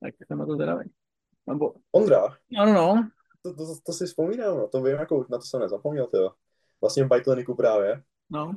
Tak 0.00 0.14
jsem 0.26 0.38
na 0.38 0.46
to 0.46 0.54
zvědavý. 0.54 0.90
Nebo... 1.48 1.74
Ondra? 1.92 2.36
Ano, 2.58 2.72
no. 2.72 3.10
To, 3.42 3.54
to, 3.54 3.66
to, 3.66 3.80
to 3.86 3.92
si 3.92 4.06
vzpomínám, 4.06 4.58
no. 4.58 4.68
to 4.68 4.82
vím, 4.82 4.96
jako 4.96 5.26
na 5.30 5.38
to 5.38 5.44
jsem 5.44 5.60
nezapomněl, 5.60 6.06
tyjo. 6.06 6.30
Vlastně 6.80 7.04
v 7.04 7.08
bajkliniku 7.08 7.54
právě. 7.54 8.02
No. 8.30 8.56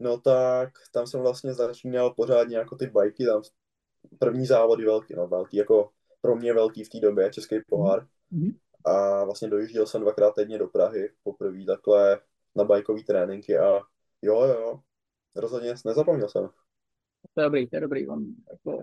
No 0.00 0.20
tak 0.20 0.70
tam 0.92 1.06
jsem 1.06 1.20
vlastně 1.20 1.54
začínal 1.54 2.14
pořádně 2.14 2.56
jako 2.56 2.76
ty 2.76 2.86
bajky, 2.86 3.26
tam 3.26 3.42
první 4.18 4.46
závody 4.46 4.84
velký, 4.84 5.14
no 5.14 5.28
velký, 5.28 5.56
jako 5.56 5.90
pro 6.20 6.36
mě 6.36 6.52
velký 6.52 6.84
v 6.84 6.88
té 6.88 7.00
době, 7.00 7.30
český 7.30 7.56
pohár. 7.68 8.06
Mm-hmm. 8.32 8.58
A 8.84 9.24
vlastně 9.24 9.48
dojížděl 9.48 9.86
jsem 9.86 10.00
dvakrát 10.00 10.34
týdně 10.34 10.58
do 10.58 10.68
Prahy, 10.68 11.12
poprvé 11.22 11.64
takhle 11.64 12.20
na 12.56 12.64
bajkový 12.64 13.04
tréninky 13.04 13.58
a 13.58 13.80
jo, 14.22 14.42
jo, 14.42 14.60
jo, 14.60 14.80
rozhodně 15.36 15.74
nezapomněl 15.84 16.28
jsem. 16.28 16.48
To 17.34 17.40
je 17.40 17.44
dobrý, 17.44 17.68
to 17.68 17.76
je 17.76 17.80
dobrý. 17.80 18.08
On 18.08 18.24
jako, 18.50 18.82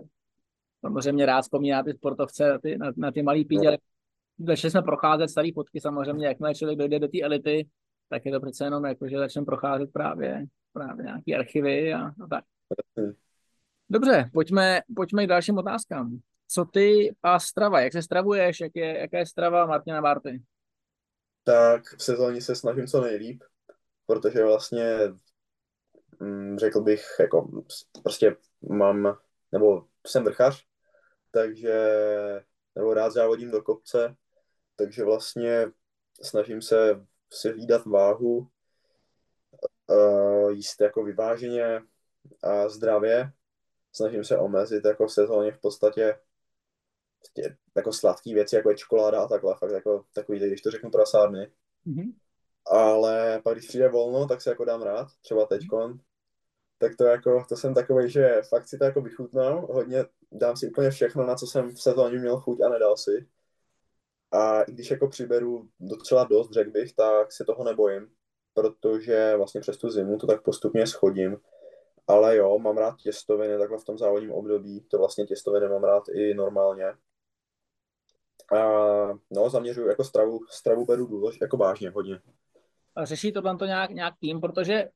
samozřejmě 0.84 1.26
rád 1.26 1.42
vzpomíná 1.42 1.82
ty 1.82 1.92
sportovce, 1.92 2.48
na 2.48 2.58
ty, 2.58 2.78
na, 2.78 2.92
na 2.96 3.12
ty 3.12 3.22
malý 3.22 3.44
pídě, 3.44 3.70
no. 3.70 3.76
Začali 4.46 4.70
jsme 4.70 4.82
procházet 4.82 5.28
staré 5.28 5.48
fotky 5.54 5.80
samozřejmě, 5.80 6.26
jakmile 6.26 6.54
člověk 6.54 6.78
dojde 6.78 6.98
do 6.98 7.08
té 7.08 7.20
elity, 7.22 7.68
tak 8.08 8.26
je 8.26 8.32
to 8.32 8.40
přece 8.40 8.64
jenom 8.64 8.84
jako, 8.84 9.08
že 9.08 9.18
začneme 9.18 9.44
procházet 9.44 9.92
právě, 9.92 10.44
právě 10.72 11.04
nějaké 11.04 11.34
archivy 11.34 11.94
a, 11.94 12.06
a 12.06 12.26
tak. 12.30 12.44
Dobře, 13.90 14.30
pojďme, 14.32 14.80
pojďme 14.96 15.24
k 15.24 15.28
dalším 15.28 15.58
otázkám. 15.58 16.18
Co 16.48 16.64
ty 16.64 17.14
a 17.22 17.38
strava? 17.38 17.80
Jak 17.80 17.92
se 17.92 18.02
stravuješ? 18.02 18.60
Jak 18.60 18.72
je, 18.74 18.98
jaká 18.98 19.18
je 19.18 19.26
strava 19.26 19.66
Martina 19.66 20.02
Barty? 20.02 20.42
Tak 21.44 21.82
v 21.96 22.02
sezóně 22.02 22.40
se 22.40 22.54
snažím 22.54 22.86
co 22.86 23.00
nejlíp, 23.00 23.42
protože 24.06 24.44
vlastně 24.44 24.98
hm, 26.20 26.58
řekl 26.58 26.80
bych, 26.80 27.04
jako 27.20 27.62
prostě 28.02 28.36
mám, 28.70 29.16
nebo 29.52 29.86
jsem 30.06 30.24
vrchař, 30.24 30.64
takže, 31.34 31.74
nebo 32.74 32.94
rád 32.94 33.10
závodím 33.10 33.50
do 33.50 33.62
kopce, 33.62 34.16
takže 34.76 35.04
vlastně 35.04 35.66
snažím 36.22 36.62
se 36.62 37.06
si 37.32 37.52
hlídat 37.52 37.86
váhu, 37.86 38.48
uh, 39.86 40.50
jíst 40.50 40.80
jako 40.80 41.04
vyváženě 41.04 41.82
a 42.42 42.68
zdravě. 42.68 43.32
Snažím 43.92 44.24
se 44.24 44.38
omezit 44.38 44.84
jako 44.84 45.06
v 45.06 45.12
sezóně 45.12 45.52
v 45.52 45.60
podstatě 45.60 46.18
tě, 47.34 47.56
jako 47.76 47.92
sladké 47.92 48.34
věci, 48.34 48.56
jako 48.56 48.70
je 48.70 48.76
čokoláda 48.76 49.22
a 49.22 49.28
takhle, 49.28 49.54
fakt 49.58 49.70
jako 49.70 50.04
takový, 50.12 50.38
když 50.38 50.60
to 50.60 50.70
řeknu 50.70 50.90
prasárny. 50.90 51.52
Mm-hmm. 51.86 52.14
Ale 52.66 53.40
pak 53.44 53.54
když 53.54 53.68
přijde 53.68 53.88
volno, 53.88 54.28
tak 54.28 54.42
se 54.42 54.50
jako 54.50 54.64
dám 54.64 54.82
rád, 54.82 55.08
třeba 55.22 55.46
teďkon, 55.46 55.98
tak 56.84 56.96
to 56.96 57.04
jako, 57.04 57.44
to 57.48 57.56
jsem 57.56 57.74
takový, 57.74 58.10
že 58.10 58.42
fakt 58.48 58.68
si 58.68 58.78
to 58.78 58.84
jako 58.84 59.00
vychutnám, 59.00 59.66
hodně 59.70 60.04
dám 60.32 60.56
si 60.56 60.68
úplně 60.68 60.90
všechno, 60.90 61.26
na 61.26 61.34
co 61.34 61.46
jsem 61.46 61.70
v 61.70 61.82
sezóně 61.82 62.18
měl 62.18 62.40
chuť 62.40 62.60
a 62.60 62.68
nedal 62.68 62.96
si. 62.96 63.28
A 64.32 64.62
i 64.62 64.72
když 64.72 64.90
jako 64.90 65.08
přiberu 65.08 65.68
docela 65.80 66.24
dost, 66.24 66.50
řekl 66.50 66.70
bych, 66.70 66.94
tak 66.94 67.32
se 67.32 67.44
toho 67.44 67.64
nebojím, 67.64 68.08
protože 68.54 69.36
vlastně 69.36 69.60
přes 69.60 69.76
tu 69.76 69.90
zimu 69.90 70.18
to 70.18 70.26
tak 70.26 70.42
postupně 70.42 70.86
schodím. 70.86 71.36
Ale 72.06 72.36
jo, 72.36 72.58
mám 72.58 72.78
rád 72.78 72.96
těstoviny 72.96 73.58
takhle 73.58 73.78
v 73.78 73.84
tom 73.84 73.98
závodním 73.98 74.32
období, 74.32 74.80
to 74.80 74.98
vlastně 74.98 75.26
těstoviny 75.26 75.68
mám 75.68 75.84
rád 75.84 76.02
i 76.08 76.34
normálně. 76.34 76.86
A 78.52 78.58
no, 79.30 79.50
zaměřuju 79.50 79.88
jako 79.88 80.04
stravu, 80.04 80.40
stravu 80.50 80.84
beru 80.84 81.06
důlež, 81.06 81.38
jako 81.40 81.56
vážně 81.56 81.90
hodně. 81.90 82.20
A 82.96 83.04
řeší 83.04 83.32
to 83.32 83.42
tam 83.42 83.58
to 83.58 83.64
nějak, 83.64 83.90
nějak 83.90 84.14
tým, 84.20 84.40
protože 84.40 84.88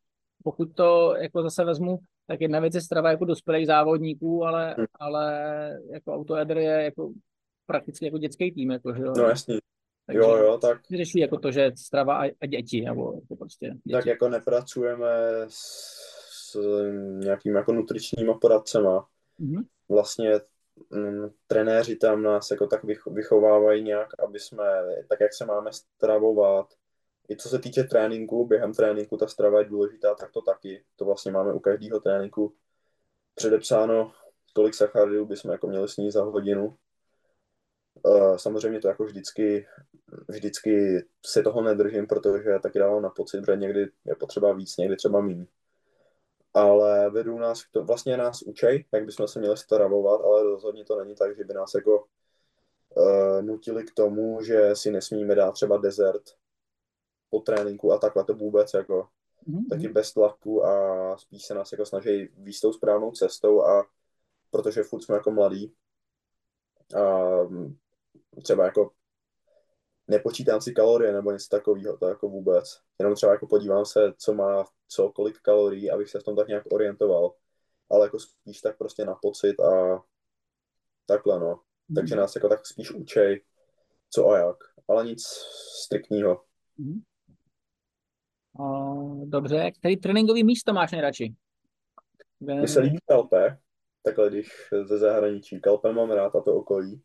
pokud 0.44 0.74
to 0.74 1.14
jako 1.16 1.42
zase 1.42 1.64
vezmu 1.64 1.98
tak 2.26 2.40
jedna 2.40 2.60
věc 2.60 2.74
je 2.74 2.80
strava 2.80 3.10
jako 3.10 3.24
dospělých 3.24 3.66
závodníků, 3.66 4.44
ale, 4.44 4.74
Hmm. 4.76 4.86
ale 4.94 5.80
jako 5.92 6.14
autoedr 6.14 6.58
je 6.58 6.82
jako 6.84 7.10
prakticky 7.66 8.04
jako 8.04 8.18
dětský 8.18 8.52
tým, 8.52 8.70
jako, 8.70 8.94
že 8.94 9.02
jo. 9.02 9.12
No 9.16 9.24
jasný. 9.24 9.58
Takže 10.06 10.18
Jo, 10.20 10.36
jo, 10.36 10.58
tak, 10.58 10.80
řeší 10.96 11.18
jako 11.18 11.38
to, 11.38 11.52
že 11.52 11.72
strava 11.76 12.16
a, 12.24 12.30
a 12.40 12.46
děti, 12.46 12.80
nebo 12.80 13.12
jako 13.14 13.36
prostě 13.36 13.66
děti. 13.66 13.92
tak 13.92 14.06
jako 14.06 14.28
nepracujeme 14.28 15.08
s, 15.48 15.58
s 16.52 16.56
nějakým 17.18 17.54
jako 17.54 17.72
nutričníma 17.72 18.38
poradcema. 18.38 19.06
Mhm. 19.38 19.64
Vlastně 19.88 20.32
mm, 20.90 21.28
trenéři 21.46 21.96
tam 21.96 22.22
nás 22.22 22.50
jako 22.50 22.66
tak 22.66 22.84
vych- 22.84 23.12
vychovávají 23.14 23.82
nějak, 23.82 24.08
aby 24.24 24.38
jsme, 24.40 24.64
tak 25.08 25.20
jak 25.20 25.34
se 25.34 25.44
máme 25.46 25.72
stravovat, 25.72 26.66
i 27.28 27.36
co 27.36 27.48
se 27.48 27.58
týče 27.58 27.84
tréninku, 27.84 28.46
během 28.46 28.72
tréninku 28.72 29.16
ta 29.16 29.26
strava 29.26 29.58
je 29.58 29.64
důležitá, 29.64 30.14
tak 30.14 30.32
to 30.32 30.42
taky. 30.42 30.84
To 30.96 31.04
vlastně 31.04 31.32
máme 31.32 31.52
u 31.52 31.58
každého 31.58 32.00
tréninku 32.00 32.54
předepsáno, 33.34 34.12
kolik 34.54 34.74
sacharidů 34.74 35.26
bychom 35.26 35.50
jako 35.50 35.66
měli 35.66 35.88
sníst 35.88 36.14
za 36.14 36.24
hodinu. 36.24 36.76
Eh, 38.06 38.38
Samozřejmě 38.38 38.80
to 38.80 38.88
jako 38.88 39.04
vždycky, 39.04 39.66
vždycky 40.28 41.04
se 41.26 41.42
toho 41.42 41.62
nedržím, 41.62 42.06
protože 42.06 42.58
taky 42.62 42.78
dávám 42.78 43.02
na 43.02 43.10
pocit, 43.10 43.44
že 43.46 43.56
někdy 43.56 43.86
je 44.04 44.14
potřeba 44.14 44.52
víc, 44.52 44.76
někdy 44.76 44.96
třeba 44.96 45.20
méně. 45.20 45.46
Ale 46.54 47.10
vedou 47.10 47.38
nás, 47.38 47.62
to, 47.70 47.84
vlastně 47.84 48.16
nás 48.16 48.42
učej, 48.42 48.84
jak 48.92 49.04
bychom 49.04 49.28
se 49.28 49.38
měli 49.38 49.56
stravovat, 49.56 50.20
ale 50.20 50.42
rozhodně 50.42 50.84
to 50.84 50.98
není 50.98 51.14
tak, 51.14 51.36
že 51.36 51.44
by 51.44 51.54
nás 51.54 51.74
jako 51.74 52.04
uh, 52.96 53.42
nutili 53.42 53.84
k 53.84 53.94
tomu, 53.94 54.42
že 54.42 54.76
si 54.76 54.90
nesmíme 54.90 55.34
dát 55.34 55.52
třeba 55.52 55.76
dezert 55.76 56.22
po 57.30 57.40
tréninku 57.40 57.92
a 57.92 57.98
takhle 57.98 58.24
to 58.24 58.34
vůbec 58.34 58.74
jako 58.74 59.08
Mhm. 59.46 59.66
taky 59.68 59.88
bez 59.88 60.12
tlaku 60.12 60.64
a 60.64 61.18
spíš 61.18 61.44
se 61.46 61.54
nás 61.54 61.72
jako 61.72 61.86
snaží 61.86 62.28
výjít 62.36 62.60
tou 62.60 62.72
správnou 62.72 63.12
cestou 63.12 63.62
a 63.62 63.86
protože 64.50 64.82
furt 64.82 65.02
jsme 65.02 65.14
jako 65.14 65.30
mladí 65.30 65.74
a 66.96 67.24
mm, 67.42 67.76
třeba 68.42 68.64
jako 68.64 68.90
nepočítám 70.08 70.60
si 70.60 70.72
kalorie 70.72 71.12
nebo 71.12 71.32
něco 71.32 71.48
takového, 71.50 71.96
to 71.96 72.06
jako 72.08 72.28
vůbec. 72.28 72.80
Jenom 72.98 73.14
třeba 73.14 73.32
jako 73.32 73.46
podívám 73.46 73.84
se, 73.84 74.12
co 74.18 74.34
má 74.34 74.64
co, 74.88 75.12
kolik 75.12 75.40
kalorií, 75.40 75.90
abych 75.90 76.10
se 76.10 76.20
v 76.20 76.22
tom 76.22 76.36
tak 76.36 76.48
nějak 76.48 76.64
orientoval. 76.72 77.34
Ale 77.90 78.06
jako 78.06 78.18
spíš 78.18 78.60
tak 78.60 78.78
prostě 78.78 79.04
na 79.04 79.14
pocit 79.14 79.60
a 79.60 80.02
takhle, 81.06 81.40
no. 81.40 81.60
Takže 81.94 82.16
nás 82.16 82.34
jako 82.34 82.48
tak 82.48 82.66
spíš 82.66 82.90
učej, 82.90 83.44
co 84.10 84.28
a 84.28 84.38
jak. 84.38 84.56
Ale 84.88 85.06
nic 85.06 85.22
striktního. 85.84 86.44
Mhm. 86.78 87.00
A, 88.58 88.94
dobře, 89.24 89.70
který 89.70 89.96
tréninkový 89.96 90.44
místo 90.44 90.72
máš 90.72 90.92
nejradši? 90.92 91.34
Mně 92.40 92.68
se 92.68 92.80
líbí 92.80 92.98
Kalpe, 93.08 93.58
takhle 94.02 94.30
když 94.30 94.50
ze 94.84 94.98
zahraničí. 94.98 95.60
Kalpe 95.60 95.92
mám 95.92 96.10
rád 96.10 96.36
a 96.36 96.40
to 96.40 96.54
okolí. 96.54 97.02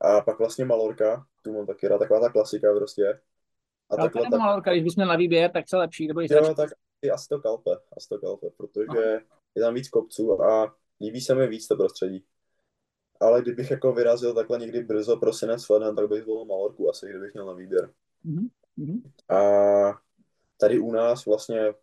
A 0.00 0.20
pak 0.20 0.38
vlastně 0.38 0.64
Malorka, 0.64 1.26
tu 1.42 1.52
mám 1.52 1.66
taky 1.66 1.88
rád, 1.88 1.98
taková 1.98 2.20
ta 2.20 2.28
klasika 2.28 2.74
prostě. 2.76 3.20
A 3.90 3.96
Kalpe 3.96 4.02
takhle 4.02 4.22
nebo 4.22 4.30
tak, 4.30 4.40
Malorka, 4.40 4.70
když 4.72 4.84
bys 4.84 4.96
měl 4.96 5.08
na 5.08 5.16
výběr, 5.16 5.50
tak 5.50 5.66
co 5.66 5.78
lepší, 5.78 6.08
nebo 6.08 6.20
jo, 6.20 6.54
tak 6.54 6.70
asi- 7.02 7.10
asi 7.10 7.28
to 7.28 7.40
Kalpe, 7.40 7.70
asi 7.96 8.08
to 8.08 8.18
Kalpe, 8.18 8.46
protože 8.56 9.20
je 9.54 9.62
tam 9.62 9.74
víc 9.74 9.88
kopců 9.88 10.42
a 10.42 10.74
líbí 11.00 11.20
se 11.20 11.34
mi 11.34 11.46
víc 11.46 11.68
to 11.68 11.76
prostředí. 11.76 12.24
Ale 13.20 13.42
kdybych 13.42 13.70
jako 13.70 13.92
vyrazil 13.92 14.34
takhle 14.34 14.58
někdy 14.58 14.82
brzo 14.82 15.16
prosinec, 15.16 15.68
leden, 15.68 15.96
tak 15.96 16.08
bych 16.08 16.22
zvolil 16.22 16.44
Malorku 16.44 16.90
asi, 16.90 17.08
kdybych 17.08 17.34
měl 17.34 17.46
na 17.46 17.52
výběr. 17.52 17.90
Mhm, 18.24 18.48
mhm. 18.76 19.02
A 19.28 19.38
tady 20.60 20.78
u 20.78 20.92
nás 20.92 21.26
vlastně, 21.26 21.74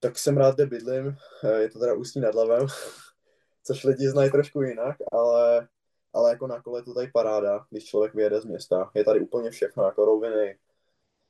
tak 0.00 0.18
jsem 0.18 0.36
rád, 0.36 0.54
kde 0.54 0.66
bydlím, 0.66 1.16
Eh, 1.44 1.60
je 1.62 1.70
to 1.70 1.78
teda 1.78 1.94
Ústí 1.94 2.20
nad 2.20 2.34
Labem, 2.34 2.66
což 3.64 3.84
lidi 3.84 4.08
znají 4.08 4.30
trošku 4.30 4.62
jinak, 4.62 4.96
ale, 5.12 5.68
ale 6.12 6.30
jako 6.30 6.46
na 6.46 6.62
kole 6.62 6.80
je 6.80 6.84
to 6.84 6.94
tady 6.94 7.10
paráda, 7.14 7.66
když 7.70 7.84
člověk 7.84 8.14
vyjede 8.14 8.40
z 8.40 8.44
města. 8.44 8.90
Je 8.94 9.04
tady 9.04 9.20
úplně 9.20 9.50
všechno, 9.50 9.84
jako 9.84 10.04
roviny, 10.04 10.58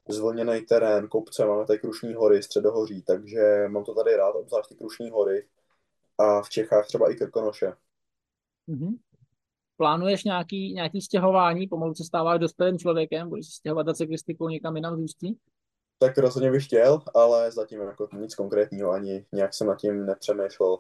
zvlněný 0.09 0.61
terén, 0.61 1.09
kopce, 1.09 1.47
máme 1.47 1.67
tady 1.67 1.79
Krušní 1.79 2.15
hory, 2.15 2.43
Středohoří, 2.43 3.03
takže 3.03 3.69
mám 3.69 3.85
to 3.85 3.95
tady 3.95 4.17
rád, 4.17 4.33
obzvlášť 4.33 4.69
ty 4.69 4.75
Krušní 4.75 5.11
hory 5.11 5.49
a 6.19 6.43
v 6.43 6.49
Čechách 6.49 6.87
třeba 6.87 7.11
i 7.11 7.15
Krkonoše. 7.15 7.73
Mhm. 8.67 8.97
Plánuješ 9.77 10.25
nějaký, 10.25 10.75
nějaký 10.75 11.01
stěhování, 11.01 11.67
pomalu 11.67 11.95
se 11.95 12.05
stáváš 12.05 12.41
dospělým 12.41 12.79
člověkem, 12.79 13.29
budeš 13.29 13.47
se 13.47 13.53
stěhovat 13.53 13.87
za 13.87 13.95
cyklistikou 13.95 14.49
někam 14.49 14.77
jinam 14.77 14.97
z 14.97 15.01
Ústí? 15.01 15.39
Tak 16.03 16.19
rozhodně 16.19 16.51
bych 16.51 16.65
chtěl, 16.65 17.01
ale 17.15 17.53
zatím 17.53 17.81
jako 17.81 18.09
nic 18.17 18.35
konkrétního 18.35 18.91
ani 18.91 19.27
nějak 19.33 19.55
jsem 19.55 19.67
nad 19.67 19.79
tím 19.79 20.07
nepřemýšlel. 20.07 20.79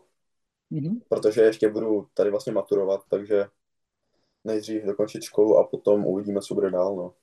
Mhm. 0.70 1.00
protože 1.08 1.42
ještě 1.42 1.68
budu 1.68 2.06
tady 2.14 2.30
vlastně 2.30 2.52
maturovat, 2.52 3.00
takže 3.10 3.46
nejdřív 4.44 4.84
dokončit 4.84 5.22
školu 5.22 5.58
a 5.58 5.66
potom 5.66 6.06
uvidíme, 6.06 6.40
co 6.40 6.54
bude 6.54 6.70
dál, 6.70 6.96
no. 6.96 7.14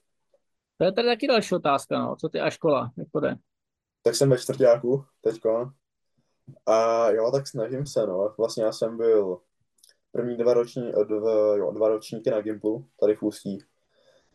To 0.78 0.86
je 0.86 0.92
tady 0.92 1.08
taky 1.08 1.28
další 1.28 1.56
otázka, 1.56 2.00
no. 2.00 2.16
Co 2.16 2.30
ty 2.30 2.40
a 2.40 2.50
škola, 2.50 2.92
jak 2.98 3.08
to 3.12 3.20
jde? 3.20 3.36
Tak 4.04 4.16
jsem 4.16 4.30
ve 4.30 4.38
čtvrtáku 4.38 5.06
teďko 5.22 5.72
a 6.66 7.10
jo, 7.10 7.32
tak 7.32 7.48
snažím 7.48 7.86
se, 7.86 8.08
no. 8.08 8.34
Vlastně 8.38 8.64
já 8.64 8.72
jsem 8.72 8.98
byl 8.98 9.40
první 10.12 10.38
dva, 10.38 10.54
roční, 10.54 10.92
dva, 11.08 11.56
jo, 11.56 11.72
dva 11.72 11.88
ročníky 11.88 12.30
na 12.30 12.42
Gimplu, 12.42 12.86
tady 13.00 13.16
v 13.16 13.24
Ústí. 13.24 13.60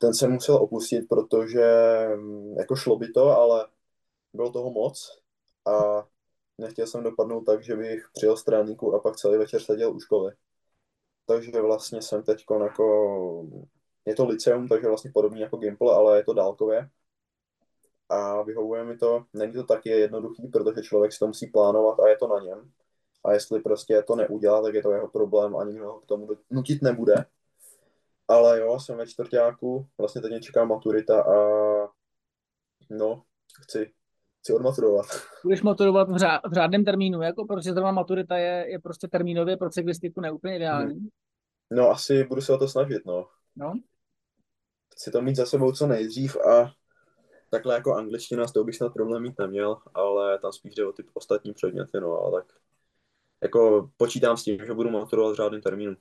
Ten 0.03 0.15
jsem 0.15 0.33
musel 0.33 0.57
opustit, 0.57 1.09
protože 1.09 1.65
mm, 2.17 2.55
jako 2.59 2.77
šlo 2.77 2.97
by 2.97 3.09
to, 3.09 3.29
ale 3.29 3.67
bylo 4.33 4.51
toho 4.53 4.71
moc 4.71 5.21
a 5.67 6.07
nechtěl 6.59 6.87
jsem 6.87 7.03
dopadnout 7.03 7.45
tak, 7.45 7.65
že 7.65 7.77
bych 7.77 8.05
přijel 8.13 8.37
z 8.37 8.45
tréninku 8.45 8.95
a 8.95 9.01
pak 9.01 9.17
celý 9.17 9.39
večer 9.39 9.61
seděl 9.63 9.97
u 9.97 10.01
školy. 10.01 10.33
Takže 11.27 11.61
vlastně 11.61 12.03
jsem 12.03 12.23
teď 12.23 12.45
jako, 12.63 13.47
je 14.07 14.15
to 14.15 14.27
liceum, 14.27 14.69
takže 14.69 14.89
vlastně 14.89 15.11
podobný 15.15 15.41
jako 15.41 15.57
Gimple, 15.57 15.95
ale 15.95 16.17
je 16.17 16.25
to 16.25 16.35
dálkově. 16.35 16.91
A 18.09 18.43
vyhovuje 18.43 18.85
mi 18.85 18.97
to, 18.97 19.25
není 19.33 19.53
to 19.53 19.65
taky 19.65 19.89
jednoduchý, 19.89 20.49
protože 20.49 20.83
člověk 20.83 21.13
si 21.13 21.19
to 21.19 21.27
musí 21.27 21.47
plánovat 21.47 22.01
a 22.01 22.09
je 22.09 22.17
to 22.17 22.29
na 22.29 22.41
něm. 22.41 22.73
A 23.25 23.33
jestli 23.33 23.61
prostě 23.61 24.03
to 24.03 24.17
neudělá, 24.17 24.63
tak 24.63 24.75
je 24.75 24.83
to 24.83 24.93
jeho 24.93 25.09
problém 25.09 25.57
a 25.57 25.65
nikdo 25.65 25.87
ho 25.93 26.01
k 26.01 26.07
tomu 26.07 26.29
nutit 26.51 26.83
nebude. 26.83 27.15
Ale 28.33 28.61
jo, 28.61 28.81
jsem 28.81 28.97
ve 28.97 29.07
čtvrtáku, 29.07 29.89
vlastně 29.99 30.21
teď 30.21 30.31
mě 30.31 30.41
čeká 30.41 30.65
maturita 30.65 31.23
a 31.23 31.37
no, 32.91 33.23
chci, 33.63 33.93
chci 34.41 34.53
odmaturovat. 34.53 35.07
Budeš 35.45 35.63
maturovat 35.63 36.11
v, 36.11 36.17
řá, 36.17 36.41
v 36.51 36.53
řádném 36.53 36.85
termínu, 36.85 37.23
jako 37.23 37.45
protože 37.45 37.73
zrovna 37.73 37.93
maturita 37.93 38.37
je, 38.37 38.67
je 38.69 38.79
prostě 38.79 39.09
termínově 39.09 39.57
pro 39.57 39.71
cyklistiku 39.71 40.21
neúplně 40.21 40.57
ideální. 40.57 41.09
No 41.71 41.91
asi 41.91 42.25
budu 42.25 42.41
se 42.41 42.53
o 42.53 42.59
to 42.59 42.69
snažit, 42.69 43.07
no. 43.07 43.27
No. 43.57 43.73
Chci 44.93 45.11
to 45.11 45.23
mít 45.23 45.37
za 45.37 45.47
sebou 45.47 45.73
co 45.73 45.87
nejdřív 45.87 46.37
a 46.37 46.73
takhle 47.51 47.75
jako 47.75 47.95
angličtina, 47.95 48.47
s 48.47 48.53
tou 48.53 48.65
bych 48.65 48.77
snad 48.77 48.93
problém 48.93 49.23
mít 49.23 49.39
neměl, 49.39 49.77
ale 49.95 50.39
tam 50.39 50.53
spíš 50.53 50.75
jde 50.75 50.87
o 50.87 50.93
ty 50.93 51.05
ostatní 51.15 51.53
předměty, 51.53 52.01
no 52.01 52.21
a 52.21 52.31
tak 52.31 52.53
jako 53.43 53.91
počítám 53.97 54.37
s 54.37 54.43
tím, 54.43 54.59
že 54.67 54.75
budu 54.75 54.91
maturovat 54.91 55.33
v 55.33 55.37
řádném 55.37 55.61
termínu. 55.61 55.97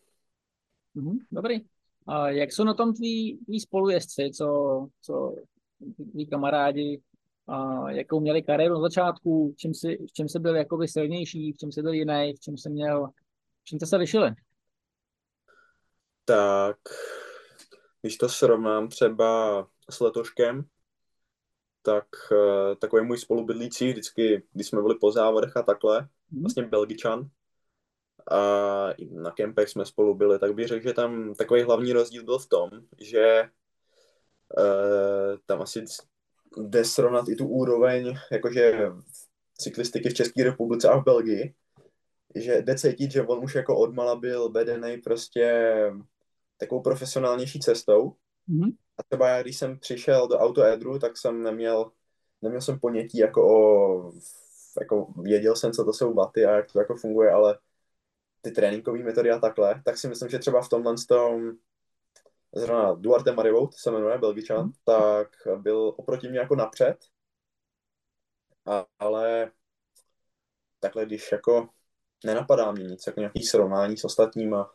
Mhm, 0.96 1.18
dobrý. 1.32 1.66
A 2.08 2.30
jak 2.30 2.52
jsou 2.52 2.64
na 2.64 2.74
tom 2.74 2.94
tví, 2.94 3.40
tví 3.46 3.60
spolujezdci, 3.60 4.32
co, 4.34 4.88
co 5.02 5.36
tví 6.12 6.28
kamarádi, 6.28 7.02
a 7.48 7.90
jakou 7.92 8.20
měli 8.20 8.44
kariéru 8.44 8.74
na 8.76 8.82
začátku, 8.82 9.52
v 9.52 9.56
čem 9.56 9.74
jsi, 9.74 9.98
v 10.10 10.14
čem 10.14 10.30
jsi 10.30 10.40
byl 10.40 10.56
jakoby 10.56 10.88
silnější, 10.88 11.54
v 11.54 11.58
čem 11.58 11.72
jsi 11.72 11.82
byl 11.82 11.94
jiný, 11.94 12.34
v 12.38 12.40
čem 12.40 12.58
jsi 12.58 12.70
měl, 12.70 13.08
v 13.62 13.64
čem 13.64 13.80
jste 13.80 13.86
se 13.86 13.96
lišili? 13.96 14.32
Tak, 16.26 16.78
když 18.02 18.18
to 18.18 18.30
srovnám 18.30 18.88
třeba 18.88 19.68
s 19.90 20.00
letoškem, 20.00 20.64
tak 21.82 22.06
uh, 22.32 22.76
takový 22.76 23.06
můj 23.06 23.18
spolubydlící, 23.18 23.90
vždycky, 23.90 24.44
když 24.54 24.68
jsme 24.68 24.82
byli 24.82 24.96
po 25.02 25.12
závodech 25.12 25.58
a 25.58 25.62
takhle, 25.64 26.08
Mhm. 26.32 26.42
vlastně 26.42 26.64
Belgičan, 26.64 27.30
a 28.32 28.94
na 29.12 29.32
kempech 29.32 29.70
jsme 29.70 29.86
spolu 29.86 30.16
byli, 30.16 30.40
tak 30.40 30.54
bych 30.54 30.68
řekl, 30.68 30.88
že 30.88 30.94
tam 30.94 31.34
takový 31.34 31.62
hlavní 31.62 31.94
rozdíl 31.94 32.24
byl 32.24 32.40
v 32.40 32.48
tom, 32.48 32.70
že 33.00 33.44
uh, 34.58 35.38
tam 35.46 35.62
asi 35.62 35.86
jde 36.58 36.86
srovnat 36.86 37.30
i 37.30 37.36
tu 37.36 37.48
úroveň, 37.48 38.16
jakože 38.32 38.92
cyklistiky 39.58 40.10
v 40.10 40.14
České 40.14 40.44
republice 40.44 40.90
a 40.90 40.98
v 40.98 41.04
Belgii, 41.04 41.54
že 42.36 42.62
jde 42.62 42.76
cítit, 42.76 43.12
že 43.12 43.22
on 43.22 43.44
už 43.44 43.56
jako 43.56 43.78
odmala 43.78 44.16
byl 44.16 44.50
vedený 44.50 44.98
prostě 44.98 45.72
takovou 46.58 46.82
profesionálnější 46.82 47.60
cestou. 47.60 48.16
Mhm. 48.48 48.70
A 48.98 49.04
třeba 49.04 49.30
já, 49.30 49.42
když 49.42 49.58
jsem 49.58 49.80
přišel 49.80 50.28
do 50.28 50.38
autoedru, 50.38 51.00
tak 51.00 51.18
jsem 51.18 51.44
neměl, 51.44 51.92
neměl 52.42 52.62
jsem 52.62 52.80
ponětí 52.80 53.18
jako 53.18 53.48
o, 53.48 54.12
jako 54.80 55.14
věděl 55.22 55.56
jsem, 55.56 55.72
co 55.72 55.86
to 55.86 55.94
jsou 55.94 56.14
vaty 56.14 56.46
a 56.46 56.56
jak 56.56 56.72
to 56.72 56.80
jako 56.80 56.96
funguje, 56.96 57.32
ale 57.32 57.58
ty 58.42 58.52
tréninkové 58.52 59.04
metody 59.04 59.32
a 59.32 59.40
takhle, 59.40 59.82
tak 59.86 59.98
si 59.98 60.08
myslím, 60.08 60.30
že 60.30 60.40
třeba 60.40 60.62
v 60.62 60.70
tomhle 60.70 60.96
tom 61.08 61.52
zrovna 62.56 62.94
Duarte 62.94 63.32
Marivout 63.32 63.74
se 63.74 63.92
jmenuje, 63.92 64.18
Belgičan, 64.18 64.60
Mhm. 64.60 64.72
tak 64.86 65.28
byl 65.58 65.94
oproti 65.98 66.30
mě 66.30 66.40
jako 66.40 66.56
napřed, 66.56 66.98
a, 68.66 68.86
ale 69.00 69.52
takhle, 70.80 71.06
když 71.06 71.32
jako 71.32 71.70
nenapadá 72.26 72.72
mě 72.72 72.84
nic, 72.84 73.08
jako 73.08 73.20
nějaký 73.20 73.44
srovnání 73.44 73.98
s 73.98 74.06
ostatníma. 74.06 74.72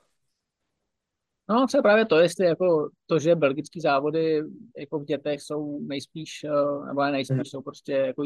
No, 1.48 1.66
třeba 1.66 1.82
právě 1.82 2.06
to, 2.06 2.18
jestli 2.18 2.46
jako 2.46 2.90
to, 3.06 3.18
že 3.18 3.34
belgický 3.34 3.80
závody 3.80 4.42
jako 4.76 4.98
v 4.98 5.04
dětech 5.04 5.42
jsou 5.42 5.80
nejspíš, 5.80 6.44
eh, 6.44 6.86
nebo 6.86 7.02
ne 7.02 7.12
nejspíš, 7.12 7.36
hmm. 7.36 7.44
jsou 7.44 7.62
prostě 7.62 7.92
jako, 7.92 8.22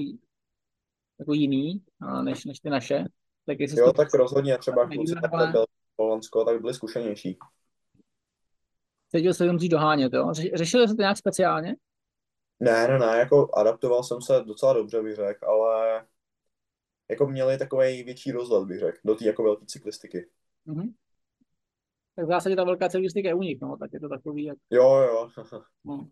jako 1.18 1.32
jiný, 1.32 1.84
než, 2.22 2.44
než 2.44 2.60
ty 2.60 2.70
naše. 2.70 3.04
Tak 3.50 3.60
jestli 3.60 3.80
jo, 3.80 3.86
to 3.86 3.92
tak 3.92 4.14
rozhodně, 4.14 4.58
třeba 4.58 4.88
kluci 4.88 5.14
takhle 5.22 5.52
Holandsko, 5.98 6.44
tak 6.44 6.60
byli 6.60 6.74
zkušenější. 6.74 7.38
Cítil 9.08 9.34
se 9.34 9.44
jenom 9.44 9.58
dohánět, 9.70 10.12
jo? 10.12 10.32
Řešili 10.54 10.88
jste 10.88 10.94
to 10.94 11.02
nějak 11.02 11.16
speciálně? 11.16 11.76
Ne, 12.60 12.88
ne, 12.88 12.98
ne, 12.98 13.18
jako 13.18 13.54
adaptoval 13.54 14.02
jsem 14.02 14.22
se 14.22 14.40
docela 14.46 14.72
dobře, 14.72 15.02
bych 15.02 15.14
řekl, 15.16 15.46
ale 15.46 16.06
jako 17.10 17.26
měli 17.26 17.58
takový 17.58 18.02
větší 18.02 18.32
rozhled, 18.32 18.68
bych 18.68 18.78
řekl, 18.78 18.98
do 19.04 19.14
té 19.14 19.24
jako 19.24 19.42
velké 19.42 19.66
cyklistiky. 19.66 20.30
Mm-hmm. 20.66 20.94
Tak 22.16 22.24
v 22.24 22.28
zásadě 22.28 22.56
ta 22.56 22.64
velká 22.64 22.88
cyklistika 22.88 23.28
je 23.28 23.34
u 23.34 23.42
nich, 23.42 23.60
no, 23.60 23.76
tak 23.76 23.92
je 23.92 24.00
to 24.00 24.08
takový, 24.08 24.44
jak... 24.44 24.58
Jo, 24.70 24.96
jo. 24.96 25.28
no. 25.84 26.08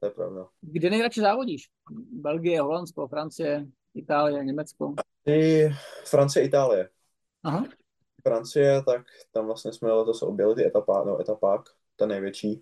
To 0.00 0.06
je 0.06 0.10
pravda. 0.10 0.48
Kde 0.60 0.90
nejradši 0.90 1.20
závodíš? 1.20 1.70
Belgie, 2.12 2.60
Holandsko, 2.60 3.08
Francie, 3.08 3.66
Itálie, 3.94 4.44
Německo? 4.44 4.94
Francie, 6.04 6.44
Itálie. 6.44 6.88
Aha. 7.44 7.64
Francie, 8.22 8.82
tak 8.82 9.06
tam 9.32 9.46
vlastně 9.46 9.72
jsme 9.72 9.92
letos 9.92 10.22
objeli 10.22 10.54
ty 10.54 10.66
etapa, 10.66 11.04
no, 11.04 11.20
etapák, 11.20 11.60
ten 11.96 12.08
největší. 12.08 12.60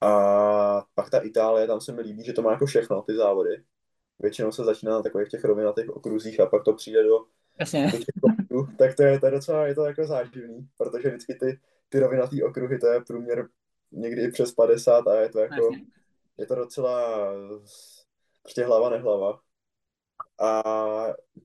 A 0.00 0.84
pak 0.94 1.10
ta 1.10 1.18
Itálie, 1.18 1.66
tam 1.66 1.80
se 1.80 1.92
mi 1.92 2.02
líbí, 2.02 2.24
že 2.24 2.32
to 2.32 2.42
má 2.42 2.52
jako 2.52 2.66
všechno, 2.66 3.02
ty 3.02 3.16
závody. 3.16 3.64
Většinou 4.18 4.52
se 4.52 4.64
začíná 4.64 4.92
na 4.92 5.02
takových 5.02 5.28
těch 5.28 5.44
rovinatých 5.44 5.90
okruzích 5.90 6.40
a 6.40 6.46
pak 6.46 6.64
to 6.64 6.72
přijde 6.72 7.02
do, 7.02 7.18
Jasně. 7.60 7.92
do 8.50 8.66
tak 8.78 8.96
to 8.96 9.02
je, 9.02 9.20
to 9.20 9.26
je 9.26 9.32
docela, 9.32 9.66
je 9.66 9.74
to 9.74 9.84
jako 9.84 10.06
záživný, 10.06 10.68
protože 10.76 11.08
vždycky 11.08 11.34
ty, 11.34 11.60
ty 11.88 12.00
rovinatý 12.00 12.42
okruhy, 12.42 12.78
to 12.78 12.86
je 12.86 13.00
průměr 13.00 13.48
někdy 13.92 14.22
i 14.22 14.30
přes 14.30 14.52
50 14.52 15.06
a 15.08 15.20
je 15.20 15.28
to 15.28 15.38
jako, 15.38 15.64
Jasně. 15.64 15.86
je 16.38 16.46
to 16.46 16.54
docela 16.54 17.32
prostě 18.42 18.64
hlava 18.64 18.90
nehlava. 18.90 19.40
A 20.40 20.62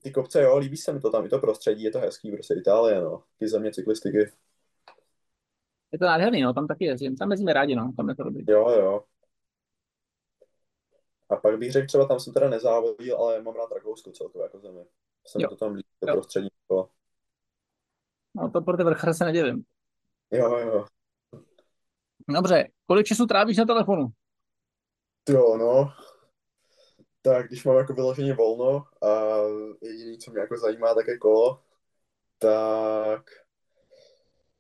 ty 0.02 0.12
kopce, 0.12 0.42
jo, 0.42 0.58
líbí 0.58 0.78
se 0.78 0.94
mi 0.94 1.00
to 1.00 1.12
tam, 1.12 1.26
i 1.26 1.30
to 1.30 1.40
prostředí, 1.40 1.84
je 1.84 1.92
to 1.92 2.00
hezký, 2.00 2.32
prostě 2.32 2.54
Itálie, 2.54 3.02
no, 3.02 3.24
ty 3.38 3.48
země 3.48 3.72
cyklistiky. 3.72 4.32
Je 5.92 6.00
to 6.00 6.06
nádherný, 6.06 6.42
no, 6.42 6.54
tam 6.54 6.68
taky 6.68 6.86
jezdím, 6.86 7.16
tam 7.16 7.32
jezdíme 7.32 7.54
rádi, 7.54 7.76
no, 7.76 7.94
tam 7.98 8.10
je 8.10 8.16
to 8.16 8.24
dobrý. 8.24 8.46
Jo, 8.48 8.70
jo. 8.70 9.04
A 11.30 11.36
pak 11.36 11.58
bych 11.58 11.72
řekl, 11.72 11.88
třeba 11.88 12.08
tam 12.08 12.20
jsem 12.20 12.34
teda 12.34 12.50
nezávodil, 12.50 13.18
ale 13.18 13.42
mám 13.42 13.56
rád 13.56 13.72
Rakousko 13.72 14.12
celkově 14.12 14.44
jako 14.44 14.60
zemi. 14.60 14.86
Jsem 15.28 15.42
jo. 15.42 15.50
to 15.50 15.56
tam 15.56 15.74
líbí, 15.74 15.90
to 16.00 16.08
jo. 16.08 16.14
prostředí. 16.14 16.50
Bylo. 16.68 16.90
No 18.36 18.52
to 18.52 18.62
pro 18.62 18.78
ty 18.78 18.84
vrchre 18.84 19.14
se 19.14 19.26
nedivím. 19.26 19.64
Jo, 20.32 20.58
jo. 20.58 20.86
Dobře, 22.28 22.68
kolik 22.88 23.06
času 23.06 23.26
trávíš 23.26 23.58
na 23.58 23.66
telefonu? 23.66 24.08
Jo, 25.30 25.58
no, 25.58 25.94
tak 27.26 27.48
když 27.48 27.66
mám 27.66 27.78
jako 27.78 27.94
vyloženě 27.94 28.34
volno 28.34 28.86
a 29.02 29.38
jediný, 29.82 30.18
co 30.18 30.32
mě 30.32 30.40
jako 30.40 30.58
zajímá, 30.58 30.94
tak 30.94 31.08
je 31.08 31.18
kolo, 31.18 31.60
tak 32.38 33.22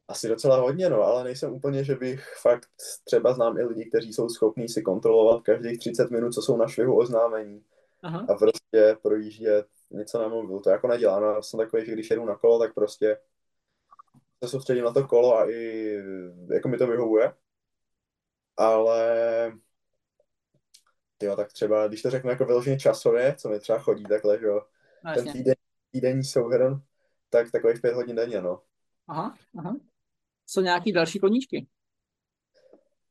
asi 0.08 0.28
docela 0.28 0.58
hodně, 0.58 0.90
no, 0.90 1.02
ale 1.02 1.24
nejsem 1.24 1.54
úplně, 1.54 1.84
že 1.84 1.96
bych 1.96 2.34
fakt 2.42 2.70
třeba 3.04 3.34
znám 3.34 3.58
i 3.58 3.64
lidi, 3.64 3.86
kteří 3.86 4.14
jsou 4.14 4.30
schopní 4.30 4.70
si 4.70 4.82
kontrolovat 4.82 5.44
každých 5.44 5.80
30 5.80 6.12
minut, 6.12 6.34
co 6.34 6.42
jsou 6.42 6.58
na 6.58 6.68
švihu 6.68 6.98
oznámení 6.98 7.64
Aha. 8.04 8.26
a 8.30 8.34
prostě 8.34 8.98
projíždět 9.02 9.68
něco 9.92 10.22
na 10.22 10.28
mobilu. 10.28 10.60
To 10.60 10.70
jako 10.70 10.88
nedělám, 10.88 11.22
no, 11.22 11.44
jsem 11.44 11.58
takový, 11.58 11.86
že 11.86 11.92
když 11.92 12.10
jedu 12.10 12.26
na 12.26 12.36
kolo, 12.36 12.60
tak 12.60 12.74
prostě 12.74 13.18
se 14.44 14.50
soustředím 14.50 14.84
na 14.84 14.94
to 14.94 15.08
kolo 15.08 15.38
a 15.38 15.50
i 15.50 15.94
jako 16.54 16.68
mi 16.68 16.78
to 16.78 16.88
vyhovuje. 16.88 17.34
Ale 18.58 19.06
jo, 21.26 21.36
tak 21.36 21.54
třeba, 21.54 21.88
když 21.88 22.02
to 22.02 22.10
řeknu 22.10 22.30
jako 22.30 22.46
vyloženě 22.46 22.80
časově, 22.80 23.36
co 23.36 23.50
mi 23.50 23.60
třeba 23.60 23.80
chodí 23.80 24.04
takhle, 24.04 24.40
že 24.40 24.46
jo, 24.46 24.62
no, 25.06 25.14
ten 25.14 25.32
týden, 25.32 25.56
týdenní 25.92 26.24
souhrn, 26.24 26.82
tak 27.30 27.52
takových 27.52 27.82
pět 27.82 27.94
hodin 27.94 28.16
denně, 28.16 28.42
no. 28.42 28.62
Aha, 29.08 29.38
aha. 29.58 29.76
Co 30.46 30.62
nějaký 30.62 30.92
další 30.92 31.20
koníčky? 31.20 31.68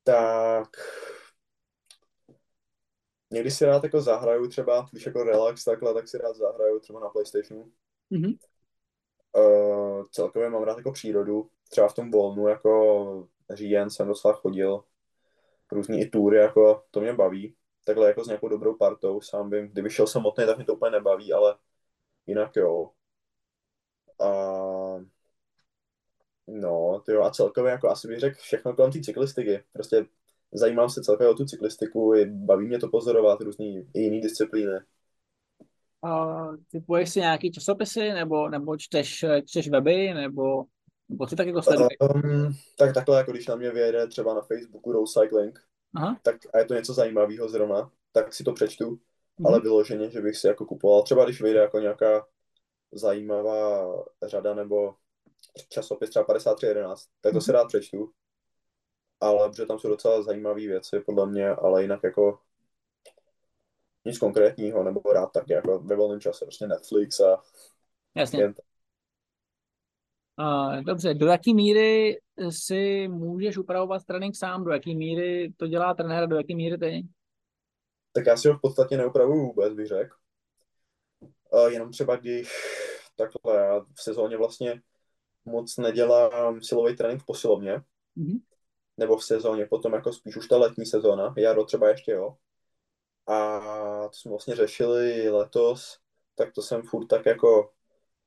Tak 0.02 0.68
někdy 3.30 3.50
si 3.50 3.64
rád 3.64 3.84
jako 3.84 4.00
zahraju 4.00 4.48
třeba, 4.48 4.88
když 4.92 5.06
jako 5.06 5.24
relax 5.24 5.64
takhle, 5.64 5.94
tak 5.94 6.08
si 6.08 6.18
rád 6.18 6.36
zahraju 6.36 6.80
třeba 6.80 7.00
na 7.00 7.08
Playstationu. 7.08 7.72
Mm-hmm. 8.12 8.38
Uh, 9.36 10.04
celkově 10.10 10.50
mám 10.50 10.62
rád 10.62 10.76
jako 10.76 10.92
přírodu, 10.92 11.50
třeba 11.68 11.88
v 11.88 11.94
tom 11.94 12.10
volnu, 12.10 12.48
jako 12.48 13.28
říjen 13.50 13.90
jsem 13.90 14.08
docela 14.08 14.34
chodil, 14.34 14.84
různý 15.72 16.00
i 16.00 16.08
tury, 16.08 16.38
jako 16.38 16.84
to 16.90 17.00
mě 17.00 17.12
baví 17.12 17.56
takhle 17.84 18.06
jako 18.06 18.24
s 18.24 18.26
nějakou 18.26 18.48
dobrou 18.48 18.74
partou, 18.74 19.20
sám 19.20 19.50
vím, 19.50 19.68
kdyby 19.68 19.90
šel 19.90 20.06
samotný, 20.06 20.46
tak 20.46 20.58
mi 20.58 20.64
to 20.64 20.74
úplně 20.74 20.90
nebaví, 20.90 21.32
ale 21.32 21.56
jinak 22.26 22.56
jo. 22.56 22.90
A 24.20 24.30
no, 26.46 27.02
tyjo, 27.06 27.22
a 27.22 27.30
celkově 27.30 27.72
jako 27.72 27.88
asi 27.88 28.08
bych 28.08 28.18
řekl 28.18 28.36
všechno 28.38 28.74
kolem 28.74 28.92
té 28.92 29.00
cyklistiky. 29.00 29.62
Prostě 29.72 30.06
zajímám 30.52 30.90
se 30.90 31.02
celkově 31.02 31.30
o 31.30 31.34
tu 31.34 31.44
cyklistiku, 31.44 32.14
baví 32.26 32.66
mě 32.66 32.78
to 32.78 32.88
pozorovat, 32.88 33.40
různý 33.40 33.88
i 33.94 34.00
jiný 34.00 34.20
disciplíny. 34.20 34.78
A 36.02 36.46
typuješ 36.70 37.10
si 37.10 37.20
nějaký 37.20 37.50
časopisy, 37.50 38.12
nebo, 38.12 38.48
nebo 38.48 38.76
čteš, 38.76 39.24
čteš 39.46 39.68
weby, 39.68 40.14
nebo, 40.14 40.64
nebo 41.08 41.28
si 41.28 41.36
tak 41.36 41.46
jako 41.46 41.62
sleduješ? 41.62 41.96
Um, 42.00 42.54
tak 42.78 42.94
takhle, 42.94 43.18
jako 43.18 43.32
když 43.32 43.46
na 43.46 43.56
mě 43.56 43.70
vyjede 43.70 44.06
třeba 44.06 44.34
na 44.34 44.40
Facebooku 44.40 44.92
Road 44.92 45.08
Cycling, 45.08 45.60
Aha. 45.96 46.18
tak 46.22 46.36
a 46.54 46.58
je 46.58 46.64
to 46.64 46.74
něco 46.74 46.94
zajímavého 46.94 47.48
zrovna, 47.48 47.90
tak 48.12 48.34
si 48.34 48.44
to 48.44 48.52
přečtu, 48.52 48.84
mm-hmm. 48.84 49.46
ale 49.46 49.60
vyloženě, 49.60 50.10
že 50.10 50.20
bych 50.20 50.36
si 50.36 50.46
jako 50.46 50.66
kupoval, 50.66 51.02
třeba 51.02 51.24
když 51.24 51.42
vyjde 51.42 51.60
jako 51.60 51.78
nějaká 51.78 52.26
zajímavá 52.92 53.94
řada 54.22 54.54
nebo 54.54 54.94
časopis 55.68 56.10
třeba 56.10 56.24
5311, 56.24 57.08
tak 57.20 57.32
to 57.32 57.38
mm-hmm. 57.38 57.44
si 57.44 57.52
rád 57.52 57.68
přečtu, 57.68 58.12
ale 59.20 59.48
protože 59.48 59.66
tam 59.66 59.78
jsou 59.78 59.88
docela 59.88 60.22
zajímavé 60.22 60.60
věci 60.60 61.00
podle 61.00 61.26
mě, 61.26 61.48
ale 61.50 61.82
jinak 61.82 62.00
jako 62.04 62.38
nic 64.04 64.18
konkrétního, 64.18 64.84
nebo 64.84 65.00
rád 65.12 65.32
tak 65.32 65.48
jako 65.48 65.78
ve 65.78 65.96
volném 65.96 66.20
čase, 66.20 66.44
prostě 66.44 66.66
Netflix 66.66 67.20
a 67.20 67.42
Jasně. 68.14 68.40
Jen 68.40 68.54
Uh, 70.38 70.82
dobře, 70.82 71.14
do 71.14 71.26
jaké 71.26 71.54
míry 71.54 72.20
si 72.50 73.08
můžeš 73.08 73.58
upravovat 73.58 74.04
trénink 74.04 74.36
sám, 74.36 74.64
do 74.64 74.70
jaké 74.70 74.94
míry 74.94 75.52
to 75.56 75.66
dělá 75.66 75.94
trenér, 75.94 76.28
do 76.28 76.36
jaké 76.36 76.54
míry 76.54 76.78
ty? 76.78 77.02
Tak 78.12 78.26
já 78.26 78.36
si 78.36 78.48
ho 78.48 78.54
v 78.54 78.60
podstatě 78.60 78.96
neupravuju 78.96 79.46
vůbec, 79.46 79.74
bych 79.74 79.86
řekl. 79.86 80.16
Uh, 81.50 81.66
jenom 81.66 81.90
třeba 81.90 82.16
když 82.16 82.48
takhle 83.16 83.56
já 83.56 83.80
v 83.80 84.02
sezóně 84.02 84.36
vlastně 84.36 84.82
moc 85.44 85.76
nedělám 85.76 86.62
silový 86.62 86.96
trénink 86.96 87.22
v 87.22 87.26
posilovně, 87.26 87.76
mm-hmm. 88.16 88.40
nebo 88.96 89.16
v 89.16 89.24
sezóně, 89.24 89.66
potom 89.66 89.92
jako 89.92 90.12
spíš 90.12 90.36
už 90.36 90.48
ta 90.48 90.56
letní 90.56 90.86
sezóna, 90.86 91.34
jaro 91.36 91.64
třeba 91.64 91.88
ještě 91.88 92.12
jo. 92.12 92.36
A 93.26 93.60
to 94.08 94.12
jsme 94.12 94.28
vlastně 94.28 94.56
řešili 94.56 95.30
letos, 95.30 95.98
tak 96.34 96.52
to 96.52 96.62
jsem 96.62 96.82
furt 96.82 97.06
tak 97.06 97.26
jako 97.26 97.73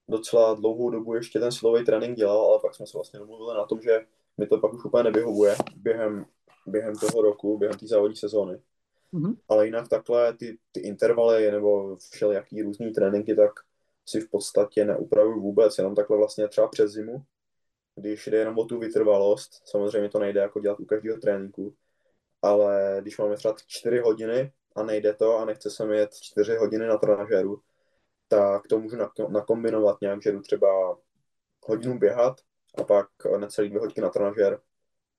docela 0.09 0.53
dlouhou 0.53 0.89
dobu 0.89 1.15
ještě 1.15 1.39
ten 1.39 1.51
silový 1.51 1.85
trénink 1.85 2.17
dělal, 2.17 2.45
ale 2.45 2.59
pak 2.59 2.75
jsme 2.75 2.87
se 2.87 2.97
vlastně 2.97 3.19
domluvili 3.19 3.57
na 3.57 3.65
tom, 3.65 3.81
že 3.81 3.99
mi 4.37 4.47
to 4.47 4.57
pak 4.57 4.73
už 4.73 4.85
úplně 4.85 5.03
nevyhovuje 5.03 5.55
během, 5.75 6.25
během 6.67 6.95
toho 6.95 7.21
roku, 7.21 7.57
během 7.57 7.77
té 7.77 7.87
závodní 7.87 8.15
sezóny. 8.15 8.61
Mm-hmm. 9.13 9.37
Ale 9.49 9.65
jinak 9.65 9.87
takhle 9.87 10.33
ty, 10.33 10.57
ty 10.71 10.79
intervaly 10.79 11.51
nebo 11.51 11.95
všelijaký 11.95 12.61
různý 12.61 12.91
tréninky, 12.91 13.35
tak 13.35 13.51
si 14.05 14.21
v 14.21 14.29
podstatě 14.29 14.85
neupravuju 14.85 15.41
vůbec, 15.41 15.77
jenom 15.77 15.95
takhle 15.95 16.17
vlastně 16.17 16.47
třeba 16.47 16.67
přes 16.67 16.91
zimu, 16.91 17.23
když 17.95 18.27
jde 18.27 18.37
jenom 18.37 18.57
o 18.57 18.65
tu 18.65 18.79
vytrvalost, 18.79 19.67
samozřejmě 19.67 20.09
to 20.09 20.19
nejde 20.19 20.39
jako 20.39 20.59
dělat 20.59 20.79
u 20.79 20.85
každého 20.85 21.17
tréninku, 21.17 21.75
ale 22.41 22.97
když 23.01 23.17
máme 23.17 23.35
třeba 23.35 23.55
4 23.67 23.99
hodiny 23.99 24.51
a 24.75 24.83
nejde 24.83 25.13
to 25.13 25.37
a 25.37 25.45
nechce 25.45 25.69
se 25.69 25.85
mi 25.85 25.97
jet 25.97 26.15
4 26.15 26.55
hodiny 26.55 26.87
na 26.87 26.97
trenažéru, 26.97 27.61
tak 28.27 28.67
to 28.67 28.79
můžu 28.79 28.97
nakombinovat 29.29 29.97
nějak, 30.01 30.21
že 30.21 30.31
jdu 30.31 30.41
třeba 30.41 30.97
hodinu 31.65 31.99
běhat 31.99 32.41
a 32.77 32.83
pak 32.83 33.07
necelý 33.39 33.69
dvě 33.69 33.79
hodiny 33.79 34.01
na 34.01 34.09
trenažer 34.09 34.61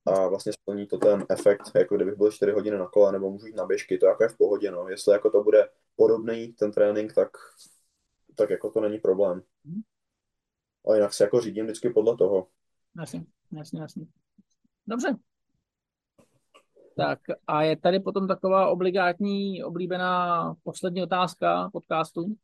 a 0.07 0.29
vlastně 0.29 0.53
splní 0.53 0.87
to 0.87 0.99
ten 0.99 1.27
efekt, 1.29 1.71
jako 1.75 1.97
kdybych 1.97 2.15
byl 2.15 2.33
4 2.33 2.53
hodiny 2.53 2.79
na 2.79 2.89
kole, 2.89 3.13
nebo 3.13 3.31
můžu 3.31 3.47
jít 3.47 3.57
na 3.57 3.67
běžky, 3.67 3.99
to 3.99 4.07
jako 4.07 4.23
je 4.23 4.29
v 4.29 4.37
pohodě, 4.37 4.71
no. 4.71 4.89
Jestli 4.89 5.13
jako 5.13 5.31
to 5.31 5.43
bude 5.43 5.69
podobný 5.97 6.53
ten 6.53 6.73
trénink, 6.73 7.15
tak, 7.15 7.29
tak 8.35 8.51
jako 8.51 8.71
to 8.71 8.81
není 8.81 8.99
problém. 8.99 9.43
Ale 10.87 10.97
jinak 10.97 11.15
se 11.15 11.25
jako 11.25 11.41
řídím 11.41 11.65
vždycky 11.65 11.91
podle 11.91 12.17
toho. 12.17 12.47
Jasně, 13.01 13.25
jasně, 13.53 13.81
jasně. 13.81 14.07
Dobře. 14.87 15.17
Tak 16.97 17.19
a 17.47 17.63
je 17.63 17.77
tady 17.77 18.01
potom 18.01 18.29
taková 18.29 18.69
obligátní, 18.69 19.65
oblíbená 19.65 20.55
poslední 20.63 21.03
otázka 21.03 21.71
podcastu. 21.73 22.37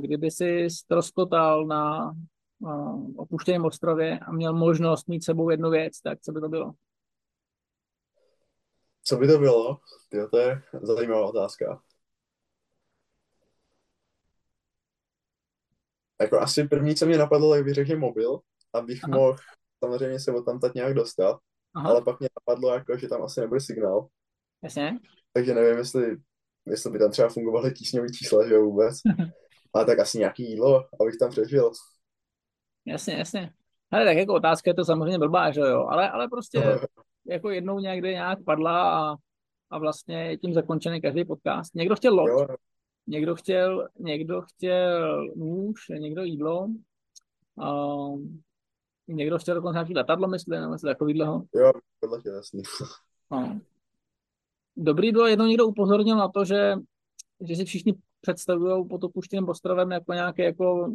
Kdyby 0.00 0.30
si 0.30 0.70
stroskotal 0.70 1.66
na 1.66 2.12
opuštěném 3.16 3.64
ostrově 3.64 4.18
a 4.18 4.32
měl 4.32 4.54
možnost 4.54 5.08
mít 5.08 5.24
sebou 5.24 5.50
jednu 5.50 5.70
věc, 5.70 6.00
tak 6.00 6.20
co 6.20 6.32
by 6.32 6.40
to 6.40 6.48
bylo? 6.48 6.72
Co 9.02 9.16
by 9.16 9.26
to 9.26 9.38
bylo? 9.38 9.78
Tyjo, 10.08 10.28
to 10.28 10.38
je 10.38 10.62
zajímavá 10.82 11.26
otázka. 11.26 11.82
Jako 16.20 16.40
asi 16.40 16.68
první, 16.68 16.94
co 16.94 17.06
mě 17.06 17.18
napadlo, 17.18 17.54
jak 17.54 17.64
bych 17.64 17.74
řekl, 17.74 17.88
že 17.88 17.96
mobil, 17.96 18.40
abych 18.72 19.04
Aha. 19.04 19.16
mohl 19.16 19.36
samozřejmě 19.84 20.20
se 20.20 20.32
tam 20.46 20.60
tak 20.60 20.74
nějak 20.74 20.94
dostat, 20.94 21.40
Aha, 21.74 21.90
ale 21.90 22.02
pak 22.02 22.20
mě 22.20 22.28
napadlo, 22.40 22.74
jako, 22.74 22.98
že 22.98 23.08
tam 23.08 23.22
asi 23.22 23.40
nebude 23.40 23.60
signál, 23.60 24.08
jasně. 24.62 24.98
takže 25.32 25.54
nevím, 25.54 25.78
jestli, 25.78 26.16
jestli 26.66 26.90
by 26.90 26.98
tam 26.98 27.10
třeba 27.10 27.28
fungovaly 27.28 27.72
tísňový 27.72 28.12
čísla, 28.12 28.48
že 28.48 28.54
jo, 28.54 28.62
vůbec. 28.62 28.96
Ale 29.76 29.84
tak 29.84 29.98
asi 29.98 30.18
nějaký 30.18 30.50
jídlo, 30.50 30.84
abych 31.00 31.16
tam 31.18 31.30
přežil. 31.30 31.70
Jasně, 32.86 33.14
jasně. 33.14 33.52
Ale 33.90 34.04
tak 34.04 34.16
jako 34.16 34.34
otázka 34.34 34.70
je 34.70 34.74
to 34.74 34.84
samozřejmě 34.84 35.18
blbá, 35.18 35.50
že 35.50 35.60
jo, 35.60 35.86
ale, 35.90 36.10
ale 36.10 36.28
prostě 36.28 36.78
jako 37.26 37.50
jednou 37.50 37.78
někde 37.78 38.12
nějak 38.12 38.44
padla 38.44 39.10
a, 39.10 39.16
a 39.70 39.78
vlastně 39.78 40.24
je 40.24 40.38
tím 40.38 40.54
zakončený 40.54 41.02
každý 41.02 41.24
podcast. 41.24 41.74
Někdo 41.74 41.96
chtěl 41.96 42.14
loď, 42.14 42.28
Jo, 42.28 42.46
někdo 43.06 43.34
chtěl, 43.34 43.88
někdo 43.98 44.42
chtěl 44.42 45.26
nůž, 45.36 45.88
někdo 45.88 46.22
jídlo, 46.22 46.68
um, 47.54 48.42
někdo 49.08 49.38
chtěl 49.38 49.54
dokonce 49.54 49.76
nějaký 49.76 49.94
letadlo, 49.94 50.28
myslím, 50.28 50.60
nebo 50.60 50.72
něco 50.72 50.86
takového. 50.86 51.42
jo, 51.54 51.72
podle 52.00 52.22
tě 52.22 52.28
jasný. 52.28 52.62
No. 53.30 53.60
Dobrý 54.76 55.12
bylo, 55.12 55.26
jednou 55.26 55.46
někdo 55.46 55.66
upozornil 55.66 56.16
na 56.16 56.28
to, 56.28 56.44
že, 56.44 56.74
že 57.40 57.56
si 57.56 57.64
všichni 57.64 57.94
představují 58.26 58.88
pod 58.88 59.04
opuštěným 59.04 59.48
ostrovem 59.48 59.90
jako 59.90 60.12
nějaký 60.12 60.42
jako, 60.42 60.92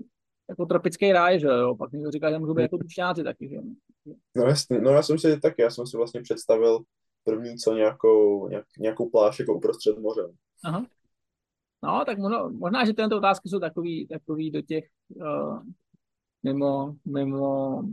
jako 0.49 0.65
tropický 0.65 1.11
ráj, 1.11 1.39
že 1.39 1.47
jo, 1.47 1.75
pak 1.75 1.91
někdo 1.91 2.11
říká, 2.11 2.31
že 2.31 2.39
můžou 2.39 2.53
být 2.53 2.61
jako 2.61 2.77
tučňáci 2.77 3.23
taky, 3.23 3.49
že. 3.49 3.57
No 4.35 4.43
jasně, 4.43 4.81
no 4.81 4.91
já 4.91 5.03
jsem 5.03 5.19
si 5.19 5.39
taky, 5.39 5.61
já 5.61 5.69
jsem 5.69 5.87
si 5.87 5.97
vlastně 5.97 6.21
představil 6.21 6.79
první 7.23 7.57
co 7.57 7.73
nějakou, 7.73 8.47
nějak, 8.47 8.65
nějakou 8.79 9.09
pláž 9.09 9.39
jako 9.39 9.53
uprostřed 9.53 9.99
moře. 9.99 10.21
Aha. 10.63 10.85
No, 11.83 12.03
tak 12.05 12.17
možná, 12.17 12.47
možná, 12.47 12.85
že 12.85 12.93
tyhle 12.93 13.17
otázky 13.17 13.49
jsou 13.49 13.59
takový, 13.59 14.07
takový 14.07 14.51
do 14.51 14.61
těch 14.61 14.85
uh, 15.15 15.63
mimo, 16.43 16.95
mimo, 17.05 17.83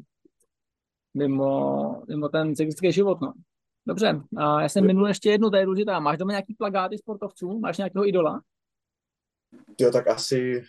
mimo, 1.14 2.02
mimo 2.08 2.28
ten 2.28 2.54
cyklistický 2.54 2.92
život, 2.92 3.20
no. 3.20 3.32
Dobře, 3.86 4.20
a 4.36 4.62
já 4.62 4.68
jsem 4.68 4.86
minul 4.86 5.08
ještě 5.08 5.30
jednu, 5.30 5.50
to 5.50 5.56
je 5.56 5.64
důležitá. 5.64 6.00
Máš 6.00 6.18
doma 6.18 6.32
nějaký 6.32 6.54
plagáty 6.54 6.98
sportovců? 6.98 7.58
Máš 7.58 7.78
nějakého 7.78 8.08
idola? 8.08 8.40
Jo, 9.80 9.90
tak 9.92 10.06
asi, 10.08 10.62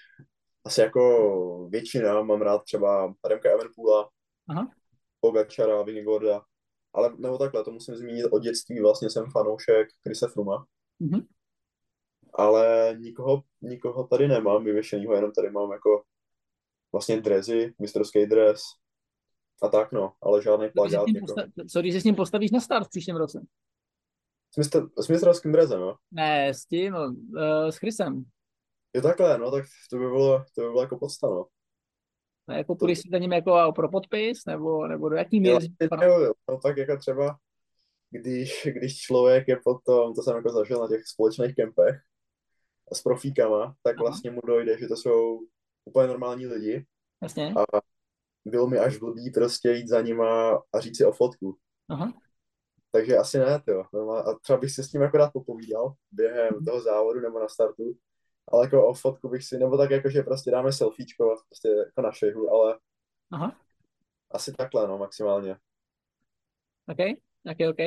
asi 0.66 0.82
jako 0.82 1.68
většina, 1.72 2.22
mám 2.22 2.42
rád 2.42 2.64
třeba 2.64 3.14
Remka 3.28 3.50
Evenpoola, 3.52 4.10
Aha. 4.50 4.72
Pogačara, 5.20 5.82
Vinigorda, 5.84 6.42
ale 6.94 7.14
nebo 7.18 7.38
takhle, 7.38 7.64
to 7.64 7.72
musím 7.72 7.96
zmínit 7.96 8.26
od 8.32 8.40
dětství, 8.40 8.82
vlastně 8.82 9.10
jsem 9.10 9.26
fanoušek 9.32 9.88
Krise 10.04 10.28
Fruma, 10.28 10.66
Mhm. 11.00 11.22
ale 12.34 12.96
nikoho, 13.00 13.44
nikoho 13.62 14.08
tady 14.08 14.28
nemám 14.28 14.64
vyvěšenýho, 14.64 15.14
jenom 15.14 15.32
tady 15.32 15.50
mám 15.52 15.72
jako 15.72 16.04
vlastně 16.92 17.22
drezy, 17.22 17.74
mistrovský 17.80 18.26
dres 18.26 18.62
a 19.62 19.68
tak 19.68 19.92
no, 19.92 20.14
ale 20.22 20.42
žádný 20.44 20.66
Co 20.68 20.72
s 20.72 20.74
plagát 20.74 21.08
ním 21.08 21.16
jako. 21.16 21.26
posta- 21.26 21.48
co 21.72 21.80
když 21.82 21.94
se 21.94 22.02
s 22.02 22.04
ním 22.04 22.16
postavíš 22.16 22.52
na 22.52 22.60
start 22.60 22.88
v 22.88 22.90
příštím 22.90 23.16
roce? 23.16 23.46
S, 24.54 24.58
mistr, 24.58 24.90
s 24.98 25.08
mistrovským 25.08 25.52
dresem, 25.52 25.80
jo? 25.82 25.96
Ne, 26.12 26.54
s 26.54 26.66
tím, 26.66 26.94
no, 26.94 27.06
uh, 27.08 27.70
s 27.70 27.78
Chrisem. 27.78 28.24
Jo 28.94 29.02
takhle, 29.02 29.38
no, 29.38 29.52
tak 29.52 29.66
to 29.90 29.98
by 29.98 30.06
bylo, 30.06 30.46
to 30.56 30.62
by 30.62 30.68
bylo 30.68 30.82
jako 30.82 30.98
podsta, 30.98 31.28
no. 31.28 31.46
Ne, 32.48 32.58
jako 32.58 32.76
půjdeš 32.76 33.00
si 33.00 33.10
za 33.12 33.18
ním 33.18 33.32
jako 33.32 33.72
pro 33.76 33.90
podpis, 33.90 34.46
nebo, 34.46 34.88
nebo 34.88 35.10
do 35.10 35.16
jaký 35.16 35.40
míry? 35.40 35.68
jo, 36.02 36.20
jo, 36.20 36.34
no 36.50 36.60
tak 36.60 36.78
jako 36.78 36.98
třeba, 36.98 37.38
když, 38.10 38.68
když 38.72 38.98
člověk 38.98 39.48
je 39.48 39.60
potom, 39.64 40.14
to 40.14 40.22
jsem 40.22 40.36
jako 40.36 40.50
zažil 40.50 40.82
na 40.82 40.88
těch 40.88 41.08
společných 41.08 41.56
kempech 41.56 41.96
s 42.94 43.02
profíkama, 43.02 43.76
tak 43.84 43.96
Aha. 43.96 44.04
vlastně 44.04 44.32
mu 44.32 44.42
dojde, 44.42 44.80
že 44.80 44.88
to 44.88 44.98
jsou 44.98 45.40
úplně 45.86 46.08
normální 46.08 46.48
lidi 46.48 46.86
Jasně. 47.22 47.54
a 47.58 47.80
bylo 48.46 48.68
mi 48.68 48.80
až 48.80 48.98
blbý 48.98 49.32
prostě 49.32 49.72
jít 49.72 49.88
za 49.88 50.02
nima 50.02 50.62
a 50.74 50.80
říct 50.80 50.98
si 50.98 51.06
o 51.06 51.12
fotku. 51.12 51.58
Aha. 51.90 52.14
Takže 52.92 53.18
asi 53.18 53.40
ne, 53.40 53.64
jo. 53.68 53.84
A 54.26 54.40
třeba 54.42 54.60
bych 54.60 54.72
si 54.72 54.84
s 54.84 54.94
ním 54.94 55.04
akorát 55.04 55.34
popovídal 55.34 55.94
během 56.12 56.66
toho 56.66 56.82
závodu 56.82 57.20
nebo 57.20 57.40
na 57.40 57.48
startu, 57.48 57.98
ale 58.52 58.66
jako 58.66 58.88
o 58.88 58.94
fotku 58.94 59.30
bych 59.30 59.44
si, 59.46 59.58
nebo 59.58 59.78
tak 59.78 59.92
jako, 59.92 60.10
že 60.10 60.24
prostě 60.24 60.52
dáme 60.52 60.72
selfiečko, 60.72 61.36
prostě 61.50 61.68
jako 61.68 62.02
na 62.02 62.12
šehu, 62.12 62.50
ale 62.50 62.80
Aha. 63.32 63.56
asi 64.32 64.54
takhle, 64.54 64.88
no, 64.88 64.98
maximálně. 64.98 65.58
OK, 66.88 67.00
OK, 67.52 67.70
OK. 67.70 67.80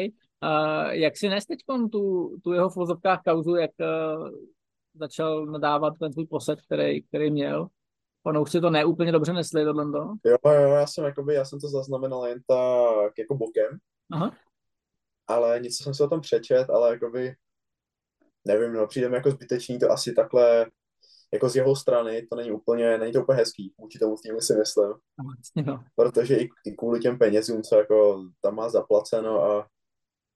Uh, 0.43 0.91
jak 0.91 1.17
si 1.17 1.29
nes 1.29 1.47
teď 1.47 1.59
tu, 1.93 2.37
tu 2.45 2.53
jeho 2.53 2.71
v 2.71 2.77
vozovkách 2.77 3.23
kauzu, 3.25 3.55
jak 3.55 3.71
uh, 3.81 4.29
začal 4.95 5.47
nadávat 5.47 5.95
ten 5.99 6.13
svůj 6.13 6.27
posed, 6.27 6.63
který, 6.63 7.03
který 7.03 7.31
měl? 7.31 7.69
Fanoušci 8.23 8.61
to 8.61 8.71
neúplně 8.71 9.13
dobře 9.13 9.33
nesli, 9.33 9.65
tohle 9.65 9.93
to. 9.93 10.15
Jo, 10.25 10.37
jo, 10.45 10.69
já 10.69 10.87
jsem, 10.87 11.05
jakoby, 11.05 11.35
já 11.35 11.45
jsem 11.45 11.61
to 11.61 11.69
zaznamenal 11.69 12.27
jen 12.27 12.43
tak 12.47 13.19
jako 13.19 13.35
bokem, 13.35 13.79
Aha. 14.13 14.37
ale 15.27 15.61
něco 15.61 15.85
jsem 15.85 15.95
si 15.95 16.03
o 16.03 16.09
tom 16.09 16.21
přečet, 16.21 16.71
ale 16.71 16.91
jakoby, 16.91 17.35
nevím, 18.45 18.73
no, 18.73 18.87
přijde 18.87 19.09
mi 19.09 19.17
jako 19.17 19.31
zbytečný 19.31 19.79
to 19.79 19.91
asi 19.91 20.13
takhle, 20.13 20.67
jako 21.33 21.49
z 21.49 21.57
jeho 21.57 21.77
strany, 21.77 22.27
to 22.31 22.37
není 22.37 22.51
úplně, 22.51 22.99
není 22.99 23.13
to 23.13 23.23
úplně 23.23 23.37
hezký, 23.37 23.75
vůči 23.79 23.99
tomu 23.99 24.17
týmu 24.23 24.41
si 24.41 24.55
myslím, 24.55 24.93
Vlastně, 25.25 25.63
no. 25.63 25.85
protože 25.97 26.37
i, 26.37 26.49
i 26.67 26.73
kvůli 26.73 27.01
těm 27.01 27.19
penězům, 27.19 27.63
co 27.63 27.77
jako 27.77 28.25
tam 28.41 28.55
má 28.55 28.69
zaplaceno 28.69 29.43
a 29.43 29.69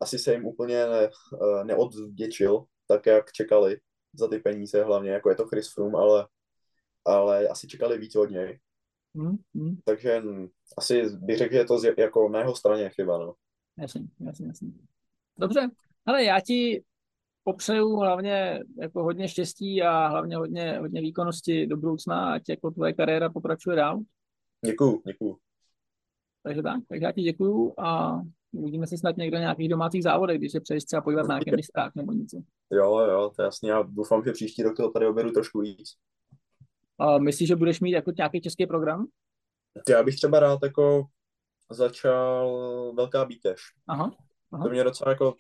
asi 0.01 0.19
se 0.19 0.33
jim 0.33 0.47
úplně 0.47 0.87
ne, 0.87 1.03
eh, 1.05 1.65
neodvděčil, 1.65 2.65
tak 2.89 3.07
jak 3.07 3.33
čekali 3.33 3.81
za 4.15 4.29
ty 4.29 4.39
peníze 4.39 4.85
hlavně, 4.85 5.11
jako 5.11 5.31
je 5.31 5.37
to 5.37 5.47
Chris 5.47 5.75
Froome, 5.75 5.99
ale, 5.99 6.27
ale 7.05 7.49
asi 7.49 7.69
čekali 7.69 7.99
víc 7.99 8.17
od 8.17 8.31
něj, 8.31 8.59
Hmm, 9.17 9.37
hmm. 9.55 9.77
takže 9.85 10.23
asi 10.79 11.03
bych 11.17 11.39
řekl, 11.39 11.53
že 11.53 11.59
je 11.59 11.65
to 11.65 11.79
z, 11.79 11.95
jako 11.99 12.29
na 12.29 12.39
jeho 12.39 12.57
straně 12.57 12.89
chyba, 12.89 13.19
no. 13.19 13.35
Jasně, 13.79 14.03
jasně, 14.21 14.47
jasně. 14.47 14.69
Dobře, 15.39 15.69
ale 16.07 16.25
já 16.25 16.41
ti 16.41 16.85
popřeju 17.47 17.97
hlavně 17.97 18.65
jako 18.81 19.03
hodně 19.03 19.29
štěstí 19.29 19.83
a 19.83 20.07
hlavně 20.07 20.37
hodně, 20.37 20.79
hodně 20.79 21.01
výkonnosti 21.01 21.67
do 21.67 21.77
budoucna, 21.77 22.33
ať 22.33 22.49
jako 22.49 22.71
tvoje 22.71 22.93
kariéra 22.93 23.31
pokračuje 23.31 23.77
dál. 23.77 24.01
Děkuju, 24.65 25.03
děkuju. 25.07 25.39
Takže 26.43 26.63
tak, 26.63 26.81
takže 26.89 27.05
já 27.05 27.13
ti 27.13 27.23
děkuju 27.23 27.75
a 27.79 28.21
uvidíme 28.53 28.87
se 28.87 28.99
snad 28.99 29.17
někdo 29.17 29.37
na 29.37 29.41
nějakých 29.41 29.69
domácích 29.69 30.03
závodech, 30.03 30.39
když 30.39 30.53
se 30.53 30.61
přeješ 30.61 30.85
třeba 30.85 31.03
podívat 31.03 31.29
na 31.29 31.35
nějaké 31.35 31.57
mistrák 31.57 31.95
nebo 31.95 32.13
něco. 32.13 32.37
Jo, 32.71 32.99
jo, 32.99 33.33
to 33.37 33.43
je 33.43 33.45
jasně, 33.45 33.71
já 33.71 33.83
doufám, 33.83 34.25
že 34.25 34.33
příští 34.33 34.63
rok 34.63 34.77
toho 34.77 34.91
tady 34.91 35.07
oberu 35.07 35.31
trošku 35.31 35.61
víc. 35.61 35.95
A 36.99 37.19
myslíš, 37.19 37.49
že 37.49 37.57
budeš 37.57 37.81
mít 37.81 37.93
jako 37.93 38.13
nějaký 38.17 38.41
český 38.41 38.67
program? 38.67 39.07
Já 39.89 40.03
bych 40.03 40.17
třeba 40.17 40.41
rád 40.41 40.59
jako 40.63 41.07
začal 41.71 42.93
velká 42.97 43.25
bítež. 43.25 43.61
Aha, 43.87 44.11
Aha. 44.53 44.65
To 44.65 44.71
mě 44.71 44.85
docela 44.85 45.11
jako, 45.11 45.35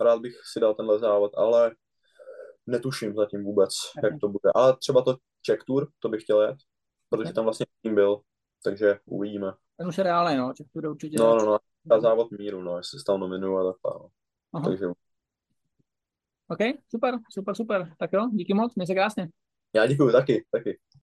rád 0.00 0.20
bych 0.20 0.34
si 0.52 0.60
dal 0.60 0.74
tenhle 0.74 0.98
závod, 0.98 1.32
ale 1.36 1.74
netuším 2.66 3.14
zatím 3.14 3.44
vůbec, 3.44 3.70
jak 4.02 4.20
to 4.20 4.28
bude. 4.28 4.50
Ale 4.54 4.76
třeba 4.76 5.02
to 5.02 5.16
Czech 5.42 5.58
Tour, 5.66 5.88
to 5.98 6.08
bych 6.08 6.22
chtěl 6.22 6.42
jet, 6.42 6.56
protože 7.08 7.32
tam 7.32 7.44
vlastně 7.44 7.66
tým 7.82 7.94
byl, 7.94 8.20
takže 8.64 8.98
uvidíme. 9.04 9.52
ten 9.76 9.88
už 9.88 9.98
je 9.98 10.04
reálný, 10.04 10.36
no, 10.36 10.52
Čech 10.56 10.66
bude 10.74 10.88
určitě. 10.88 11.16
No, 11.18 11.36
no, 11.36 11.46
no, 11.46 11.58
a 11.90 12.00
závod 12.00 12.30
míru, 12.30 12.62
no, 12.62 12.76
jestli 12.76 12.98
se 12.98 13.04
tam 13.06 13.20
nominuju 13.20 13.56
a 13.56 13.72
takhle, 13.72 14.00
no. 14.02 14.08
Aha. 14.52 14.68
Takže 14.68 14.86
OK, 16.50 16.58
super, 16.88 17.18
super, 17.30 17.54
super. 17.54 17.94
Tak 17.98 18.12
jo, 18.12 18.28
díky 18.32 18.54
moc, 18.54 18.74
měj 18.74 18.86
se 18.86 18.94
krásně. 18.94 19.28
já 19.74 19.86
děkuju 19.86 20.12
taky, 20.12 20.46
taky. 20.50 20.78